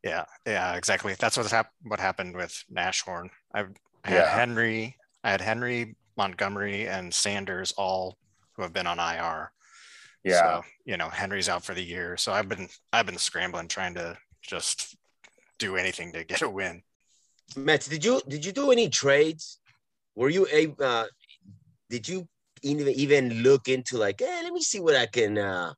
yeah, 0.05 0.25
yeah, 0.47 0.75
exactly. 0.75 1.15
That's 1.19 1.37
what 1.37 1.51
hap- 1.51 1.73
what 1.83 1.99
happened 2.01 2.37
with 2.37 2.63
Nashorn. 2.73 3.31
I 3.55 3.61
I 4.05 4.11
had 4.11 4.19
Yeah. 4.25 4.29
Henry, 4.39 4.97
I 5.25 5.31
had 5.31 5.41
Henry, 5.41 5.97
Montgomery, 6.17 6.87
and 6.89 7.13
Sanders 7.15 7.73
all 7.79 8.19
who 8.55 8.63
have 8.63 8.73
been 8.73 8.87
on 8.87 8.99
IR. 8.99 9.51
Yeah. 10.25 10.61
So, 10.61 10.65
you 10.85 10.97
know, 10.99 11.09
Henry's 11.09 11.49
out 11.49 11.65
for 11.65 11.75
the 11.75 11.83
year. 11.83 12.17
So 12.19 12.33
I've 12.33 12.49
been 12.49 12.69
I've 12.93 13.07
been 13.07 13.17
scrambling 13.19 13.69
trying 13.69 13.95
to 13.95 14.19
just 14.43 14.97
do 15.59 15.77
anything 15.77 16.13
to 16.13 16.25
get 16.25 16.43
a 16.43 16.49
win. 16.49 16.83
Mets, 17.57 17.89
did 17.89 18.05
you 18.05 18.21
did 18.29 18.45
you 18.45 18.53
do 18.53 18.71
any 18.71 18.89
trades 18.89 19.61
were 20.15 20.29
you 20.29 20.47
a? 20.53 20.75
Uh, 20.83 21.07
did 21.89 22.09
you 22.09 22.29
even 22.63 22.89
even 22.89 23.43
look 23.43 23.69
into 23.69 23.97
like, 23.97 24.21
hey, 24.21 24.41
let 24.43 24.53
me 24.53 24.61
see 24.61 24.81
what 24.81 24.97
I 24.97 25.07
can 25.07 25.39
uh, 25.39 25.73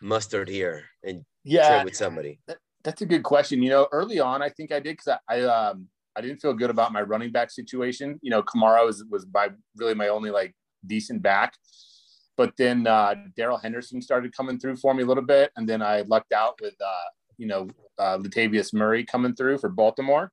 muster 0.00 0.44
here 0.44 0.84
and 1.02 1.24
Yeah, 1.44 1.68
trade 1.68 1.84
with 1.84 1.96
somebody? 1.96 2.38
that's 2.84 3.02
a 3.02 3.06
good 3.06 3.22
question. 3.22 3.62
You 3.62 3.70
know, 3.70 3.88
early 3.92 4.18
on, 4.18 4.42
I 4.42 4.48
think 4.48 4.72
I 4.72 4.80
did 4.80 4.96
because 4.96 5.18
I, 5.28 5.36
I 5.36 5.42
um 5.42 5.88
I 6.14 6.20
didn't 6.20 6.40
feel 6.40 6.54
good 6.54 6.70
about 6.70 6.92
my 6.92 7.02
running 7.02 7.32
back 7.32 7.50
situation. 7.50 8.18
You 8.22 8.30
know, 8.30 8.42
Kamara 8.42 8.84
was 8.86 9.04
was 9.10 9.24
by 9.24 9.48
really 9.76 9.94
my 9.94 10.08
only 10.08 10.30
like 10.30 10.54
decent 10.86 11.22
back. 11.22 11.54
But 12.36 12.56
then 12.56 12.86
uh, 12.86 13.14
Darrell 13.36 13.58
Henderson 13.58 14.00
started 14.00 14.34
coming 14.34 14.58
through 14.58 14.76
for 14.76 14.94
me 14.94 15.02
a 15.02 15.06
little 15.06 15.22
bit, 15.22 15.50
and 15.56 15.68
then 15.68 15.82
I 15.82 16.00
lucked 16.02 16.32
out 16.32 16.54
with 16.62 16.74
uh, 16.80 17.08
you 17.42 17.48
know 17.48 17.68
uh, 17.98 18.18
Latavius 18.18 18.72
Murray 18.72 19.04
coming 19.04 19.34
through 19.34 19.58
for 19.58 19.68
Baltimore. 19.68 20.30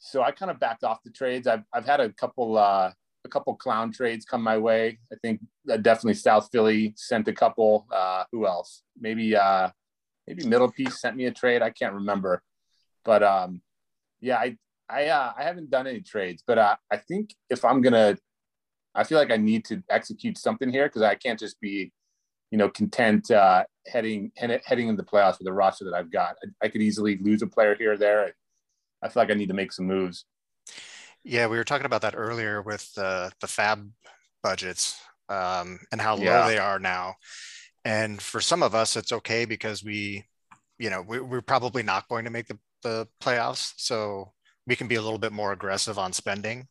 So 0.00 0.20
I 0.22 0.32
kind 0.32 0.50
of 0.50 0.58
backed 0.58 0.82
off 0.82 0.98
the 1.04 1.12
trades. 1.12 1.46
I've 1.46 1.62
I've 1.72 1.86
had 1.86 2.00
a 2.00 2.12
couple 2.12 2.58
uh, 2.58 2.90
a 3.24 3.28
couple 3.28 3.54
clown 3.54 3.92
trades 3.92 4.24
come 4.24 4.42
my 4.42 4.58
way. 4.58 4.98
I 5.12 5.16
think 5.22 5.40
uh, 5.70 5.76
definitely 5.76 6.14
South 6.14 6.48
Philly 6.50 6.92
sent 6.96 7.28
a 7.28 7.32
couple. 7.32 7.86
Uh, 7.92 8.24
who 8.32 8.48
else? 8.48 8.82
Maybe 8.98 9.36
uh, 9.36 9.70
maybe 10.26 10.44
Middle 10.44 10.72
Piece 10.72 11.00
sent 11.00 11.16
me 11.16 11.26
a 11.26 11.30
trade. 11.30 11.62
I 11.62 11.70
can't 11.70 11.94
remember, 11.94 12.42
but 13.04 13.22
um, 13.22 13.62
yeah, 14.20 14.38
I 14.38 14.56
I 14.90 15.06
uh, 15.06 15.32
I 15.38 15.44
haven't 15.44 15.70
done 15.70 15.86
any 15.86 16.00
trades, 16.00 16.42
but 16.44 16.58
uh, 16.58 16.76
I 16.92 16.96
think 16.96 17.32
if 17.48 17.64
I'm 17.64 17.80
gonna, 17.80 18.18
I 18.92 19.04
feel 19.04 19.18
like 19.18 19.30
I 19.30 19.36
need 19.36 19.64
to 19.66 19.84
execute 19.88 20.36
something 20.36 20.70
here 20.70 20.86
because 20.86 21.02
I 21.02 21.14
can't 21.14 21.38
just 21.38 21.60
be, 21.60 21.92
you 22.50 22.58
know, 22.58 22.70
content 22.70 23.30
uh, 23.30 23.62
heading 23.88 24.32
heading 24.36 24.88
into 24.88 25.02
the 25.02 25.08
playoffs 25.08 25.38
with 25.38 25.46
the 25.46 25.52
roster 25.52 25.84
that 25.84 25.94
I've 25.94 26.10
got. 26.10 26.36
I, 26.44 26.66
I 26.66 26.68
could 26.68 26.82
easily 26.82 27.18
lose 27.18 27.42
a 27.42 27.46
player 27.46 27.74
here 27.74 27.92
or 27.92 27.96
there. 27.96 28.32
I 29.02 29.08
feel 29.08 29.22
like 29.22 29.30
I 29.30 29.34
need 29.34 29.48
to 29.48 29.54
make 29.54 29.72
some 29.72 29.86
moves. 29.86 30.24
Yeah, 31.24 31.46
we 31.46 31.56
were 31.56 31.64
talking 31.64 31.86
about 31.86 32.02
that 32.02 32.14
earlier 32.16 32.62
with 32.62 32.92
the 32.94 33.32
the 33.40 33.46
FAAB 33.46 33.90
budgets 34.42 35.00
um, 35.28 35.78
and 35.92 36.00
how 36.00 36.16
Yeah. 36.16 36.40
low 36.40 36.42
they 36.42 36.58
are 36.58 36.78
now. 36.78 37.14
And 37.84 38.20
for 38.20 38.40
some 38.40 38.62
of 38.62 38.74
us, 38.74 38.96
it's 38.96 39.12
okay 39.12 39.44
because 39.44 39.84
we, 39.84 40.24
you 40.78 40.90
know, 40.90 41.02
we, 41.02 41.20
we're 41.20 41.40
probably 41.42 41.82
not 41.82 42.08
going 42.08 42.24
to 42.24 42.30
make 42.30 42.48
the, 42.48 42.58
the 42.82 43.08
playoffs, 43.22 43.72
so 43.76 44.32
we 44.66 44.76
can 44.76 44.88
be 44.88 44.96
a 44.96 45.02
little 45.02 45.18
bit 45.18 45.32
more 45.32 45.52
aggressive 45.52 45.98
on 45.98 46.12
spending 46.12 46.68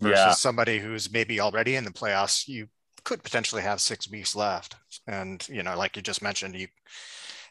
versus 0.00 0.20
Yeah. 0.20 0.34
somebody 0.34 0.78
who's 0.78 1.12
maybe 1.12 1.40
already 1.40 1.76
in 1.76 1.84
the 1.84 1.90
playoffs. 1.90 2.48
You 2.48 2.68
could 3.04 3.22
potentially 3.22 3.62
have 3.62 3.80
six 3.80 4.08
weeks 4.10 4.34
left, 4.36 4.76
and 5.06 5.46
you 5.48 5.62
know, 5.62 5.76
like 5.76 5.96
you 5.96 6.02
just 6.02 6.22
mentioned, 6.22 6.54
you 6.56 6.68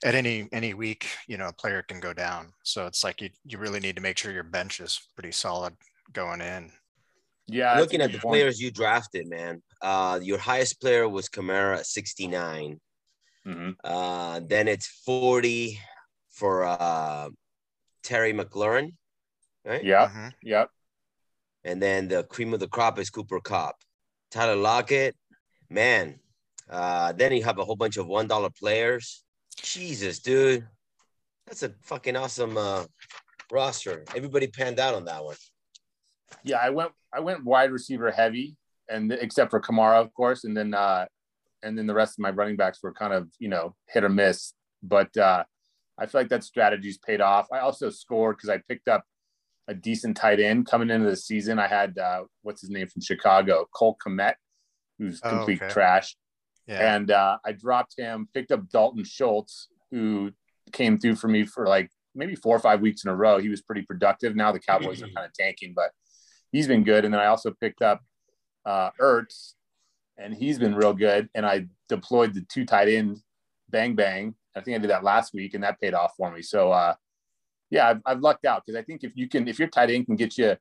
at 0.04 0.16
any 0.16 0.48
any 0.52 0.74
week, 0.74 1.08
you 1.28 1.38
know, 1.38 1.50
a 1.50 1.54
player 1.54 1.82
can 1.84 2.00
go 2.00 2.14
down. 2.14 2.54
So 2.64 2.86
it's 2.88 3.04
like 3.04 3.22
you 3.22 3.30
you 3.46 3.58
really 3.58 3.80
need 3.80 3.96
to 3.96 4.02
make 4.02 4.18
sure 4.18 4.32
your 4.32 4.44
bench 4.44 4.80
is 4.80 5.00
pretty 5.16 5.32
solid 5.32 5.74
going 6.14 6.42
in. 6.42 6.72
Yeah, 7.48 7.78
Looking 7.78 8.02
at 8.02 8.12
the 8.12 8.20
point. 8.20 8.32
players 8.34 8.62
you 8.62 8.72
drafted, 8.72 9.28
man. 9.28 9.62
Uh, 9.82 10.20
your 10.22 10.38
highest 10.38 10.80
player 10.80 11.10
was 11.10 11.28
Kamara 11.28 11.80
at 11.80 11.86
69. 11.86 12.80
Mhm. 13.46 13.76
Uh, 13.84 14.40
then 14.46 14.68
it's 14.68 14.88
40 15.06 15.80
for 16.30 16.64
uh, 16.64 17.30
Terry 18.04 18.32
McLaurin, 18.34 18.94
right? 19.66 19.84
Yeah, 19.84 20.08
Mhm. 20.10 20.34
yeah, 20.44 20.66
And 21.64 21.82
then 21.82 22.08
the 22.08 22.24
cream 22.24 22.54
of 22.54 22.60
the 22.60 22.68
crop 22.68 22.98
is 23.00 23.10
Cooper 23.10 23.40
Kupp. 23.42 23.76
Tyler 24.30 24.56
Lockett, 24.56 25.16
man. 25.72 26.20
Uh, 26.70 27.12
then 27.14 27.32
you 27.34 27.44
have 27.44 27.58
a 27.58 27.66
whole 27.66 27.76
bunch 27.76 27.98
of 27.98 28.08
one 28.08 28.28
dollar 28.28 28.50
players. 28.50 29.24
Jesus, 29.62 30.20
dude, 30.20 30.68
that's 31.48 31.64
a 31.64 31.74
fucking 31.82 32.16
awesome 32.16 32.58
uh, 32.58 32.84
roster. 33.52 34.06
Everybody 34.16 34.48
panned 34.48 34.80
out 34.80 34.94
on 34.94 35.06
that 35.06 35.24
one. 35.24 35.36
yeah. 36.44 36.58
I 36.58 36.70
went 36.70 36.92
I 37.14 37.20
went 37.20 37.44
wide 37.44 37.72
receiver 37.72 38.12
heavy, 38.12 38.56
and 38.90 39.12
except 39.12 39.52
for 39.52 39.60
Kamara, 39.60 40.02
of 40.02 40.14
course, 40.14 40.44
and 40.44 40.56
then 40.56 40.74
uh, 40.74 41.06
and 41.64 41.78
then 41.78 41.88
the 41.88 41.94
rest 41.94 42.18
of 42.18 42.24
my 42.24 42.32
running 42.32 42.56
backs 42.56 42.80
were 42.82 42.94
kind 42.94 43.14
of 43.14 43.30
you 43.40 43.50
know 43.50 43.76
hit 43.90 44.04
or 44.04 44.10
miss. 44.10 44.54
But 44.84 45.16
uh, 45.18 45.44
I 45.98 46.06
feel 46.06 46.22
like 46.22 46.30
that 46.30 46.44
strategy's 46.44 46.98
paid 46.98 47.22
off. 47.22 47.48
I 47.52 47.60
also 47.60 47.90
scored 47.90 48.38
because 48.38 48.50
I 48.50 48.62
picked 48.68 48.88
up 48.88 49.04
a 49.68 49.74
decent 49.74 50.18
tight 50.18 50.40
end 50.40 50.66
coming 50.66 50.90
into 50.90 51.10
the 51.10 51.16
season. 51.16 51.60
I 51.60 51.68
had 51.68 51.98
uh, 51.98 52.24
what's 52.44 52.62
his 52.62 52.70
name 52.70 52.88
from 52.88 53.02
Chicago, 53.02 53.68
Cole 53.74 53.98
Kmet, 54.06 54.36
who's 55.02 55.20
Oh, 55.24 55.30
complete 55.30 55.62
okay. 55.62 55.74
trash. 55.74 56.16
Yeah. 56.68 56.96
And 56.96 57.10
uh, 57.12 57.38
I 57.44 57.54
dropped 57.54 57.96
him, 57.98 58.30
picked 58.34 58.52
up 58.52 58.70
Dalton 58.70 59.04
Schultz, 59.04 59.68
who 59.90 60.32
came 60.72 61.00
through 61.00 61.16
for 61.16 61.28
me 61.28 61.44
for 61.46 61.66
like 61.66 61.90
maybe 62.14 62.36
four 62.36 62.56
or 62.56 62.60
five 62.60 62.82
weeks 62.82 63.04
in 63.04 63.10
a 63.10 63.16
row. 63.16 63.40
He 63.40 63.50
was 63.50 63.62
pretty 63.62 63.82
productive. 63.82 64.36
Now 64.36 64.52
the 64.52 64.60
Cowboys 64.60 65.02
are 65.02 65.08
kind 65.16 65.26
of 65.26 65.34
tanking, 65.34 65.74
but 65.76 65.90
he's 66.52 66.68
been 66.68 66.84
good. 66.84 67.04
And 67.04 67.14
then 67.14 67.20
I 67.20 67.26
also 67.26 67.52
picked 67.60 67.82
up 67.82 68.02
uh, 68.66 68.92
Ertz, 69.02 69.54
and 70.18 70.34
he's 70.34 70.60
been 70.60 70.76
real 70.76 70.94
good. 70.94 71.30
And 71.34 71.46
I 71.46 71.66
deployed 71.90 72.34
the 72.36 72.46
two 72.48 72.66
tight 72.66 72.88
end 72.88 73.18
bang 73.70 73.96
bang. 73.96 74.36
I 74.56 74.62
think 74.62 74.76
I 74.76 74.80
did 74.80 74.92
that 74.92 75.04
last 75.04 75.34
week, 75.34 75.56
and 75.56 75.64
that 75.64 75.80
paid 75.82 75.94
off 75.96 76.14
for 76.16 76.32
me. 76.32 76.42
So 76.44 76.72
uh, 76.72 76.94
yeah, 77.72 77.90
I've, 77.90 78.02
I've 78.06 78.20
lucked 78.20 78.46
out 78.46 78.64
because 78.66 78.78
I 78.78 78.84
think 78.84 79.04
if 79.04 79.14
you 79.16 79.28
can, 79.28 79.48
if 79.48 79.58
your 79.58 79.70
tight 79.70 79.90
end 79.90 80.06
can 80.06 80.16
get 80.16 80.38
you, 80.38 80.56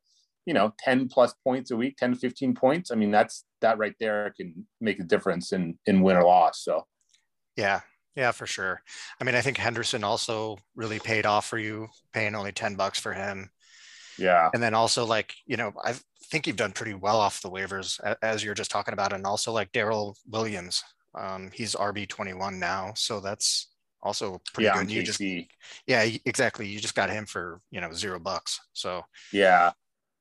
you 0.47 0.55
know, 0.55 0.73
10 0.79 1.09
plus 1.09 1.35
points 1.45 1.71
a 1.71 1.77
week, 1.77 1.97
10 1.97 2.15
to 2.15 2.19
15 2.19 2.55
points, 2.55 2.91
I 2.91 2.95
mean, 2.95 3.11
that's 3.11 3.45
that 3.61 3.79
right 3.79 3.95
there 4.01 4.33
can 4.37 4.67
make 4.81 4.99
a 5.01 5.05
difference 5.05 5.53
in 5.53 5.79
in 5.87 6.03
win 6.03 6.17
or 6.17 6.25
loss. 6.25 6.63
So 6.65 6.87
Yeah, 7.57 7.81
yeah, 8.17 8.33
for 8.33 8.47
sure. 8.47 8.83
I 9.21 9.25
mean, 9.25 9.35
I 9.35 9.41
think 9.41 9.57
Henderson 9.57 10.05
also 10.05 10.59
really 10.75 10.99
paid 10.99 11.27
off 11.27 11.47
for 11.47 11.59
you, 11.59 11.89
paying 12.13 12.35
only 12.35 12.53
10 12.53 12.75
bucks 12.77 12.99
for 12.99 13.13
him. 13.13 13.51
yeah, 14.19 14.51
And 14.53 14.63
then 14.63 14.75
also 14.75 15.05
like, 15.07 15.35
you 15.47 15.57
know, 15.57 15.73
I 15.85 15.95
think 16.31 16.47
you've 16.47 16.57
done 16.57 16.73
pretty 16.73 16.95
well 16.95 17.19
off 17.21 17.43
the 17.43 17.51
waivers 17.51 17.99
as 18.23 18.45
you're 18.45 18.55
just 18.55 18.71
talking 18.71 18.95
about. 18.95 19.13
And 19.13 19.27
also 19.27 19.53
like 19.53 19.73
Darrel 19.73 20.17
Williams, 20.29 20.83
um, 21.15 21.51
he's 21.53 21.75
RB 21.75 22.09
21 22.09 22.59
now. 22.59 22.93
So 22.97 23.21
that's 23.21 23.69
also 24.03 24.41
pretty 24.53 24.67
yeah, 24.67 24.79
good. 24.79 24.91
You 24.91 25.03
just, 25.03 25.21
yeah, 25.87 26.03
exactly. 26.25 26.67
You 26.67 26.81
just 26.81 26.95
got 26.95 27.11
him 27.11 27.27
for, 27.27 27.61
you 27.71 27.81
know, 27.81 27.93
zero 27.93 28.19
bucks. 28.19 28.61
So 28.73 29.03
yeah, 29.33 29.73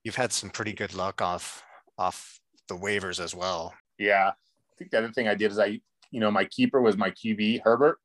you've 0.09 0.15
had 0.15 0.33
some 0.33 0.49
pretty 0.49 0.73
good 0.73 0.95
luck 0.95 1.21
off, 1.21 1.61
off 1.95 2.39
the 2.67 2.75
waivers 2.75 3.23
as 3.23 3.35
well. 3.35 3.75
yeah. 3.99 4.31
I 4.31 4.75
think 4.75 4.89
the 4.89 4.97
other 4.97 5.11
thing 5.11 5.27
I 5.27 5.35
did 5.35 5.51
is 5.51 5.59
I, 5.59 5.79
you 6.09 6.19
know, 6.19 6.31
my 6.31 6.45
keeper 6.45 6.81
was 6.81 6.97
my 6.97 7.11
QB 7.11 7.61
Herbert, 7.63 7.99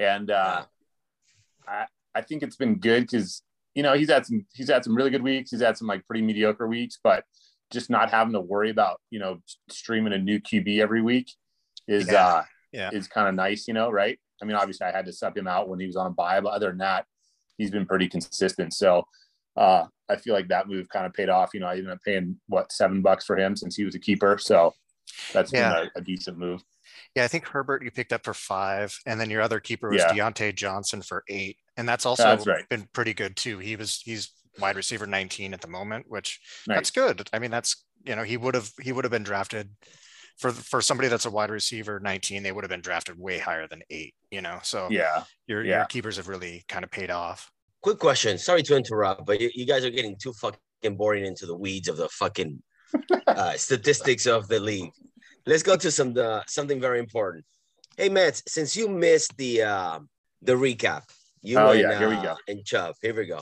and 0.00 0.32
uh, 0.32 0.64
I 1.68 1.86
I 2.14 2.22
think 2.22 2.42
it's 2.42 2.56
been 2.56 2.76
good 2.80 3.02
because 3.02 3.42
you 3.74 3.82
know 3.84 3.92
he's 3.92 4.10
had 4.10 4.24
some 4.26 4.44
he's 4.54 4.68
had 4.70 4.82
some 4.82 4.96
really 4.96 5.10
good 5.10 5.22
weeks. 5.22 5.50
He's 5.52 5.60
had 5.60 5.76
some 5.76 5.86
like 5.86 6.04
pretty 6.06 6.22
mediocre 6.22 6.66
weeks, 6.66 6.98
but 7.04 7.24
just 7.70 7.90
not 7.90 8.10
having 8.10 8.32
to 8.32 8.40
worry 8.40 8.70
about 8.70 9.00
you 9.10 9.20
know 9.20 9.40
streaming 9.68 10.12
a 10.14 10.18
new 10.18 10.40
QB 10.40 10.80
every 10.80 11.02
week 11.02 11.30
is 11.86 12.10
Yeah, 12.10 12.26
uh 12.26 12.44
yeah. 12.72 12.90
is 12.90 13.06
kind 13.06 13.28
of 13.28 13.34
nice, 13.34 13.68
you 13.68 13.74
know, 13.74 13.90
right? 13.90 14.18
I 14.42 14.46
mean, 14.46 14.56
obviously 14.56 14.86
I 14.86 14.92
had 14.92 15.04
to 15.06 15.12
sub 15.12 15.36
him 15.36 15.46
out 15.46 15.68
when 15.68 15.78
he 15.78 15.86
was 15.86 15.96
on 15.96 16.06
a 16.06 16.10
buy, 16.10 16.40
but 16.40 16.54
other 16.54 16.70
than 16.70 16.78
that, 16.78 17.04
he's 17.58 17.70
been 17.70 17.86
pretty 17.86 18.08
consistent. 18.08 18.72
So 18.72 19.04
uh 19.58 19.84
I 20.08 20.16
feel 20.16 20.34
like 20.34 20.48
that 20.48 20.68
move 20.68 20.88
kind 20.88 21.06
of 21.06 21.12
paid 21.14 21.28
off. 21.28 21.50
You 21.54 21.60
know, 21.60 21.66
I 21.66 21.72
ended 21.76 21.90
up 21.90 22.00
paying 22.04 22.36
what 22.48 22.72
seven 22.72 23.02
bucks 23.02 23.24
for 23.24 23.36
him 23.36 23.56
since 23.56 23.76
he 23.76 23.84
was 23.84 23.94
a 23.94 23.98
keeper. 24.00 24.38
So 24.38 24.74
that's 25.32 25.52
Yeah. 25.52 25.72
been 25.74 25.90
a, 25.96 25.98
a 25.98 26.02
decent 26.02 26.38
move. 26.38 26.62
Yeah, 27.14 27.24
I 27.24 27.28
think 27.28 27.46
Herbert 27.46 27.82
you 27.84 27.90
picked 27.90 28.12
up 28.12 28.24
for 28.24 28.34
five, 28.34 28.96
and 29.06 29.18
then 29.20 29.30
your 29.30 29.40
other 29.42 29.60
keeper 29.60 29.88
was 29.90 30.02
Yeah. 30.02 30.12
Diontae 30.12 30.54
Johnson 30.54 31.00
for 31.02 31.24
eight, 31.28 31.56
and 31.76 31.88
that's 31.88 32.06
also 32.06 32.24
That's 32.24 32.46
right. 32.46 32.68
been 32.68 32.88
pretty 32.92 33.14
good 33.14 33.36
too. 33.36 33.58
He 33.58 33.76
was 33.76 34.00
he's 34.04 34.32
wide 34.60 34.76
receiver 34.76 35.06
19 35.06 35.54
at 35.54 35.60
the 35.60 35.68
moment, 35.68 36.06
which 36.08 36.40
Nice. 36.66 36.76
that's 36.76 36.90
good. 36.90 37.28
I 37.32 37.38
mean, 37.38 37.50
that's 37.50 37.84
you 38.04 38.14
know 38.16 38.22
he 38.22 38.36
would 38.36 38.54
have 38.54 38.70
he 38.82 38.92
would 38.92 39.04
have 39.04 39.12
been 39.12 39.22
drafted 39.22 39.70
for 40.38 40.50
for 40.50 40.80
somebody 40.82 41.08
that's 41.08 41.24
a 41.26 41.30
wide 41.30 41.50
receiver 41.50 42.00
19. 42.00 42.42
They 42.42 42.52
would 42.52 42.64
have 42.64 42.70
been 42.70 42.80
drafted 42.80 43.18
way 43.18 43.38
higher 43.38 43.66
than 43.68 43.82
eight. 43.90 44.14
You 44.30 44.42
know, 44.42 44.58
so 44.62 44.88
Yeah. 44.90 45.24
your 45.46 45.64
yeah. 45.64 45.76
your 45.78 45.84
keepers 45.86 46.16
have 46.16 46.28
really 46.28 46.64
kind 46.68 46.84
of 46.84 46.90
paid 46.90 47.10
off. 47.10 47.50
Quick 47.84 47.98
question. 47.98 48.38
Sorry 48.38 48.62
to 48.62 48.76
interrupt, 48.78 49.26
but 49.26 49.38
you, 49.42 49.50
you 49.54 49.66
guys 49.66 49.84
are 49.84 49.90
getting 49.90 50.16
too 50.16 50.32
fucking 50.32 50.96
boring 50.96 51.26
into 51.26 51.44
the 51.44 51.54
weeds 51.54 51.86
of 51.86 51.98
the 51.98 52.08
fucking 52.08 52.62
uh, 53.26 53.52
statistics 53.58 54.24
of 54.24 54.48
the 54.48 54.58
league. 54.58 54.90
Let's 55.44 55.62
go 55.62 55.76
to 55.76 55.90
some 55.90 56.16
uh, 56.16 56.40
something 56.46 56.80
very 56.80 56.98
important. 56.98 57.44
Hey, 57.98 58.08
Mets, 58.08 58.42
since 58.48 58.74
you 58.74 58.88
missed 58.88 59.36
the 59.36 59.64
uh, 59.64 59.98
the 60.40 60.54
recap, 60.54 61.02
you 61.42 61.58
Oh, 61.58 61.72
and, 61.72 61.80
yeah, 61.82 61.98
here 61.98 62.08
we 62.08 62.14
uh, 62.14 62.22
go. 62.22 62.36
and 62.48 62.64
Chubb. 62.64 62.94
Here 63.02 63.14
we 63.14 63.26
go. 63.26 63.40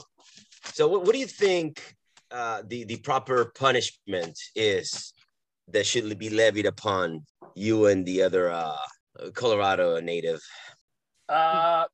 So, 0.73 0.89
what, 0.89 1.05
what 1.05 1.13
do 1.13 1.19
you 1.19 1.27
think 1.45 1.95
uh, 2.29 2.63
the 2.67 2.83
the 2.83 2.97
proper 2.97 3.45
punishment 3.55 4.37
is 4.57 5.13
that 5.69 5.85
should 5.85 6.19
be 6.19 6.29
levied 6.29 6.65
upon 6.65 7.21
you 7.55 7.85
and 7.85 8.05
the 8.05 8.21
other 8.23 8.51
uh, 8.51 8.75
Colorado 9.35 10.01
native? 10.01 10.41
Uh, 11.29 11.85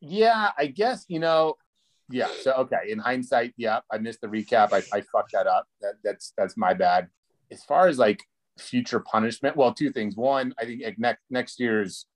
yeah, 0.00 0.52
I 0.56 0.66
guess 0.66 1.04
you 1.08 1.18
know. 1.18 1.56
Yeah. 2.10 2.28
So 2.40 2.52
okay. 2.52 2.90
In 2.90 2.98
hindsight, 2.98 3.52
yeah, 3.56 3.80
I 3.92 3.98
missed 3.98 4.20
the 4.20 4.28
recap. 4.28 4.72
I, 4.72 4.78
I 4.96 5.02
fucked 5.02 5.32
that 5.32 5.46
up. 5.46 5.66
That, 5.80 5.94
that's 6.02 6.32
that's 6.36 6.56
my 6.56 6.74
bad. 6.74 7.08
As 7.50 7.64
far 7.64 7.88
as 7.88 7.98
like 7.98 8.22
future 8.58 9.00
punishment, 9.00 9.56
well, 9.56 9.72
two 9.72 9.92
things. 9.92 10.16
One, 10.16 10.54
I 10.58 10.64
think 10.64 10.82
next 10.98 11.22
next 11.30 11.60
year's 11.60 12.06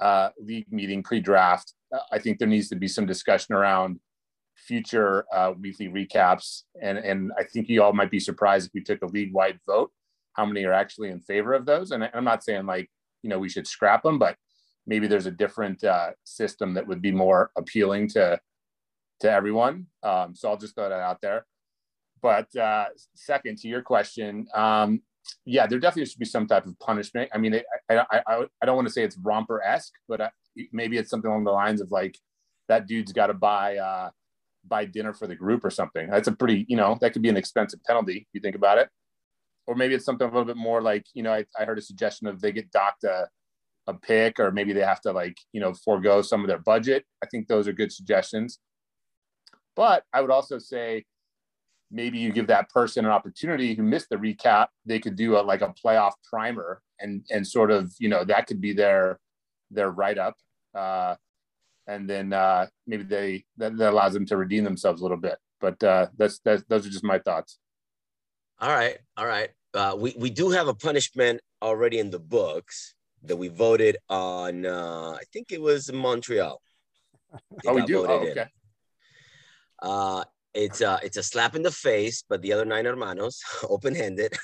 uh, 0.00 0.30
league 0.38 0.70
meeting 0.70 1.02
pre-draft, 1.02 1.72
uh, 1.94 2.00
I 2.12 2.18
think 2.18 2.38
there 2.38 2.48
needs 2.48 2.68
to 2.68 2.76
be 2.76 2.88
some 2.88 3.06
discussion 3.06 3.54
around 3.54 3.98
future 4.54 5.24
uh, 5.32 5.52
weekly 5.58 5.88
recaps. 5.88 6.62
And 6.80 6.98
and 6.98 7.32
I 7.38 7.44
think 7.44 7.68
you 7.68 7.82
all 7.82 7.92
might 7.92 8.10
be 8.10 8.20
surprised 8.20 8.66
if 8.66 8.74
we 8.74 8.82
took 8.82 9.02
a 9.02 9.06
league 9.06 9.32
wide 9.32 9.58
vote, 9.66 9.90
how 10.34 10.44
many 10.44 10.64
are 10.64 10.72
actually 10.72 11.08
in 11.08 11.20
favor 11.20 11.54
of 11.54 11.64
those. 11.64 11.90
And 11.90 12.08
I'm 12.12 12.24
not 12.24 12.44
saying 12.44 12.66
like 12.66 12.90
you 13.22 13.30
know 13.30 13.38
we 13.38 13.48
should 13.48 13.66
scrap 13.66 14.02
them, 14.02 14.18
but 14.18 14.36
maybe 14.86 15.06
there's 15.06 15.26
a 15.26 15.30
different 15.30 15.84
uh, 15.84 16.10
system 16.24 16.74
that 16.74 16.86
would 16.86 17.02
be 17.02 17.12
more 17.12 17.50
appealing 17.56 18.08
to 18.08 18.38
to 19.20 19.30
everyone. 19.30 19.86
Um, 20.02 20.34
so 20.34 20.48
I'll 20.48 20.56
just 20.56 20.74
throw 20.74 20.88
that 20.88 21.00
out 21.00 21.20
there. 21.20 21.46
But 22.20 22.54
uh, 22.56 22.86
second, 23.14 23.58
to 23.58 23.68
your 23.68 23.82
question, 23.82 24.46
um, 24.54 25.02
yeah, 25.44 25.66
there 25.66 25.78
definitely 25.78 26.06
should 26.06 26.18
be 26.18 26.24
some 26.24 26.46
type 26.46 26.66
of 26.66 26.78
punishment. 26.78 27.30
I 27.32 27.38
mean, 27.38 27.60
I, 27.90 27.96
I, 28.10 28.22
I, 28.26 28.44
I 28.62 28.66
don't 28.66 28.76
want 28.76 28.88
to 28.88 28.92
say 28.92 29.04
it's 29.04 29.16
romper 29.22 29.62
esque, 29.62 29.92
but 30.08 30.20
I, 30.20 30.30
maybe 30.72 30.98
it's 30.98 31.10
something 31.10 31.30
along 31.30 31.44
the 31.44 31.52
lines 31.52 31.80
of 31.80 31.90
like 31.90 32.18
that 32.68 32.86
dude's 32.86 33.12
got 33.12 33.28
to 33.28 33.34
buy 33.34 33.76
uh, 33.76 34.10
buy 34.66 34.84
dinner 34.84 35.14
for 35.14 35.26
the 35.26 35.36
group 35.36 35.64
or 35.64 35.70
something. 35.70 36.10
That's 36.10 36.28
a 36.28 36.32
pretty, 36.32 36.66
you 36.68 36.76
know, 36.76 36.98
that 37.00 37.12
could 37.12 37.22
be 37.22 37.28
an 37.28 37.36
expensive 37.36 37.82
penalty 37.84 38.18
if 38.18 38.26
you 38.32 38.40
think 38.40 38.56
about 38.56 38.78
it. 38.78 38.88
Or 39.66 39.74
maybe 39.74 39.94
it's 39.94 40.04
something 40.04 40.26
a 40.26 40.30
little 40.30 40.46
bit 40.46 40.56
more 40.56 40.82
like, 40.82 41.04
you 41.14 41.22
know, 41.22 41.32
I, 41.32 41.44
I 41.58 41.64
heard 41.64 41.78
a 41.78 41.82
suggestion 41.82 42.26
of 42.26 42.40
they 42.40 42.52
get 42.52 42.70
docked 42.70 43.04
a, 43.04 43.28
a 43.86 43.94
pick, 43.94 44.40
or 44.40 44.50
maybe 44.50 44.72
they 44.72 44.80
have 44.80 45.00
to 45.02 45.12
like, 45.12 45.36
you 45.52 45.60
know, 45.60 45.72
forego 45.72 46.22
some 46.22 46.40
of 46.40 46.48
their 46.48 46.58
budget. 46.58 47.04
I 47.22 47.26
think 47.26 47.48
those 47.48 47.68
are 47.68 47.72
good 47.72 47.92
suggestions. 47.92 48.58
But 49.78 50.02
I 50.12 50.22
would 50.22 50.32
also 50.32 50.58
say 50.58 51.04
maybe 51.88 52.18
you 52.18 52.32
give 52.32 52.48
that 52.48 52.68
person 52.68 53.04
an 53.04 53.12
opportunity 53.12 53.76
who 53.76 53.84
missed 53.84 54.08
the 54.10 54.16
recap. 54.16 54.66
They 54.84 54.98
could 54.98 55.14
do 55.14 55.38
a 55.38 55.40
like 55.40 55.62
a 55.62 55.72
playoff 55.72 56.14
primer 56.28 56.82
and 56.98 57.24
and 57.30 57.46
sort 57.46 57.70
of, 57.70 57.94
you 58.00 58.08
know, 58.08 58.24
that 58.24 58.48
could 58.48 58.60
be 58.60 58.72
their 58.72 59.20
their 59.70 59.92
write 59.92 60.18
up. 60.18 60.34
Uh, 60.74 61.14
and 61.86 62.10
then 62.10 62.32
uh, 62.32 62.66
maybe 62.88 63.04
they 63.04 63.44
that, 63.58 63.76
that, 63.78 63.92
allows 63.92 64.14
them 64.14 64.26
to 64.26 64.36
redeem 64.36 64.64
themselves 64.64 65.00
a 65.00 65.04
little 65.04 65.16
bit. 65.16 65.38
But 65.60 65.80
uh, 65.84 66.08
that's 66.16 66.40
that's 66.40 66.64
those 66.68 66.84
are 66.84 66.90
just 66.90 67.04
my 67.04 67.20
thoughts. 67.20 67.60
All 68.58 68.70
right, 68.70 68.98
all 69.16 69.28
right. 69.28 69.50
Uh, 69.74 69.94
we 69.96 70.12
we 70.18 70.28
do 70.28 70.50
have 70.50 70.66
a 70.66 70.74
punishment 70.74 71.40
already 71.62 72.00
in 72.00 72.10
the 72.10 72.18
books 72.18 72.96
that 73.22 73.36
we 73.36 73.46
voted 73.46 73.96
on. 74.08 74.66
Uh, 74.66 75.12
I 75.12 75.22
think 75.32 75.52
it 75.52 75.62
was 75.62 75.92
Montreal. 75.92 76.60
oh, 77.64 77.74
we 77.74 77.82
do. 77.82 78.04
Oh, 78.04 78.26
okay. 78.28 78.48
Uh, 79.82 80.24
it's 80.54 80.80
a 80.80 80.98
it's 81.02 81.16
a 81.16 81.22
slap 81.22 81.54
in 81.54 81.62
the 81.62 81.70
face, 81.70 82.24
but 82.28 82.42
the 82.42 82.52
other 82.52 82.64
nine 82.64 82.84
hermanos, 82.84 83.40
open 83.68 83.94
handed. 83.94 84.36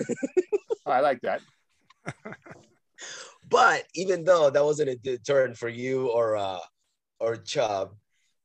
oh, 0.86 0.90
I 0.90 1.00
like 1.00 1.20
that. 1.22 1.40
but 3.48 3.84
even 3.94 4.24
though 4.24 4.50
that 4.50 4.64
wasn't 4.64 4.90
a 4.90 4.96
deterrent 4.96 5.56
for 5.56 5.68
you 5.68 6.08
or 6.08 6.36
uh, 6.36 6.60
or 7.18 7.36
Chubb, 7.36 7.94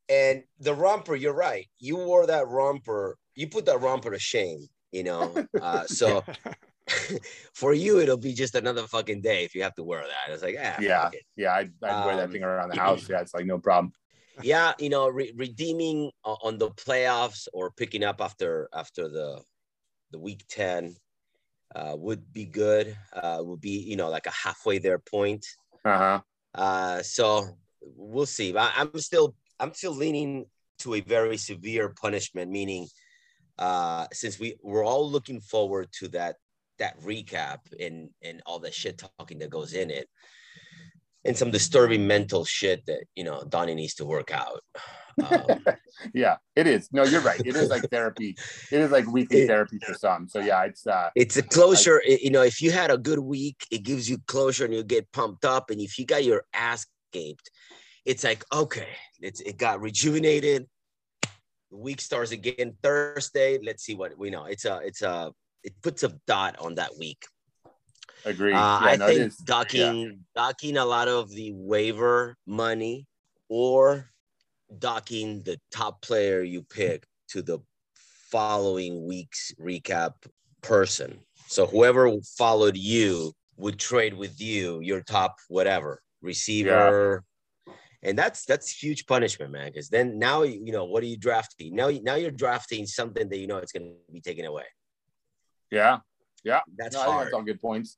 and 0.08 0.43
the 0.60 0.73
romper, 0.73 1.15
you're 1.15 1.34
right. 1.34 1.67
You 1.80 1.97
wore 1.97 2.25
that 2.28 2.47
romper. 2.47 3.17
You 3.36 3.47
put 3.47 3.65
that 3.65 3.82
romper 3.82 4.12
to 4.12 4.19
shame. 4.19 4.67
You 4.91 5.04
know. 5.04 5.47
Uh, 5.62 5.86
so. 5.86 6.23
for 7.54 7.71
you, 7.71 7.99
it'll 7.99 8.17
be 8.17 8.34
just 8.34 8.56
another 8.56 8.82
fucking 8.88 9.21
day 9.21 9.43
if 9.43 9.54
you 9.54 9.62
have 9.62 9.75
to 9.75 9.84
wear 9.84 10.02
that. 10.02 10.34
It's 10.34 10.41
like, 10.41 10.56
ah, 10.60 10.75
yeah, 10.80 11.12
yeah, 11.36 11.54
I'd, 11.54 11.71
I'd 11.84 11.89
um, 11.91 12.06
wear 12.08 12.15
that 12.15 12.25
um, 12.25 12.32
thing 12.32 12.41
around 12.41 12.69
the 12.69 12.78
house. 12.80 13.08
Yeah, 13.08 13.21
it's 13.21 13.32
like 13.32 13.45
no 13.45 13.60
problem. 13.60 13.93
Yeah, 14.41 14.73
you 14.80 14.89
know, 14.89 15.08
re- 15.08 15.34
redeeming 15.36 16.12
on 16.23 16.58
the 16.58 16.71
playoffs 16.71 17.47
or 17.54 17.71
picking 17.71 18.04
up 18.04 18.21
after 18.21 18.69
after 18.73 19.10
the 19.10 19.41
the 20.12 20.19
week 20.19 20.45
ten 20.49 20.95
uh, 21.75 21.95
would 21.97 22.32
be 22.34 22.45
good. 22.45 22.97
Uh, 23.13 23.39
would 23.41 23.62
be 23.62 23.80
you 23.80 23.95
know 23.95 24.10
like 24.10 24.25
a 24.25 24.32
halfway 24.32 24.80
there 24.80 24.99
point. 24.99 25.45
Uh-huh. 25.86 26.21
Uh 26.54 27.02
So 27.04 27.58
we'll 27.82 28.25
see. 28.25 28.56
I, 28.58 28.71
I'm 28.78 28.99
still 28.99 29.36
I'm 29.60 29.73
still 29.73 29.93
leaning 29.93 30.45
to 30.80 30.95
a 30.95 31.02
very 31.02 31.38
severe 31.38 31.89
punishment, 31.89 32.49
meaning 32.49 32.88
uh, 33.58 34.08
since 34.13 34.39
we 34.39 34.56
we're 34.63 34.86
all 34.86 35.10
looking 35.10 35.41
forward 35.41 35.89
to 35.99 36.08
that 36.10 36.38
that 36.80 36.99
recap 37.02 37.60
and 37.80 38.10
and 38.21 38.41
all 38.45 38.60
the 38.60 38.71
shit 38.71 39.04
talking 39.17 39.39
that 39.39 39.49
goes 39.49 39.73
in 39.73 39.91
it 39.91 40.08
and 41.25 41.38
some 41.38 41.51
disturbing 41.51 42.08
mental 42.08 42.45
shit 42.45 42.86
that 42.86 43.03
you 43.15 43.23
know 43.23 43.43
Donnie 43.47 43.75
needs 43.75 43.95
to 43.95 44.05
work 44.05 44.32
out. 44.32 44.62
Um, 45.23 45.63
yeah, 46.13 46.38
it 46.55 46.67
is. 46.67 46.89
No, 46.91 47.03
you're 47.03 47.21
right. 47.21 47.41
It 47.43 47.55
is 47.55 47.69
like 47.69 47.84
therapy. 47.89 48.38
It 48.71 48.79
is 48.79 48.91
like 48.91 49.05
weekly 49.08 49.41
it, 49.41 49.47
therapy 49.47 49.79
for 49.86 49.93
some. 49.93 50.27
So 50.29 50.39
yeah, 50.39 50.63
it's 50.63 50.88
uh, 50.88 51.10
it's 51.15 51.38
a 51.38 51.43
closure. 51.43 52.01
I, 52.08 52.19
you 52.21 52.32
know, 52.32 52.43
if 52.43 52.62
you 52.62 52.71
had 52.71 52.91
a 52.91 52.97
good 52.97 53.19
week, 53.19 53.65
it 53.71 53.84
gives 53.84 54.10
you 54.10 54.17
closure 54.27 54.65
and 54.65 54.73
you 54.73 54.84
get 54.84 55.12
pumped 55.12 55.45
up. 55.45 55.69
And 55.69 55.82
if 55.82 55.97
you 55.99 56.05
got 56.05 56.23
your 56.23 56.43
ass 56.53 56.86
gaped, 57.12 57.49
it's 58.05 58.23
like 58.23 58.43
okay, 58.53 58.89
it's 59.19 59.41
it 59.41 59.58
got 59.58 59.82
rejuvenated. 59.82 60.67
The 61.71 61.77
week 61.77 62.01
starts 62.01 62.32
again 62.32 62.75
Thursday. 62.82 63.60
Let's 63.62 63.84
see 63.84 63.95
what 63.95 64.17
we 64.17 64.29
know. 64.29 64.45
It's 64.45 64.65
a 64.65 64.77
it's 64.84 65.01
a 65.01 65.32
it 65.63 65.73
puts 65.82 66.03
a 66.03 66.13
dot 66.25 66.58
on 66.60 66.75
that 66.75 66.91
week. 66.97 67.23
Agree. 68.25 68.53
Uh, 68.53 68.58
yeah, 68.58 68.79
I 68.82 68.95
no, 68.97 69.08
think 69.08 69.34
docking 69.45 70.01
yeah. 70.01 70.12
docking 70.36 70.77
a 70.77 70.86
lot 70.86 71.08
of 71.08 71.29
the 71.32 71.51
waiver 71.53 72.36
money 72.45 73.08
or 73.47 74.10
docking 74.77 75.41
the 75.43 75.58
top 75.71 76.01
player 76.01 76.43
you 76.43 76.62
pick 76.63 77.05
to 77.29 77.41
the 77.41 77.60
following 78.32 79.05
week's 79.08 79.53
recap 79.60 80.13
person. 80.62 81.19
So 81.47 81.65
whoever 81.65 82.12
followed 82.38 82.77
you 82.77 83.34
would 83.58 83.79
trade 83.79 84.13
with 84.13 84.39
you 84.39 84.79
your 84.82 85.01
top 85.01 85.38
whatever 85.47 86.01
receiver. 86.21 87.23
Yeah. 87.67 87.73
And 88.01 88.17
that's 88.17 88.45
that's 88.45 88.71
huge 88.71 89.05
punishment, 89.08 89.51
man. 89.51 89.71
Because 89.71 89.89
then 89.89 90.19
now 90.19 90.43
you 90.43 90.71
know 90.71 90.86
what 90.86 91.03
are 91.03 91.08
you 91.08 91.17
drafting? 91.17 91.75
Now 91.75 91.89
now 92.01 92.15
you're 92.15 92.32
drafting 92.32 92.86
something 92.86 93.27
that 93.27 93.38
you 93.38 93.47
know 93.47 93.58
it's 93.58 93.73
going 93.73 93.93
to 94.08 94.13
be 94.13 94.21
taken 94.21 94.45
away. 94.45 94.63
Yeah, 95.69 95.99
yeah, 96.43 96.62
that's 96.77 96.95
no, 96.95 97.03
hard. 97.03 97.25
that's 97.25 97.34
all 97.34 97.43
good 97.43 97.62
points. 97.62 97.97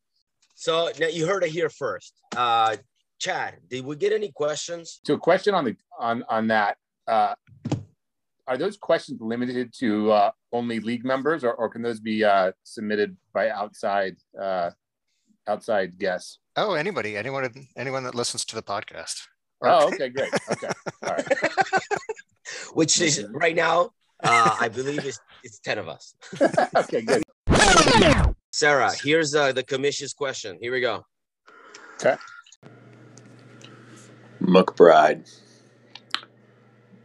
So 0.56 0.90
now 1.00 1.08
you 1.08 1.26
heard 1.26 1.44
it 1.44 1.50
here 1.50 1.70
first. 1.70 2.14
Uh, 2.36 2.78
Chad, 3.20 3.58
did 3.70 3.86
we 3.86 3.96
get 3.96 4.14
any 4.14 4.32
questions? 4.32 5.00
So 5.06 5.14
a 5.14 5.20
question 5.20 5.54
on 5.54 5.66
the 5.66 5.76
on 6.00 6.24
on 6.30 6.48
that. 6.48 6.78
Uh, 7.08 7.36
are 8.48 8.58
those 8.58 8.78
questions 8.78 9.22
limited 9.22 9.74
to 9.80 10.12
uh, 10.12 10.32
only 10.52 10.80
league 10.80 11.06
members, 11.06 11.44
or, 11.44 11.54
or 11.54 11.70
can 11.70 11.82
those 11.82 12.00
be 12.00 12.24
uh, 12.24 12.52
submitted 12.64 13.16
by 13.34 13.50
outside 13.50 14.18
uh, 14.40 14.72
outside 15.48 15.98
guests? 15.98 16.40
Oh, 16.56 16.74
anybody, 16.74 17.16
anyone, 17.16 17.50
anyone 17.78 18.04
that 18.04 18.16
listens 18.16 18.44
to 18.46 18.56
the 18.56 18.64
podcast. 18.64 19.22
Oh, 19.64 19.88
okay, 19.94 20.10
great. 20.10 20.34
Okay, 20.52 20.70
all 21.04 21.14
right. 21.14 21.28
Which 22.74 23.00
is 23.00 23.26
right 23.32 23.56
now, 23.56 23.92
uh, 24.24 24.58
I 24.60 24.68
believe 24.68 25.06
it's 25.06 25.20
it's 25.44 25.60
ten 25.60 25.78
of 25.78 25.88
us. 25.88 26.16
okay, 26.76 27.02
good. 27.02 27.24
Sarah, 28.52 28.92
here's 29.02 29.34
uh, 29.34 29.54
the 29.54 29.64
commission's 29.64 30.14
question. 30.14 30.58
Here 30.62 30.74
we 30.74 30.82
go. 30.82 31.06
Okay. 31.96 32.18
McBride. 34.42 35.30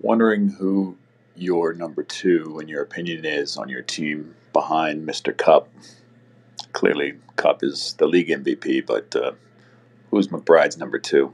Wondering 0.01 0.49
who 0.49 0.97
your 1.37 1.73
number 1.73 2.03
two, 2.03 2.59
in 2.61 2.69
your 2.69 2.83
opinion, 2.83 3.25
is 3.25 3.57
on 3.57 3.69
your 3.69 3.83
team 3.83 4.35
behind 4.53 5.07
Mr. 5.07 5.37
Kupp. 5.37 5.69
Clearly, 6.73 7.15
Kupp 7.37 7.63
is 7.63 7.95
the 7.99 8.07
league 8.07 8.29
MVP, 8.29 8.85
but 8.85 9.15
uh, 9.15 9.33
who's 10.11 10.29
McBride's 10.29 10.79
number 10.79 10.99
two? 10.99 11.33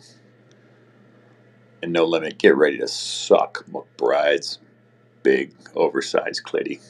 And 1.83 1.93
no 1.93 2.05
limit, 2.05 2.39
get 2.39 2.57
ready 2.57 2.79
to 2.79 2.89
suck 2.89 3.65
McBride's 3.71 4.59
big, 5.23 5.55
oversized 5.75 6.43
clitty. 6.45 6.81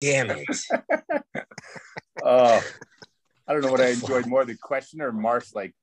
Damn 0.00 0.30
it. 0.30 0.46
uh, 2.24 2.60
I 3.46 3.52
don't 3.52 3.62
know 3.62 3.70
what 3.70 3.80
I 3.80 3.88
enjoyed 3.88 4.26
more 4.26 4.44
the 4.44 4.56
question 4.56 5.00
or 5.00 5.12
Marsh 5.12 5.54
like 5.54 5.74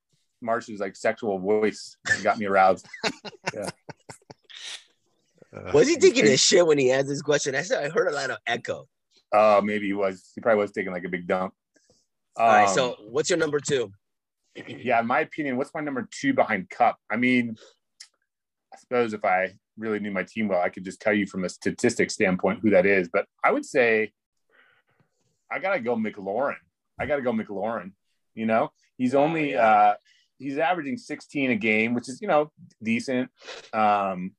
Marsh's 0.41 0.79
like 0.79 0.95
sexual 0.95 1.39
voice 1.39 1.97
got 2.23 2.37
me 2.37 2.45
aroused. 2.45 2.87
Yeah. 3.53 3.69
Uh, 5.55 5.71
was 5.73 5.87
he 5.87 5.95
taking 5.95 6.27
a 6.27 6.35
shit 6.35 6.67
when 6.67 6.77
he 6.77 6.91
asked 6.91 7.07
this 7.07 7.21
question? 7.21 7.55
I 7.55 7.61
said 7.61 7.83
I 7.83 7.89
heard 7.89 8.09
a 8.09 8.11
lot 8.11 8.29
of 8.29 8.37
echo. 8.45 8.87
Oh, 9.33 9.57
uh, 9.57 9.61
maybe 9.61 9.87
he 9.87 9.93
was. 9.93 10.31
He 10.35 10.41
probably 10.41 10.61
was 10.61 10.71
taking 10.71 10.91
like 10.91 11.05
a 11.05 11.09
big 11.09 11.27
dump. 11.27 11.53
Um, 12.37 12.45
All 12.45 12.47
right. 12.47 12.69
So, 12.69 12.89
um, 12.89 12.95
what's 13.09 13.29
your 13.29 13.39
number 13.39 13.59
two? 13.59 13.91
Yeah, 14.67 14.99
in 14.99 15.07
my 15.07 15.21
opinion, 15.21 15.57
what's 15.57 15.73
my 15.73 15.81
number 15.81 16.07
two 16.11 16.33
behind 16.33 16.69
Kupp? 16.69 16.97
I 17.09 17.15
mean, 17.15 17.55
I 18.73 18.77
suppose 18.77 19.13
if 19.13 19.23
I 19.23 19.53
really 19.77 19.99
knew 19.99 20.11
my 20.11 20.23
team 20.23 20.47
well, 20.47 20.61
I 20.61 20.69
could 20.69 20.83
just 20.83 20.99
tell 20.99 21.13
you 21.13 21.25
from 21.25 21.45
a 21.45 21.49
statistic 21.49 22.11
standpoint 22.11 22.59
who 22.61 22.71
that 22.71 22.85
is. 22.85 23.09
But 23.11 23.25
I 23.43 23.51
would 23.51 23.65
say 23.65 24.11
I 25.51 25.59
gotta 25.59 25.79
go 25.79 25.95
McLaurin. 25.95 26.55
I 26.99 27.05
gotta 27.05 27.21
go 27.21 27.31
McLaurin. 27.31 27.91
You 28.35 28.45
know, 28.45 28.71
he's 28.97 29.15
only 29.15 29.55
oh, 29.55 29.61
uh 29.61 29.95
he's 30.37 30.57
averaging 30.57 30.97
16 30.97 31.51
a 31.51 31.55
game, 31.55 31.93
which 31.93 32.09
is, 32.09 32.21
you 32.21 32.27
know, 32.27 32.51
decent. 32.81 33.29
Um 33.73 34.33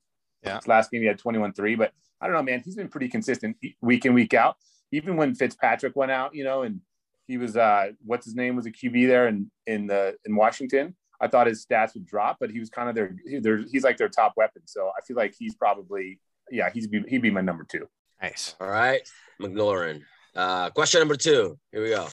yeah, 0.45 0.61
last 0.67 0.91
game 0.91 1.03
he 1.03 1.09
had 1.09 1.19
21-3, 1.19 1.77
but 1.77 1.93
I 2.21 2.27
don't 2.27 2.37
know, 2.37 2.43
man. 2.43 2.63
He's 2.65 2.77
been 2.77 2.89
pretty 2.89 3.09
consistent 3.09 3.57
week 3.81 4.05
in, 4.05 4.15
week 4.15 4.35
out. 4.35 4.57
Even 4.93 5.17
when 5.17 5.35
Fitzpatrick 5.35 5.97
went 5.97 6.13
out, 6.13 6.35
you 6.35 6.45
know, 6.45 6.63
and 6.63 6.81
he 7.27 7.39
was 7.39 7.57
uh 7.57 7.91
what's 8.05 8.25
his 8.25 8.35
name 8.35 8.57
was 8.57 8.67
a 8.67 8.71
QB 8.71 9.07
there 9.07 9.29
in 9.29 9.51
in 9.67 9.87
the 9.87 10.17
in 10.25 10.37
Washington. 10.37 10.97
I 11.21 11.27
thought 11.27 11.49
his 11.49 11.67
stats 11.67 11.95
would 11.95 12.07
drop, 12.07 12.37
but 12.39 12.51
he 12.51 12.61
was 12.61 12.71
kind 12.71 12.89
of 12.89 12.95
their, 12.95 13.17
their 13.41 13.59
he's 13.71 13.83
like 13.83 13.97
their 13.97 14.09
top 14.09 14.35
weapon. 14.37 14.63
So 14.67 14.91
I 14.97 15.01
feel 15.05 15.17
like 15.17 15.35
he's 15.37 15.55
probably 15.55 16.21
yeah, 16.51 16.71
he's 16.71 16.87
be, 16.87 17.03
he'd 17.09 17.23
be 17.23 17.31
my 17.31 17.41
number 17.41 17.65
two. 17.69 17.89
Nice. 18.23 18.55
All 18.61 18.69
right, 18.69 19.09
McLaurin. 19.41 20.03
Uh, 20.39 20.71
question 20.71 21.01
number 21.01 21.17
two. 21.17 21.59
Here 21.73 21.83
we 21.83 21.89
go. 21.89 22.07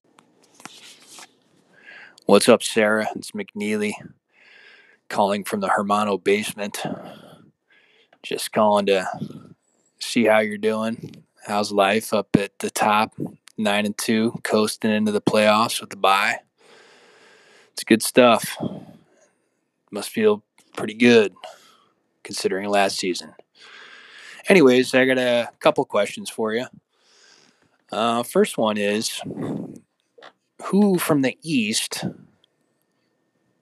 What's 2.26 2.50
up, 2.50 2.64
Sarah? 2.64 3.06
It's 3.16 3.34
McNeely 3.34 3.94
calling 5.10 5.44
from 5.44 5.60
the 5.60 5.68
Hermano 5.68 6.18
basement. 6.18 6.82
Just 8.24 8.52
calling 8.52 8.88
to 8.88 9.08
see 10.00 10.26
how 10.26 10.40
you're 10.40 10.58
doing. 10.58 11.24
How's 11.46 11.72
life 11.72 12.16
up 12.16 12.30
at 12.36 12.58
the 12.58 12.72
top? 12.72 13.14
Nine 13.60 13.86
and 13.86 13.96
two, 13.96 14.34
coasting 14.42 14.90
into 14.90 15.12
the 15.12 15.22
playoffs 15.22 15.80
with 15.80 15.92
the 15.92 15.96
bye. 15.96 16.40
It's 17.74 17.84
good 17.84 18.02
stuff. 18.02 18.58
Must 19.92 20.10
feel 20.10 20.44
pretty 20.76 20.96
good 20.96 21.36
considering 22.24 22.70
last 22.70 22.98
season. 22.98 23.36
Anyways, 24.50 24.96
I 24.96 25.06
got 25.06 25.20
a 25.20 25.52
couple 25.60 25.86
questions 25.86 26.32
for 26.32 26.54
you. 26.56 26.66
Uh, 27.96 28.24
first 28.24 28.58
one 28.58 28.76
is 28.76 29.22
who 30.64 31.00
from 31.00 31.22
the 31.22 31.38
East 31.42 32.04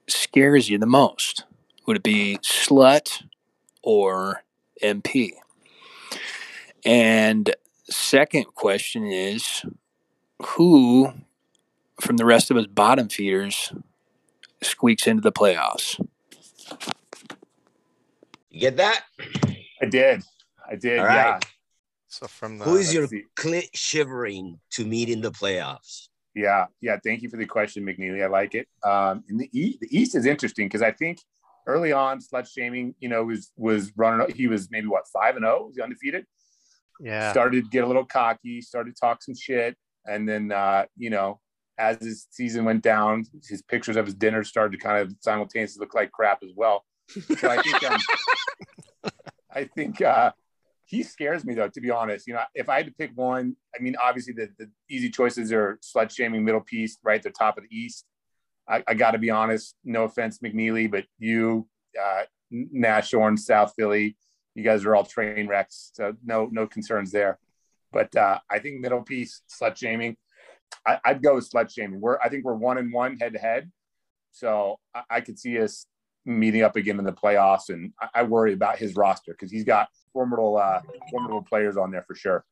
scares 0.08 0.72
you 0.72 0.80
the 0.80 0.88
most? 0.88 1.44
Would 1.86 1.98
it 1.98 2.04
be 2.04 2.40
Slut 2.42 3.26
or 3.84 4.42
MP? 4.82 5.34
And 6.84 7.54
second 7.92 8.46
question 8.56 9.06
is 9.06 9.66
who 10.42 11.14
from 12.02 12.18
the 12.18 12.26
rest 12.26 12.50
of 12.50 12.58
us 12.58 12.66
bottom 12.66 13.10
feeders 13.10 13.72
squeaks 14.64 15.06
into 15.06 15.22
the 15.22 15.32
playoffs? 15.32 16.04
You 18.50 18.62
get 18.62 18.78
that? 18.78 19.04
I 19.80 19.86
did. 19.86 20.24
I 20.68 20.76
did. 20.76 20.98
All 20.98 21.06
yeah. 21.06 21.34
right. 21.34 21.46
So 22.14 22.28
from 22.28 22.60
the 22.60 22.66
Who 22.66 22.76
is 22.76 22.94
your 22.94 23.08
let's 23.08 23.26
clit 23.36 23.70
shivering 23.74 24.60
to 24.74 24.86
meet 24.86 25.10
in 25.10 25.22
the 25.22 25.32
playoffs? 25.32 26.10
Yeah, 26.36 26.68
yeah. 26.80 26.98
Thank 27.04 27.24
you 27.24 27.30
for 27.30 27.38
the 27.38 27.48
question, 27.48 27.84
McNeely. 27.84 28.24
I 28.24 28.28
like 28.28 28.54
it. 28.54 28.68
Um, 28.84 29.24
in 29.30 29.38
the 29.38 29.50
East, 29.52 29.80
the 29.80 29.88
East 29.90 30.14
is 30.14 30.28
interesting 30.28 30.68
because 30.68 30.84
I 30.84 30.92
think 30.92 31.18
early 31.66 31.92
on, 31.92 32.20
slut 32.20 32.48
shaming, 32.48 32.94
you 33.00 33.10
know, 33.10 33.24
was 33.24 33.52
was 33.58 33.92
running. 33.96 34.28
He 34.36 34.46
was 34.46 34.70
maybe 34.70 34.86
what 34.86 35.08
five 35.12 35.38
and 35.38 35.44
zero, 35.44 35.66
was 35.66 35.76
he 35.76 35.82
undefeated? 35.82 36.28
yeah. 37.00 37.32
Started 37.32 37.64
to 37.64 37.70
get 37.72 37.84
a 37.84 37.88
little 37.88 38.06
cocky, 38.06 38.62
started 38.62 38.96
to 38.96 39.00
talk 39.00 39.24
some 39.24 39.34
shit, 39.34 39.76
and 40.06 40.30
then 40.30 40.52
uh, 40.52 40.86
you 40.96 41.10
know, 41.10 41.40
as 41.80 41.98
his 41.98 42.28
season 42.30 42.64
went 42.64 42.84
down, 42.84 43.26
his 43.50 43.64
pictures 43.64 43.96
of 43.96 44.06
his 44.06 44.14
dinner 44.14 44.44
started 44.44 44.78
to 44.78 44.84
kind 44.84 45.00
of 45.00 45.16
simultaneously 45.22 45.80
look 45.80 45.96
like 45.96 46.12
crap 46.12 46.44
as 46.44 46.52
well. 46.56 46.86
So 47.10 47.50
I 47.50 47.60
think 47.60 47.84
um, 47.84 48.00
I 49.52 49.64
think 49.64 50.00
uh, 50.00 50.32
he 50.86 51.04
scares 51.04 51.46
me 51.46 51.54
though, 51.54 51.70
to 51.70 51.82
be 51.82 51.92
honest. 51.92 52.28
You 52.28 52.34
know, 52.34 52.42
if 52.54 52.70
I 52.70 52.78
had 52.78 52.88
to 52.88 52.94
pick 52.94 53.12
one, 53.16 53.56
I 53.78 53.82
mean, 53.82 53.96
obviously 54.02 54.34
the, 54.34 54.50
the 54.58 54.70
easy 54.90 55.10
choices 55.10 55.52
are 55.52 55.80
slut 55.82 56.12
shaming, 56.12 56.44
middle 56.44 56.62
piece, 56.62 56.98
right, 57.04 57.22
the 57.22 57.30
top 57.30 57.58
of 57.58 57.64
the 57.64 57.76
East. 57.76 58.06
I, 58.68 58.84
I 58.88 58.94
got 58.94 59.12
to 59.12 59.18
be 59.18 59.30
honest. 59.30 59.76
No 59.84 60.04
offense, 60.04 60.40
McNeely, 60.40 60.90
but 60.90 61.06
you, 61.20 61.68
uh, 62.02 62.24
Nash 62.52 63.14
Orange, 63.14 63.40
South 63.40 63.74
Philly, 63.78 64.16
you 64.56 64.64
guys 64.64 64.86
are 64.86 64.96
all 64.96 65.04
train 65.04 65.48
wrecks, 65.48 65.92
so 65.94 66.16
no 66.24 66.48
no 66.52 66.68
concerns 66.68 67.12
there. 67.12 67.40
But 67.92 68.16
uh, 68.16 68.40
I 68.50 68.60
think 68.60 68.80
middle 68.80 69.02
piece 69.02 69.42
slut 69.50 69.78
shaming. 69.78 70.16
I, 70.86 71.00
I'd 71.04 71.24
go 71.24 71.36
with 71.36 71.50
slut 71.50 71.74
shaming. 71.74 72.00
We're 72.00 72.20
I 72.20 72.30
think 72.30 72.46
we're 72.46 72.54
one 72.54 72.78
and 72.78 72.94
one 72.94 73.18
head 73.18 73.34
to 73.34 73.40
head, 73.40 73.72
so 74.32 74.80
I, 74.94 75.02
I 75.10 75.22
could 75.22 75.40
see 75.40 75.60
us 75.60 75.88
meeting 76.26 76.62
up 76.64 76.76
again 76.76 77.00
in 77.00 77.06
the 77.06 77.14
playoffs. 77.14 77.70
And 77.70 77.94
I, 78.00 78.08
I 78.16 78.24
worry 78.24 78.54
about 78.54 78.78
his 78.78 78.96
roster 78.96 79.34
because 79.34 79.52
he's 79.52 79.64
got 79.64 79.90
formidable 80.12 80.58
uh, 80.58 80.82
formidable 81.10 81.44
players 81.44 81.78
on 81.78 81.92
there 81.92 82.04
for 82.04 82.16
sure. 82.16 82.46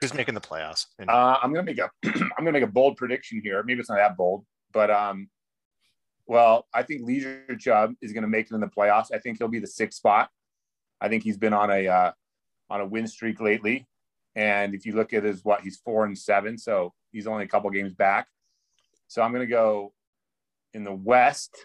Who's 0.00 0.14
making 0.14 0.34
the 0.34 0.40
playoffs? 0.40 0.86
Uh, 1.00 1.38
I'm 1.42 1.52
gonna 1.52 1.64
make 1.64 1.78
a 1.78 1.90
I'm 2.04 2.30
gonna 2.38 2.52
make 2.52 2.62
a 2.62 2.68
bold 2.68 2.96
prediction 2.96 3.40
here. 3.42 3.62
Maybe 3.64 3.80
it's 3.80 3.88
not 3.88 3.96
that 3.96 4.16
bold, 4.16 4.44
but 4.72 4.90
um, 4.90 5.28
well, 6.26 6.66
I 6.72 6.82
think 6.82 7.02
Leisure 7.04 7.56
Chubb 7.58 7.94
is 8.00 8.12
gonna 8.12 8.28
make 8.28 8.50
it 8.50 8.54
in 8.54 8.60
the 8.60 8.68
playoffs. 8.68 9.12
I 9.12 9.18
think 9.18 9.38
he'll 9.38 9.48
be 9.48 9.58
the 9.58 9.66
sixth 9.66 9.98
spot. 9.98 10.30
I 11.00 11.08
think 11.08 11.24
he's 11.24 11.36
been 11.36 11.52
on 11.52 11.70
a 11.70 11.88
uh, 11.88 12.12
on 12.70 12.80
a 12.80 12.86
win 12.86 13.08
streak 13.08 13.40
lately, 13.40 13.88
and 14.36 14.74
if 14.74 14.86
you 14.86 14.94
look 14.94 15.12
at 15.12 15.24
his 15.24 15.44
what 15.44 15.62
he's 15.62 15.78
four 15.78 16.04
and 16.04 16.16
seven, 16.16 16.58
so 16.58 16.94
he's 17.10 17.26
only 17.26 17.44
a 17.44 17.48
couple 17.48 17.68
games 17.70 17.94
back. 17.94 18.28
So 19.08 19.22
I'm 19.22 19.32
gonna 19.32 19.46
go 19.46 19.92
in 20.74 20.84
the 20.84 20.94
West. 20.94 21.56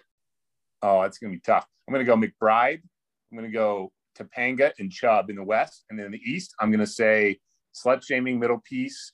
Oh, 0.84 1.02
it's 1.02 1.17
gonna 1.17 1.34
be 1.34 1.39
tough. 1.39 1.65
I'm 1.88 1.93
gonna 1.93 2.04
go 2.04 2.15
McBride. 2.15 2.82
I'm 3.32 3.38
gonna 3.38 3.50
go 3.50 3.91
Topanga 4.15 4.72
and 4.78 4.91
Chubb 4.91 5.32
in 5.32 5.38
the 5.38 5.43
West, 5.43 5.86
and 5.89 5.98
then 5.98 6.06
in 6.06 6.12
the 6.12 6.22
East, 6.24 6.54
I'm 6.60 6.69
gonna 6.69 6.86
say 6.86 7.39
slut 7.74 8.04
shaming 8.04 8.39
middle 8.39 8.62
piece 8.63 9.13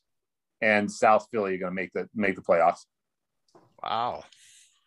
and 0.61 0.91
South 0.91 1.27
Philly 1.31 1.55
are 1.55 1.57
going 1.57 1.71
to 1.71 1.75
make 1.75 1.93
the 1.93 2.09
make 2.13 2.35
the 2.35 2.41
playoffs. 2.41 2.85
wow. 3.81 4.23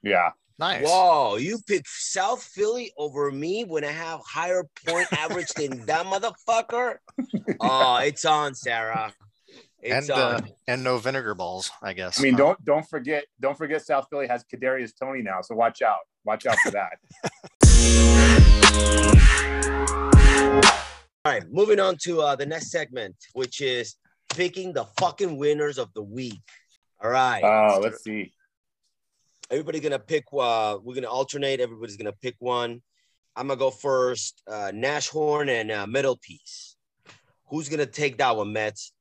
Yeah, 0.03 0.31
Nice. 0.59 0.85
Whoa, 0.85 1.37
you 1.37 1.59
pick 1.67 1.87
South 1.87 2.43
Philly 2.43 2.93
over 2.99 3.31
me 3.31 3.65
when 3.65 3.85
I 3.85 3.93
have 3.93 4.21
higher 4.27 4.65
point 4.87 5.07
average 5.13 5.49
than 5.55 5.87
that 5.87 6.07
motherfucker? 6.07 6.97
Oh, 7.61 7.97
it's 7.97 8.25
on, 8.25 8.55
Sarah. 8.55 9.13
It's 9.81 10.09
and 10.09 10.11
uh, 10.11 10.41
and 10.69 10.85
no 10.85 10.99
vinegar 10.99 11.35
balls, 11.35 11.71
I 11.83 11.93
guess. 11.93 12.21
I 12.21 12.23
mean 12.23 12.37
don't 12.37 12.63
don't 12.65 12.89
forget 12.89 13.25
don't 13.41 13.57
forget 13.57 13.85
South 13.85 14.07
Philly 14.11 14.27
has 14.27 14.45
Kadarius 14.45 14.93
Toney 14.99 15.23
now, 15.23 15.41
so 15.41 15.55
watch 15.55 15.83
out 15.83 16.01
watch 16.25 16.47
out 16.47 16.59
for 16.59 16.71
that. 16.73 16.99
All 21.25 21.33
right, 21.33 21.45
moving 21.53 21.79
on 21.79 21.97
to 22.03 22.21
uh, 22.21 22.35
the 22.35 22.47
next 22.47 22.71
segment, 22.71 23.15
which 23.35 23.61
is 23.61 23.95
picking 24.35 24.73
the 24.73 24.85
fucking 24.99 25.37
winners 25.37 25.79
of 25.79 25.93
the 25.95 26.03
week. 26.03 26.43
All 27.01 27.11
right. 27.11 27.43
Oh, 27.45 27.79
let's 27.81 28.03
see. 28.03 28.33
Everybody's 29.51 29.83
gonna 29.83 29.99
pick. 29.99 30.25
Uh, 30.33 30.79
we're 30.83 30.95
gonna 30.95 31.09
alternate. 31.09 31.61
Everybody's 31.61 31.97
gonna 31.97 32.13
pick 32.13 32.37
one. 32.39 32.83
I'm 33.37 33.49
gonna 33.49 33.59
go 33.59 33.71
first. 33.71 34.43
Uh, 34.51 34.73
Nash 34.75 35.09
Horn 35.09 35.49
and 35.49 35.71
uh, 35.71 35.87
Middle 35.87 36.17
Piece. 36.17 36.77
Who's 37.51 37.69
gonna 37.69 37.87
take 37.87 38.19
that 38.19 38.37
one, 38.37 38.53
Mets? 38.53 38.93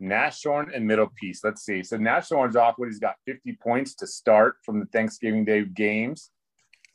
Nashorn 0.00 0.74
and 0.74 0.86
middle 0.86 1.10
piece. 1.14 1.44
Let's 1.44 1.62
see. 1.62 1.82
So 1.82 1.98
Nashorn's 1.98 2.56
off 2.56 2.74
what 2.78 2.88
he's 2.88 2.98
got 2.98 3.16
50 3.26 3.58
points 3.62 3.94
to 3.96 4.06
start 4.06 4.56
from 4.64 4.80
the 4.80 4.86
Thanksgiving 4.86 5.44
Day 5.44 5.64
games. 5.64 6.30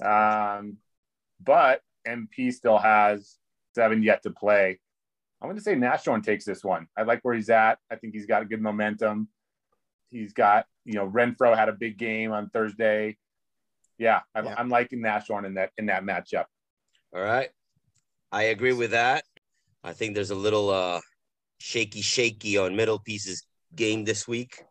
Um, 0.04 0.78
but 1.44 1.82
MP 2.08 2.54
still 2.54 2.78
has 2.78 3.38
seven 3.74 4.04
yet 4.04 4.24
to 4.24 4.32
play. 4.32 4.80
I'm 5.42 5.48
going 5.48 5.58
to 5.58 5.64
say 5.64 5.76
Nashorn 5.76 6.24
takes 6.24 6.46
this 6.46 6.64
one. 6.64 6.88
I 6.98 7.04
like 7.04 7.20
where 7.24 7.36
he's 7.36 7.50
at. 7.50 7.78
I 7.92 7.96
think 7.98 8.14
he's 8.14 8.26
got 8.26 8.42
a 8.42 8.46
good 8.46 8.62
momentum. 8.62 9.28
He's 10.10 10.34
got, 10.34 10.66
you 10.86 10.94
know, 10.94 11.08
Renfrow 11.08 11.56
had 11.56 11.70
a 11.70 11.74
big 11.74 11.98
game 11.98 12.32
on 12.32 12.50
Thursday. 12.50 13.18
Yeah, 13.98 14.22
I'm, 14.34 14.46
Yeah. 14.46 14.56
I'm 14.58 14.70
liking 14.70 15.00
Nashorn 15.00 15.46
in 15.46 15.56
that 15.56 15.72
in 15.78 15.86
that 15.88 16.04
matchup. 16.04 16.46
All 17.14 17.22
right. 17.22 17.50
I 18.32 18.44
agree 18.44 18.74
with 18.74 18.92
that. 18.92 19.24
I 19.84 19.94
think 19.94 20.16
there's 20.16 20.32
a 20.32 20.36
little 20.36 20.70
uh 20.70 21.00
shaky 21.60 22.02
shaky 22.02 22.58
on 22.58 22.76
middle 22.76 23.00
pieces 23.00 23.46
game 23.76 24.04
this 24.04 24.28
week. 24.28 24.64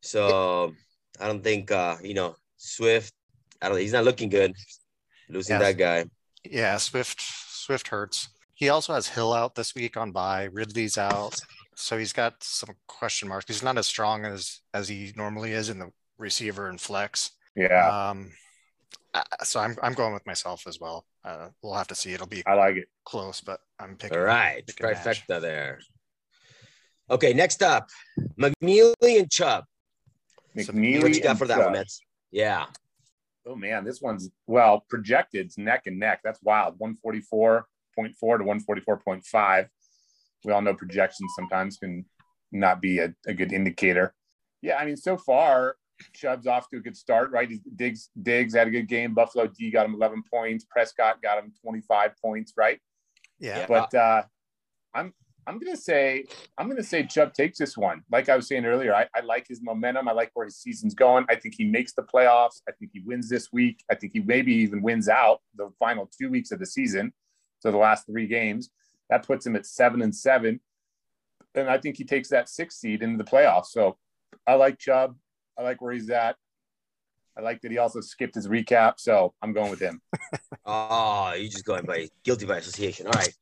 So 0.00 0.74
I 1.20 1.26
don't 1.26 1.42
think 1.42 1.70
uh, 1.70 1.96
you 2.02 2.14
know, 2.14 2.36
Swift, 2.56 3.12
I 3.62 3.68
don't 3.68 3.78
he's 3.78 3.92
not 3.92 4.04
looking 4.04 4.28
good. 4.28 4.54
Losing 5.28 5.54
Yes. 5.60 5.62
that 5.62 5.78
guy. 5.78 6.04
Yeah, 6.44 6.76
Swift 6.78 7.20
Swift 7.20 7.88
hurts. 7.88 8.28
He 8.54 8.68
also 8.70 8.94
has 8.94 9.08
Hill 9.08 9.32
out 9.32 9.54
this 9.54 9.74
week 9.74 9.96
on 9.96 10.10
bye. 10.12 10.48
Ridley's 10.52 10.96
out, 10.98 11.36
so 11.76 11.96
he's 11.98 12.12
got 12.12 12.42
some 12.42 12.74
question 12.86 13.28
marks. 13.28 13.46
He's 13.46 13.62
not 13.62 13.76
as 13.78 13.86
strong 13.86 14.24
as 14.24 14.60
as 14.74 14.88
he 14.88 15.12
normally 15.16 15.52
is 15.52 15.68
in 15.68 15.78
the 15.78 15.90
receiver 16.18 16.68
and 16.68 16.80
flex. 16.80 17.32
Yeah, 17.54 18.10
Um, 18.10 18.32
so 19.42 19.60
I'm 19.60 19.76
I'm 19.82 19.94
going 19.94 20.14
with 20.14 20.26
myself 20.26 20.66
as 20.66 20.78
well. 20.80 21.04
Uh, 21.24 21.48
we'll 21.62 21.74
have 21.74 21.88
to 21.88 21.94
see. 21.94 22.12
It'll 22.14 22.26
be 22.26 22.44
I 22.46 22.54
like 22.54 22.76
it. 22.76 22.88
close, 23.04 23.40
but 23.40 23.60
I'm 23.78 23.96
picking. 23.96 24.16
All 24.18 24.24
right. 24.24 24.64
picking 24.66 24.86
Nash. 24.86 25.04
Trifecta 25.26 25.40
there. 25.40 25.80
Okay, 27.10 27.32
next 27.32 27.62
up. 27.62 27.88
McNeely 28.38 29.18
and 29.18 29.30
Chubb. 29.30 29.64
So 30.62 30.72
What 30.72 30.82
you 30.82 31.20
got 31.22 31.30
and 31.30 31.38
for 31.38 31.46
that 31.46 31.56
Chubb. 31.56 31.64
one, 31.64 31.72
Mets? 31.74 32.00
Yeah. 32.30 32.66
Oh 33.48 33.56
man, 33.56 33.84
this 33.84 34.02
one's 34.02 34.30
well 34.46 34.84
projected. 34.90 35.46
It's 35.46 35.56
neck 35.56 35.84
and 35.86 35.98
neck. 35.98 36.20
That's 36.22 36.40
wild. 36.42 36.78
144.4 36.78 37.64
to 37.96 38.44
144.5. 38.44 39.68
We 40.44 40.52
all 40.52 40.60
know 40.60 40.74
projections 40.74 41.32
sometimes 41.34 41.78
can 41.78 42.04
not 42.52 42.82
be 42.82 42.98
a, 42.98 43.14
a 43.26 43.32
good 43.32 43.52
indicator. 43.52 44.14
Yeah, 44.60 44.76
I 44.76 44.84
mean, 44.84 44.96
so 44.96 45.16
far, 45.16 45.76
Chubb's 46.14 46.46
off 46.46 46.68
to 46.70 46.76
a 46.76 46.80
good 46.80 46.96
start, 46.96 47.30
right? 47.30 47.48
He's, 47.48 47.60
Diggs, 47.74 48.10
Diggs 48.20 48.54
had 48.54 48.68
a 48.68 48.70
good 48.70 48.86
game. 48.86 49.14
Buffalo 49.14 49.46
D 49.46 49.70
got 49.70 49.86
him 49.86 49.94
11 49.94 50.24
points. 50.30 50.66
Prescott 50.68 51.22
got 51.22 51.38
him 51.38 51.52
25 51.62 52.12
points, 52.22 52.52
right? 52.56 52.78
Yeah, 53.38 53.66
But 53.66 53.94
uh, 53.94 54.22
I'm 54.94 55.14
I'm 55.48 55.58
gonna 55.58 55.76
say 55.78 56.26
I'm 56.58 56.68
gonna 56.68 56.82
say 56.82 57.04
Chubb 57.04 57.32
takes 57.32 57.58
this 57.58 57.76
one. 57.76 58.02
Like 58.12 58.28
I 58.28 58.36
was 58.36 58.46
saying 58.46 58.66
earlier, 58.66 58.94
I, 58.94 59.06
I 59.14 59.20
like 59.20 59.46
his 59.48 59.62
momentum. 59.62 60.06
I 60.06 60.12
like 60.12 60.30
where 60.34 60.44
his 60.44 60.58
season's 60.58 60.94
going. 60.94 61.24
I 61.30 61.36
think 61.36 61.54
he 61.56 61.64
makes 61.64 61.94
the 61.94 62.02
playoffs. 62.02 62.60
I 62.68 62.72
think 62.72 62.90
he 62.92 63.00
wins 63.00 63.30
this 63.30 63.50
week. 63.50 63.82
I 63.90 63.94
think 63.94 64.12
he 64.12 64.20
maybe 64.20 64.52
even 64.52 64.82
wins 64.82 65.08
out 65.08 65.40
the 65.56 65.70
final 65.78 66.10
two 66.16 66.28
weeks 66.28 66.52
of 66.52 66.58
the 66.58 66.66
season, 66.66 67.14
so 67.60 67.70
the 67.70 67.78
last 67.78 68.04
three 68.04 68.26
games. 68.26 68.68
That 69.08 69.26
puts 69.26 69.46
him 69.46 69.56
at 69.56 69.64
seven 69.64 70.02
and 70.02 70.14
seven. 70.14 70.60
And 71.54 71.70
I 71.70 71.78
think 71.78 71.96
he 71.96 72.04
takes 72.04 72.28
that 72.28 72.50
sixth 72.50 72.78
seed 72.78 73.02
into 73.02 73.16
the 73.16 73.28
playoffs. 73.28 73.68
So 73.68 73.96
I 74.46 74.54
like 74.54 74.78
Chubb. 74.78 75.16
I 75.56 75.62
like 75.62 75.80
where 75.80 75.94
he's 75.94 76.10
at. 76.10 76.36
I 77.38 77.40
like 77.40 77.62
that 77.62 77.70
he 77.70 77.78
also 77.78 78.02
skipped 78.02 78.34
his 78.34 78.48
recap. 78.48 78.94
So 78.98 79.32
I'm 79.40 79.54
going 79.54 79.70
with 79.70 79.80
him. 79.80 80.02
Ah, 80.70 81.30
oh, 81.30 81.34
you're 81.34 81.48
just 81.48 81.64
going 81.64 81.86
by 81.86 82.08
guilty 82.22 82.44
by 82.44 82.58
association. 82.58 83.06
All 83.06 83.12
right. 83.12 83.32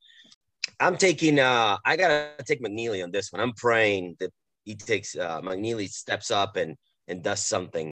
I'm 0.79 0.97
taking 0.97 1.39
uh 1.39 1.77
I 1.85 1.95
gotta 1.95 2.31
take 2.45 2.61
McNeely 2.61 3.03
on 3.03 3.11
this 3.11 3.31
one. 3.31 3.41
I'm 3.41 3.53
praying 3.53 4.17
that 4.19 4.31
he 4.63 4.75
takes 4.75 5.15
uh 5.15 5.41
McNeely 5.41 5.89
steps 5.89 6.31
up 6.31 6.55
and 6.55 6.75
and 7.07 7.23
does 7.23 7.45
something 7.45 7.91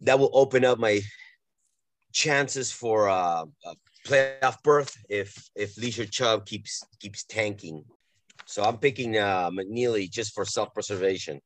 that 0.00 0.18
will 0.18 0.30
open 0.32 0.64
up 0.64 0.78
my 0.78 1.00
chances 2.12 2.70
for 2.70 3.08
uh, 3.08 3.44
a 3.64 3.74
playoff 4.06 4.62
berth 4.62 4.96
if 5.08 5.48
if 5.54 5.76
Leisure 5.76 6.06
Chubb 6.06 6.46
keeps 6.46 6.82
keeps 7.00 7.24
tanking. 7.24 7.84
So 8.46 8.62
I'm 8.62 8.78
picking 8.78 9.16
uh, 9.16 9.50
McNeely 9.50 10.10
just 10.10 10.34
for 10.34 10.44
self 10.44 10.72
preservation. 10.74 11.40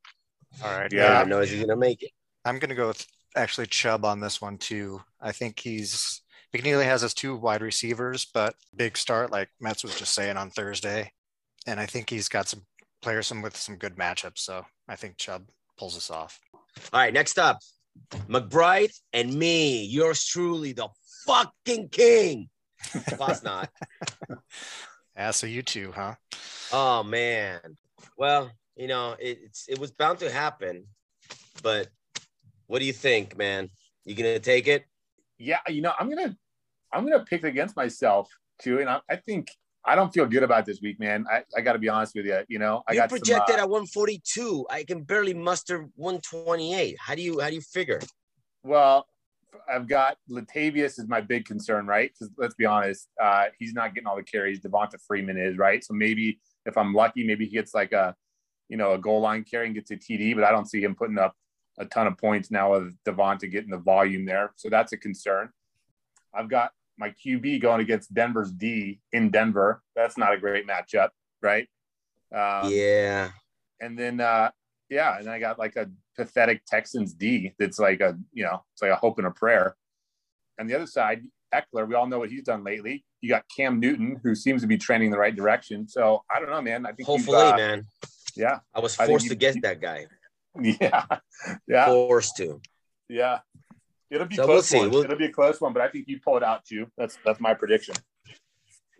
All 0.64 0.76
right. 0.76 0.92
Yeah. 0.92 1.16
I 1.16 1.18
don't 1.20 1.28
know 1.28 1.40
is 1.40 1.50
he 1.50 1.60
gonna 1.60 1.76
make 1.76 2.02
it. 2.02 2.10
I'm 2.44 2.58
going 2.58 2.70
to 2.70 2.74
go 2.74 2.88
with 2.88 3.06
actually 3.36 3.66
Chubb 3.66 4.04
on 4.04 4.20
this 4.20 4.40
one 4.40 4.58
too. 4.58 5.02
I 5.20 5.32
think 5.32 5.58
he's 5.58 6.22
McNeely 6.54 6.84
has 6.84 7.02
his 7.02 7.14
two 7.14 7.36
wide 7.36 7.62
receivers, 7.62 8.26
but 8.32 8.54
big 8.74 8.96
start 8.96 9.30
like 9.30 9.48
Mets 9.60 9.82
was 9.82 9.98
just 9.98 10.14
saying 10.14 10.36
on 10.36 10.50
Thursday, 10.50 11.12
and 11.66 11.78
I 11.78 11.86
think 11.86 12.08
he's 12.10 12.28
got 12.28 12.48
some 12.48 12.62
players 13.02 13.26
some 13.26 13.42
with 13.42 13.56
some 13.56 13.76
good 13.76 13.96
matchups. 13.96 14.38
So 14.38 14.64
I 14.88 14.96
think 14.96 15.18
Chubb 15.18 15.48
pulls 15.78 15.96
us 15.96 16.10
off. 16.10 16.40
All 16.92 17.00
right, 17.00 17.12
next 17.12 17.38
up, 17.38 17.58
McBride 18.28 18.92
and 19.12 19.34
me, 19.34 19.84
yours 19.84 20.24
truly, 20.24 20.72
the 20.72 20.88
fucking 21.26 21.90
king. 21.90 22.48
Plus 23.16 23.42
not. 23.42 23.70
Yeah, 25.18 25.32
so 25.32 25.48
you 25.48 25.62
two, 25.62 25.90
huh? 25.90 26.14
Oh 26.72 27.02
man. 27.02 27.58
Well, 28.16 28.52
you 28.76 28.86
know, 28.86 29.16
it, 29.18 29.40
it's 29.42 29.68
it 29.68 29.76
was 29.76 29.90
bound 29.90 30.20
to 30.20 30.30
happen, 30.30 30.84
but 31.60 31.88
what 32.68 32.78
do 32.78 32.84
you 32.84 32.92
think, 32.92 33.36
man? 33.36 33.68
You 34.04 34.14
gonna 34.14 34.38
take 34.38 34.68
it? 34.68 34.84
Yeah, 35.38 35.58
you 35.68 35.82
know, 35.82 35.92
I'm 35.98 36.08
gonna 36.08 36.36
I'm 36.92 37.08
gonna 37.08 37.24
pick 37.24 37.44
against 37.44 37.76
myself 37.76 38.28
too. 38.60 38.80
And 38.80 38.88
I, 38.88 39.00
I 39.08 39.16
think 39.16 39.48
I 39.84 39.94
don't 39.94 40.12
feel 40.12 40.26
good 40.26 40.42
about 40.42 40.66
this 40.66 40.80
week, 40.82 40.98
man. 40.98 41.24
I, 41.30 41.42
I 41.56 41.60
gotta 41.60 41.78
be 41.78 41.88
honest 41.88 42.14
with 42.14 42.26
you. 42.26 42.40
You 42.48 42.58
know, 42.58 42.82
I 42.88 42.92
you 42.92 43.00
got 43.00 43.08
projected 43.08 43.54
some, 43.54 43.60
uh, 43.60 43.62
at 43.62 43.70
142. 43.70 44.66
I 44.70 44.84
can 44.84 45.02
barely 45.02 45.34
muster 45.34 45.88
128. 45.94 46.96
How 46.98 47.14
do 47.14 47.22
you 47.22 47.40
how 47.40 47.48
do 47.48 47.54
you 47.54 47.60
figure? 47.60 48.00
Well, 48.62 49.06
I've 49.68 49.88
got 49.88 50.18
Latavius 50.30 50.98
is 50.98 51.08
my 51.08 51.20
big 51.20 51.44
concern, 51.44 51.86
right? 51.86 52.10
Because 52.12 52.32
let's 52.36 52.54
be 52.54 52.66
honest, 52.66 53.08
uh, 53.20 53.46
he's 53.58 53.72
not 53.72 53.94
getting 53.94 54.06
all 54.06 54.16
the 54.16 54.22
carries. 54.22 54.60
Devonta 54.60 54.98
Freeman 55.06 55.38
is, 55.38 55.56
right? 55.56 55.84
So 55.84 55.94
maybe 55.94 56.40
if 56.66 56.76
I'm 56.76 56.92
lucky, 56.94 57.24
maybe 57.24 57.46
he 57.46 57.52
gets 57.52 57.74
like 57.74 57.92
a, 57.92 58.14
you 58.68 58.76
know, 58.76 58.92
a 58.92 58.98
goal 58.98 59.20
line 59.20 59.44
carry 59.44 59.66
and 59.66 59.74
gets 59.74 59.90
a 59.90 59.96
TD, 59.96 60.34
but 60.34 60.44
I 60.44 60.50
don't 60.50 60.68
see 60.68 60.82
him 60.82 60.94
putting 60.94 61.18
up 61.18 61.34
a 61.78 61.84
ton 61.86 62.06
of 62.06 62.18
points 62.18 62.50
now 62.50 62.72
with 62.72 62.96
Devonta 63.04 63.50
getting 63.50 63.70
the 63.70 63.78
volume 63.78 64.24
there. 64.26 64.52
So 64.56 64.68
that's 64.68 64.92
a 64.92 64.96
concern. 64.96 65.50
I've 66.34 66.48
got 66.50 66.72
my 66.98 67.10
QB 67.10 67.60
going 67.62 67.80
against 67.80 68.12
Denver's 68.12 68.50
D 68.52 69.00
in 69.12 69.30
Denver. 69.30 69.82
That's 69.96 70.18
not 70.18 70.32
a 70.34 70.38
great 70.38 70.66
matchup, 70.66 71.10
right? 71.42 71.68
Um, 72.34 72.70
yeah. 72.70 73.30
and 73.80 73.98
then 73.98 74.20
uh 74.20 74.50
yeah 74.90 75.18
and 75.18 75.30
i 75.30 75.38
got 75.38 75.58
like 75.58 75.76
a 75.76 75.88
pathetic 76.14 76.60
texans 76.66 77.14
d 77.14 77.54
that's 77.58 77.78
like 77.78 78.00
a 78.02 78.18
you 78.34 78.44
know 78.44 78.62
it's 78.74 78.82
like 78.82 78.90
a 78.90 78.96
hope 78.96 79.16
and 79.16 79.26
a 79.26 79.30
prayer 79.30 79.74
and 80.58 80.68
the 80.68 80.74
other 80.74 80.86
side 80.86 81.22
Ekeler 81.54 81.88
we 81.88 81.94
all 81.94 82.06
know 82.06 82.18
what 82.18 82.28
he's 82.28 82.42
done 82.42 82.64
lately 82.64 83.02
you 83.22 83.30
got 83.30 83.44
cam 83.56 83.80
newton 83.80 84.20
who 84.22 84.34
seems 84.34 84.60
to 84.60 84.68
be 84.68 84.76
trending 84.76 85.10
the 85.10 85.16
right 85.16 85.34
direction 85.34 85.88
so 85.88 86.22
i 86.30 86.38
don't 86.38 86.50
know 86.50 86.60
man 86.60 86.84
i 86.84 86.92
think 86.92 87.06
Hopefully, 87.06 87.38
uh, 87.38 87.56
man. 87.56 87.86
yeah 88.36 88.58
I 88.74 88.80
was 88.80 88.94
forced 88.94 89.24
you- 89.24 89.30
to 89.30 89.36
get 89.36 89.62
that 89.62 89.80
guy. 89.80 90.04
yeah 90.80 91.04
yeah 91.66 91.86
Forced 91.86 92.36
to. 92.38 92.60
yeah 93.08 93.38
it'll 94.10 94.26
be 94.26 94.36
So 94.36 94.44
close 94.44 94.54
we'll 94.54 94.62
see. 94.62 94.78
one. 94.78 94.90
We'll- 94.90 95.04
it'll 95.04 95.16
be 95.18 95.26
a 95.26 95.32
close 95.32 95.60
one 95.60 95.72
but 95.72 95.82
i 95.82 95.88
think 95.88 96.06
you 96.08 96.18
pull 96.20 96.36
it 96.36 96.42
out 96.42 96.64
too 96.64 96.86
that's 96.96 97.18
that's 97.24 97.40
my 97.40 97.54
prediction 97.54 97.94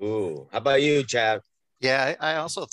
Ooh. 0.03 0.47
How 0.53 0.59
about 0.59 0.81
you, 0.83 1.03
Chad? 1.03 1.41
Yeah, 1.81 2.15
I 2.21 2.35
I 2.35 2.37
also 2.37 2.67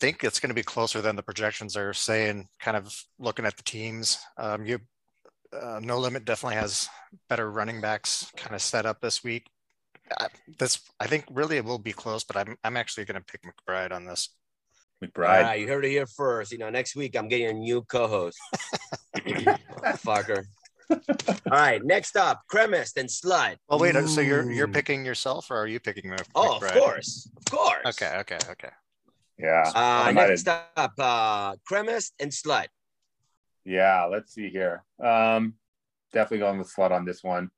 think 0.00 0.24
it's 0.24 0.40
going 0.40 0.48
to 0.50 0.54
be 0.54 0.64
closer 0.64 1.00
than 1.00 1.14
the 1.14 1.22
projections 1.22 1.76
are 1.76 1.92
saying. 1.94 2.48
Kind 2.58 2.76
of 2.76 2.92
looking 3.20 3.44
at 3.46 3.56
the 3.56 3.62
teams, 3.62 4.18
um, 4.38 4.66
you 4.66 4.80
uh, 5.52 5.78
No 5.80 5.98
Limit 6.00 6.24
definitely 6.24 6.56
has 6.56 6.88
better 7.28 7.48
running 7.48 7.80
backs 7.80 8.28
kind 8.36 8.56
of 8.56 8.60
set 8.60 8.86
up 8.86 9.00
this 9.00 9.22
week. 9.22 9.46
I, 10.20 10.26
this 10.58 10.80
I 10.98 11.06
think 11.06 11.26
really 11.30 11.56
it 11.56 11.64
will 11.64 11.78
be 11.78 11.92
close, 11.92 12.24
but 12.24 12.36
I'm 12.36 12.56
I'm 12.64 12.76
actually 12.76 13.04
going 13.04 13.20
to 13.20 13.24
pick 13.24 13.42
McBride 13.42 13.92
on 13.92 14.04
this. 14.04 14.30
All 15.04 15.22
mcbride 15.22 15.42
right, 15.42 15.60
you 15.60 15.68
heard 15.68 15.84
it 15.84 15.90
here 15.90 16.06
first. 16.06 16.52
You 16.52 16.58
know, 16.58 16.70
next 16.70 16.96
week 16.96 17.16
I'm 17.16 17.28
getting 17.28 17.46
a 17.46 17.52
new 17.52 17.82
co-host. 17.82 18.38
Fucker. 19.16 20.44
All 20.90 20.98
right, 21.50 21.84
next 21.84 22.16
up, 22.16 22.42
Cremist 22.48 22.96
and 22.98 23.08
Slut. 23.08 23.56
Well, 23.68 23.78
wait. 23.78 23.94
So 24.08 24.20
you're 24.20 24.50
you're 24.50 24.68
picking 24.68 25.04
yourself, 25.04 25.50
or 25.50 25.56
are 25.56 25.66
you 25.66 25.80
picking 25.80 26.10
Mc- 26.10 26.26
Oh, 26.34 26.56
of 26.56 26.62
course, 26.72 27.28
of 27.36 27.44
course. 27.50 27.86
Okay, 27.86 28.16
okay, 28.18 28.38
okay. 28.50 28.70
yeah 29.38 29.64
Uh, 29.66 29.72
I 29.74 30.12
might 30.12 30.28
next 30.28 30.48
up, 30.48 30.92
uh, 30.98 31.56
Cremist 31.66 32.14
and 32.20 32.30
Slut. 32.30 32.66
Yeah, 33.64 34.04
let's 34.04 34.34
see 34.34 34.50
here. 34.50 34.84
Um, 35.02 35.54
definitely 36.12 36.38
going 36.38 36.58
with 36.58 36.70
Flood 36.70 36.92
on 36.92 37.04
this 37.04 37.24
one. 37.24 37.50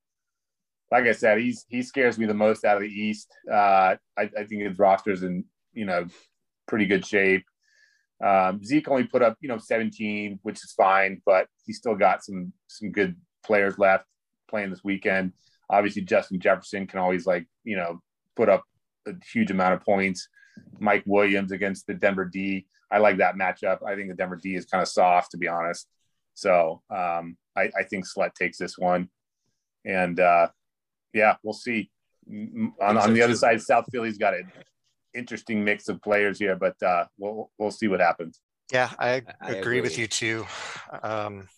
Like 0.92 1.04
I 1.04 1.12
said, 1.12 1.38
he's 1.38 1.66
he 1.68 1.82
scares 1.82 2.16
me 2.18 2.26
the 2.26 2.34
most 2.34 2.64
out 2.64 2.76
of 2.76 2.82
the 2.82 2.88
East. 2.88 3.28
Uh, 3.50 3.96
I, 4.16 4.30
I 4.38 4.44
think 4.44 4.62
his 4.62 4.78
roster's 4.78 5.24
in 5.24 5.44
you 5.72 5.84
know 5.84 6.06
pretty 6.66 6.86
good 6.86 7.04
shape. 7.04 7.44
Um, 8.24 8.64
Zeke 8.64 8.88
only 8.88 9.04
put 9.04 9.22
up 9.22 9.36
you 9.40 9.48
know 9.48 9.58
17, 9.58 10.40
which 10.42 10.56
is 10.56 10.72
fine, 10.72 11.20
but 11.26 11.48
he's 11.64 11.78
still 11.78 11.94
got 11.94 12.24
some 12.24 12.52
some 12.68 12.90
good 12.92 13.16
players 13.44 13.78
left 13.78 14.04
playing 14.48 14.70
this 14.70 14.84
weekend. 14.84 15.32
Obviously, 15.68 16.02
Justin 16.02 16.40
Jefferson 16.40 16.86
can 16.86 17.00
always 17.00 17.26
like 17.26 17.46
you 17.64 17.76
know 17.76 18.00
put 18.34 18.48
up 18.48 18.64
a 19.06 19.12
huge 19.32 19.50
amount 19.50 19.74
of 19.74 19.84
points. 19.84 20.28
Mike 20.78 21.02
Williams 21.06 21.52
against 21.52 21.86
the 21.86 21.94
Denver 21.94 22.24
D. 22.24 22.66
I 22.90 22.98
like 22.98 23.18
that 23.18 23.34
matchup. 23.34 23.82
I 23.86 23.94
think 23.94 24.08
the 24.08 24.14
Denver 24.14 24.38
D 24.42 24.54
is 24.54 24.64
kind 24.64 24.80
of 24.80 24.88
soft, 24.88 25.32
to 25.32 25.38
be 25.38 25.48
honest. 25.48 25.88
So 26.34 26.82
um, 26.90 27.36
I, 27.56 27.70
I 27.78 27.82
think 27.88 28.06
Slut 28.06 28.34
takes 28.34 28.58
this 28.58 28.78
one, 28.78 29.08
and 29.84 30.18
uh, 30.20 30.48
yeah, 31.12 31.36
we'll 31.42 31.54
see. 31.54 31.90
On, 32.28 32.72
on 32.80 33.14
the 33.14 33.22
other 33.22 33.34
side, 33.36 33.60
South 33.62 33.86
Philly's 33.92 34.18
got 34.18 34.34
an 34.34 34.50
interesting 35.16 35.64
mix 35.64 35.88
of 35.88 36.00
players 36.02 36.38
here, 36.38 36.56
but 36.56 36.80
uh, 36.82 37.06
we'll 37.18 37.50
we'll 37.58 37.70
see 37.70 37.88
what 37.88 38.00
happens. 38.00 38.40
Yeah, 38.72 38.90
I, 38.98 39.22
I 39.40 39.52
agree, 39.52 39.80
with 39.80 39.96
you 39.96 40.08
too. 40.08 40.44
Um, 41.02 41.48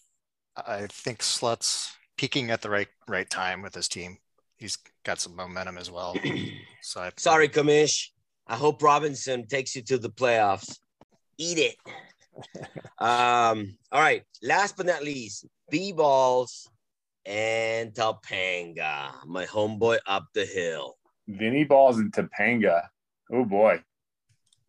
I 0.57 0.87
think 0.89 1.23
Slut's 1.23 1.97
peaking 2.17 2.51
at 2.51 2.61
the 2.61 2.71
right 2.71 2.89
right 3.07 3.29
time 3.29 3.63
with 3.63 3.75
his 3.75 3.89
team. 3.89 4.19
He's 4.57 4.77
got 5.05 5.21
some 5.21 5.37
momentum 5.37 5.79
as 5.79 5.91
well. 5.91 6.17
So 6.81 7.01
I, 7.01 7.11
Sorry, 7.17 7.49
Kamish. 7.49 8.11
I 8.47 8.55
hope 8.55 8.83
Robinson 8.83 9.47
takes 9.47 9.75
you 9.75 9.83
to 9.83 9.99
the 9.99 10.09
playoffs. 10.09 10.79
Eat 11.37 11.59
it. 11.59 11.77
um, 12.99 13.77
all 13.93 14.01
right. 14.01 14.23
Last 14.43 14.77
but 14.77 14.87
not 14.87 15.03
least, 15.03 15.45
B 15.71 15.93
balls 15.93 16.71
and 17.27 17.93
Topanga, 17.93 19.11
my 19.27 19.45
homeboy 19.45 19.99
up 20.07 20.27
the 20.35 20.47
hill. 20.47 20.95
Vinny 21.29 21.65
Balls 21.65 21.99
and 21.99 22.11
Topanga. 22.11 22.83
Oh 23.33 23.45
boy. 23.45 23.83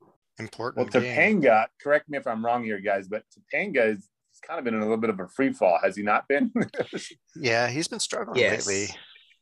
Well, 0.01 0.13
important. 0.39 0.91
game. 0.91 1.41
Topanga. 1.41 1.67
Correct 1.81 2.09
me 2.09 2.17
if 2.17 2.27
I'm 2.27 2.45
wrong 2.45 2.63
here, 2.63 2.79
guys, 2.79 3.07
but 3.07 3.23
Topanga 3.31 3.87
is 3.91 4.09
he's 4.31 4.39
kind 4.45 4.57
of 4.59 4.65
been 4.65 4.73
in 4.73 4.79
a 4.81 4.83
little 4.83 4.97
bit 4.97 5.09
of 5.09 5.19
a 5.19 5.27
free 5.27 5.51
fall, 5.51 5.79
has 5.83 5.95
he 5.95 6.03
not 6.03 6.27
been? 6.27 6.51
Yeah, 7.35 7.67
he's 7.69 7.87
been 7.87 7.99
struggling 7.99 8.39
Yes. 8.39 8.67
lately. 8.67 8.95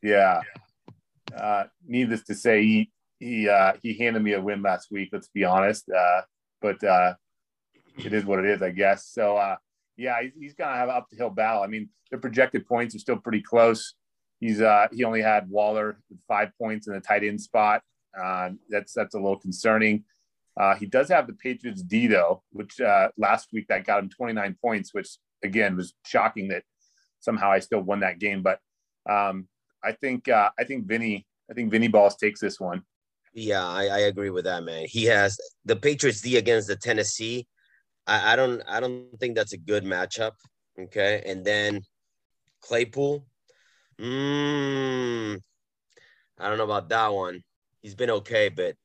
Yeah. 0.04 0.42
Uh, 1.36 1.66
needless 1.86 2.24
to 2.24 2.36
say, 2.36 2.64
he 2.64 2.92
he 3.20 3.50
uh, 3.50 3.74
he 3.82 3.98
handed 3.98 4.22
me 4.22 4.34
a 4.34 4.42
win 4.42 4.62
last 4.62 4.90
week. 4.92 5.10
Let's 5.12 5.28
be 5.30 5.44
honest. 5.44 5.90
Uh, 5.90 6.22
but 6.62 6.84
uh, 6.84 7.16
it 7.98 8.14
is 8.14 8.26
what 8.26 8.40
it 8.40 8.46
is, 8.46 8.62
I 8.62 8.70
guess. 8.72 9.08
So 9.08 9.38
uh, 9.38 9.56
yeah, 9.98 10.22
he's, 10.22 10.32
he's 10.40 10.54
gonna 10.54 10.76
have 10.78 10.90
an 10.90 10.96
uphill 10.96 11.30
battle. 11.32 11.64
I 11.64 11.68
mean, 11.68 11.90
the 12.12 12.18
projected 12.18 12.66
points 12.68 12.96
are 12.96 13.00
still 13.00 13.18
pretty 13.18 13.42
close. 13.42 13.96
He's 14.40 14.62
uh, 14.62 14.88
he 14.92 15.04
only 15.04 15.22
had 15.22 15.50
Waller 15.50 15.98
with 16.10 16.20
five 16.28 16.52
points 16.62 16.88
in 16.88 16.94
the 16.94 17.00
tight 17.02 17.24
end 17.24 17.42
spot. 17.42 17.82
Uh, 18.18 18.52
that's 18.70 18.94
that's 18.94 19.16
a 19.16 19.18
little 19.18 19.40
concerning. 19.40 20.04
Uh, 20.60 20.76
he 20.76 20.86
does 20.86 21.10
have 21.10 21.28
the 21.28 21.34
Patriots 21.34 21.84
D 21.84 22.08
though, 22.08 22.44
which 22.52 22.80
uh, 22.82 23.10
last 23.18 23.50
week 23.54 23.68
that 23.68 23.86
got 23.86 24.00
him 24.00 24.10
29 24.10 24.58
points, 24.62 24.94
which 24.94 25.18
again 25.44 25.76
was 25.76 25.94
shocking 26.06 26.48
that 26.50 26.64
somehow 27.20 27.52
I 27.52 27.60
still 27.60 27.82
won 27.82 28.00
that 28.00 28.20
game. 28.20 28.42
But 28.42 28.60
um, 29.10 29.48
I 29.84 29.92
think 29.92 30.28
uh, 30.28 30.50
I 30.58 30.64
think 30.64 30.88
Vinny 30.88 31.26
I 31.50 31.54
think 31.54 31.72
Vinny 31.72 31.88
Balls 31.88 32.16
takes 32.16 32.40
this 32.40 32.60
one. 32.60 32.84
Yeah, 33.34 33.66
I, 33.66 33.86
I 33.86 34.00
agree 34.00 34.32
with 34.32 34.46
that, 34.46 34.64
man. 34.64 34.86
He 34.88 35.06
has 35.06 35.38
the 35.66 35.76
Patriots 35.76 36.22
D 36.22 36.38
against 36.38 36.68
the 36.68 36.76
Tennessee. 36.76 37.48
I, 38.08 38.34
I 38.34 38.36
don't 38.36 38.62
I 38.68 38.80
don't 38.80 39.10
think 39.20 39.36
that's 39.36 39.54
a 39.54 39.58
good 39.58 39.84
matchup. 39.84 40.32
Okay. 40.80 41.24
And 41.26 41.46
then 41.46 41.82
Claypool. 42.62 43.26
Mm, 44.00 45.40
I 46.40 46.50
don't 46.50 46.58
know 46.58 46.64
about 46.64 46.90
that 46.90 47.08
one. 47.08 47.44
He's 47.82 47.96
been 47.96 48.10
okay, 48.10 48.50
but 48.50 48.76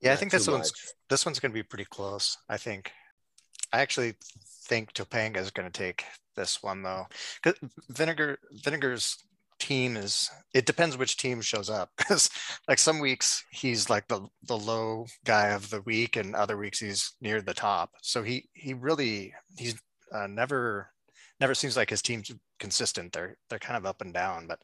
Yeah, 0.00 0.12
I 0.12 0.16
think 0.16 0.32
this 0.32 0.46
one's 0.48 0.70
much. 0.72 0.92
this 1.10 1.26
one's 1.26 1.40
going 1.40 1.52
to 1.52 1.58
be 1.58 1.62
pretty 1.62 1.84
close. 1.86 2.36
I 2.48 2.56
think. 2.56 2.92
I 3.72 3.80
actually 3.80 4.14
think 4.68 4.92
Topanga 4.92 5.36
is 5.38 5.50
going 5.50 5.70
to 5.70 5.78
take 5.78 6.04
this 6.36 6.62
one 6.62 6.82
though. 6.82 7.06
Vinegar 7.90 8.38
Vinegar's 8.64 9.16
team 9.58 9.96
is. 9.96 10.30
It 10.54 10.66
depends 10.66 10.96
which 10.96 11.16
team 11.16 11.40
shows 11.40 11.68
up. 11.68 11.90
Because 11.98 12.30
like 12.68 12.78
some 12.78 13.00
weeks 13.00 13.44
he's 13.50 13.90
like 13.90 14.08
the 14.08 14.26
the 14.46 14.56
low 14.56 15.06
guy 15.24 15.48
of 15.48 15.68
the 15.70 15.82
week, 15.82 16.16
and 16.16 16.34
other 16.34 16.56
weeks 16.56 16.78
he's 16.80 17.12
near 17.20 17.42
the 17.42 17.54
top. 17.54 17.90
So 18.02 18.22
he 18.22 18.48
he 18.54 18.72
really 18.74 19.34
he's 19.58 19.74
uh, 20.14 20.26
never 20.26 20.90
never 21.40 21.54
seems 21.54 21.76
like 21.76 21.90
his 21.90 22.02
team's 22.02 22.30
consistent. 22.58 23.12
They're 23.12 23.36
they're 23.50 23.58
kind 23.58 23.76
of 23.76 23.84
up 23.84 24.00
and 24.00 24.14
down, 24.14 24.46
but 24.46 24.60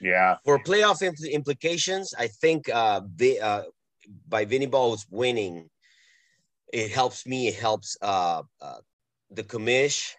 Yeah. 0.00 0.36
For 0.44 0.58
playoff 0.58 1.00
impl- 1.02 1.30
implications, 1.30 2.14
I 2.18 2.28
think 2.28 2.68
uh, 2.68 3.00
Vi- 3.14 3.38
uh, 3.40 3.62
by 4.28 4.44
Vinny 4.44 4.66
Balls 4.66 5.06
winning, 5.10 5.68
it 6.72 6.90
helps 6.90 7.26
me. 7.26 7.48
It 7.48 7.54
helps 7.54 7.96
uh, 8.02 8.42
uh, 8.60 8.78
the 9.30 9.42
commish. 9.42 10.12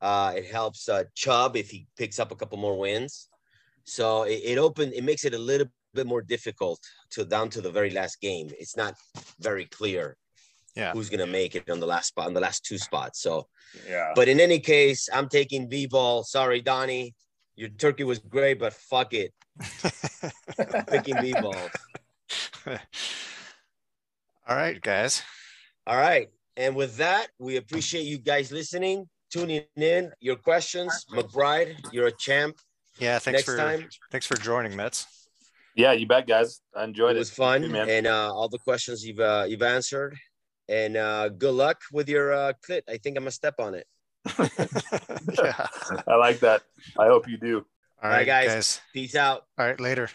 Uh, 0.00 0.34
it 0.36 0.46
helps 0.46 0.88
uh, 0.88 1.04
Chubb 1.14 1.56
if 1.56 1.70
he 1.70 1.86
picks 1.96 2.18
up 2.18 2.30
a 2.30 2.36
couple 2.36 2.58
more 2.58 2.78
wins. 2.78 3.28
So 3.84 4.24
it, 4.24 4.40
it 4.44 4.58
it 4.58 5.04
makes 5.04 5.24
it 5.24 5.34
a 5.34 5.38
little 5.38 5.66
bit 5.94 6.06
more 6.06 6.22
difficult 6.22 6.80
to 7.10 7.24
down 7.24 7.48
to 7.50 7.60
the 7.60 7.70
very 7.70 7.90
last 7.90 8.20
game. 8.20 8.50
It's 8.58 8.76
not 8.76 8.94
very 9.40 9.66
clear 9.66 10.16
Yeah. 10.76 10.92
who's 10.92 11.08
gonna 11.08 11.26
make 11.26 11.54
it 11.54 11.70
on 11.70 11.80
the 11.80 11.86
last 11.86 12.08
spot 12.08 12.26
on 12.26 12.34
the 12.34 12.40
last 12.40 12.64
two 12.64 12.78
spots. 12.78 13.20
So, 13.20 13.46
Yeah. 13.88 14.12
but 14.14 14.28
in 14.28 14.40
any 14.40 14.58
case, 14.58 15.08
I'm 15.12 15.28
taking 15.28 15.68
V 15.70 15.86
ball. 15.86 16.24
Sorry, 16.24 16.60
Donnie. 16.60 17.14
Your 17.56 17.68
turkey 17.68 18.04
was 18.04 18.18
great, 18.18 18.58
but 18.58 18.72
fuck 18.72 19.12
it. 19.14 19.32
Picking 20.88 21.20
V 21.20 21.32
ball. 21.34 21.54
all 24.48 24.56
right, 24.56 24.80
guys. 24.80 25.22
All 25.86 25.96
right. 25.96 26.28
And 26.56 26.74
with 26.76 26.96
that, 26.98 27.28
we 27.38 27.56
appreciate 27.56 28.02
you 28.02 28.18
guys 28.18 28.52
listening, 28.52 29.08
tuning 29.30 29.64
in. 29.76 30.12
Your 30.20 30.36
questions, 30.36 31.04
McBride, 31.10 31.76
you're 31.92 32.06
a 32.08 32.12
champ. 32.12 32.56
Yeah, 32.98 33.18
thanks 33.18 33.38
Next 33.38 33.44
for 33.44 33.56
time, 33.56 33.88
thanks 34.12 34.26
for 34.26 34.36
joining, 34.36 34.76
Mets. 34.76 35.06
Yeah, 35.74 35.92
you 35.92 36.06
bet, 36.06 36.28
guys. 36.28 36.60
I 36.76 36.84
enjoyed 36.84 37.16
it 37.16 37.16
enjoyed 37.16 37.16
it. 37.16 37.18
was 37.18 37.30
fun, 37.30 37.62
Too, 37.62 37.68
man. 37.70 37.90
and 37.90 38.06
uh, 38.06 38.32
all 38.32 38.48
the 38.48 38.58
questions 38.58 39.04
you've 39.04 39.18
uh, 39.18 39.46
you've 39.48 39.62
answered. 39.62 40.16
And 40.68 40.96
uh, 40.96 41.28
good 41.28 41.54
luck 41.54 41.80
with 41.92 42.08
your 42.08 42.32
uh, 42.32 42.52
clit. 42.66 42.82
I 42.88 42.96
think 42.98 43.16
I'm 43.16 43.24
gonna 43.24 43.32
step 43.32 43.56
on 43.58 43.74
it. 43.74 43.86
yeah. 45.38 45.66
I 46.06 46.16
like 46.16 46.40
that. 46.40 46.62
I 46.98 47.06
hope 47.06 47.28
you 47.28 47.36
do. 47.36 47.56
All 48.02 48.10
right, 48.10 48.10
All 48.10 48.10
right 48.10 48.26
guys. 48.26 48.48
guys. 48.48 48.80
Peace 48.92 49.14
out. 49.14 49.46
All 49.58 49.66
right, 49.66 49.80
later. 49.80 50.10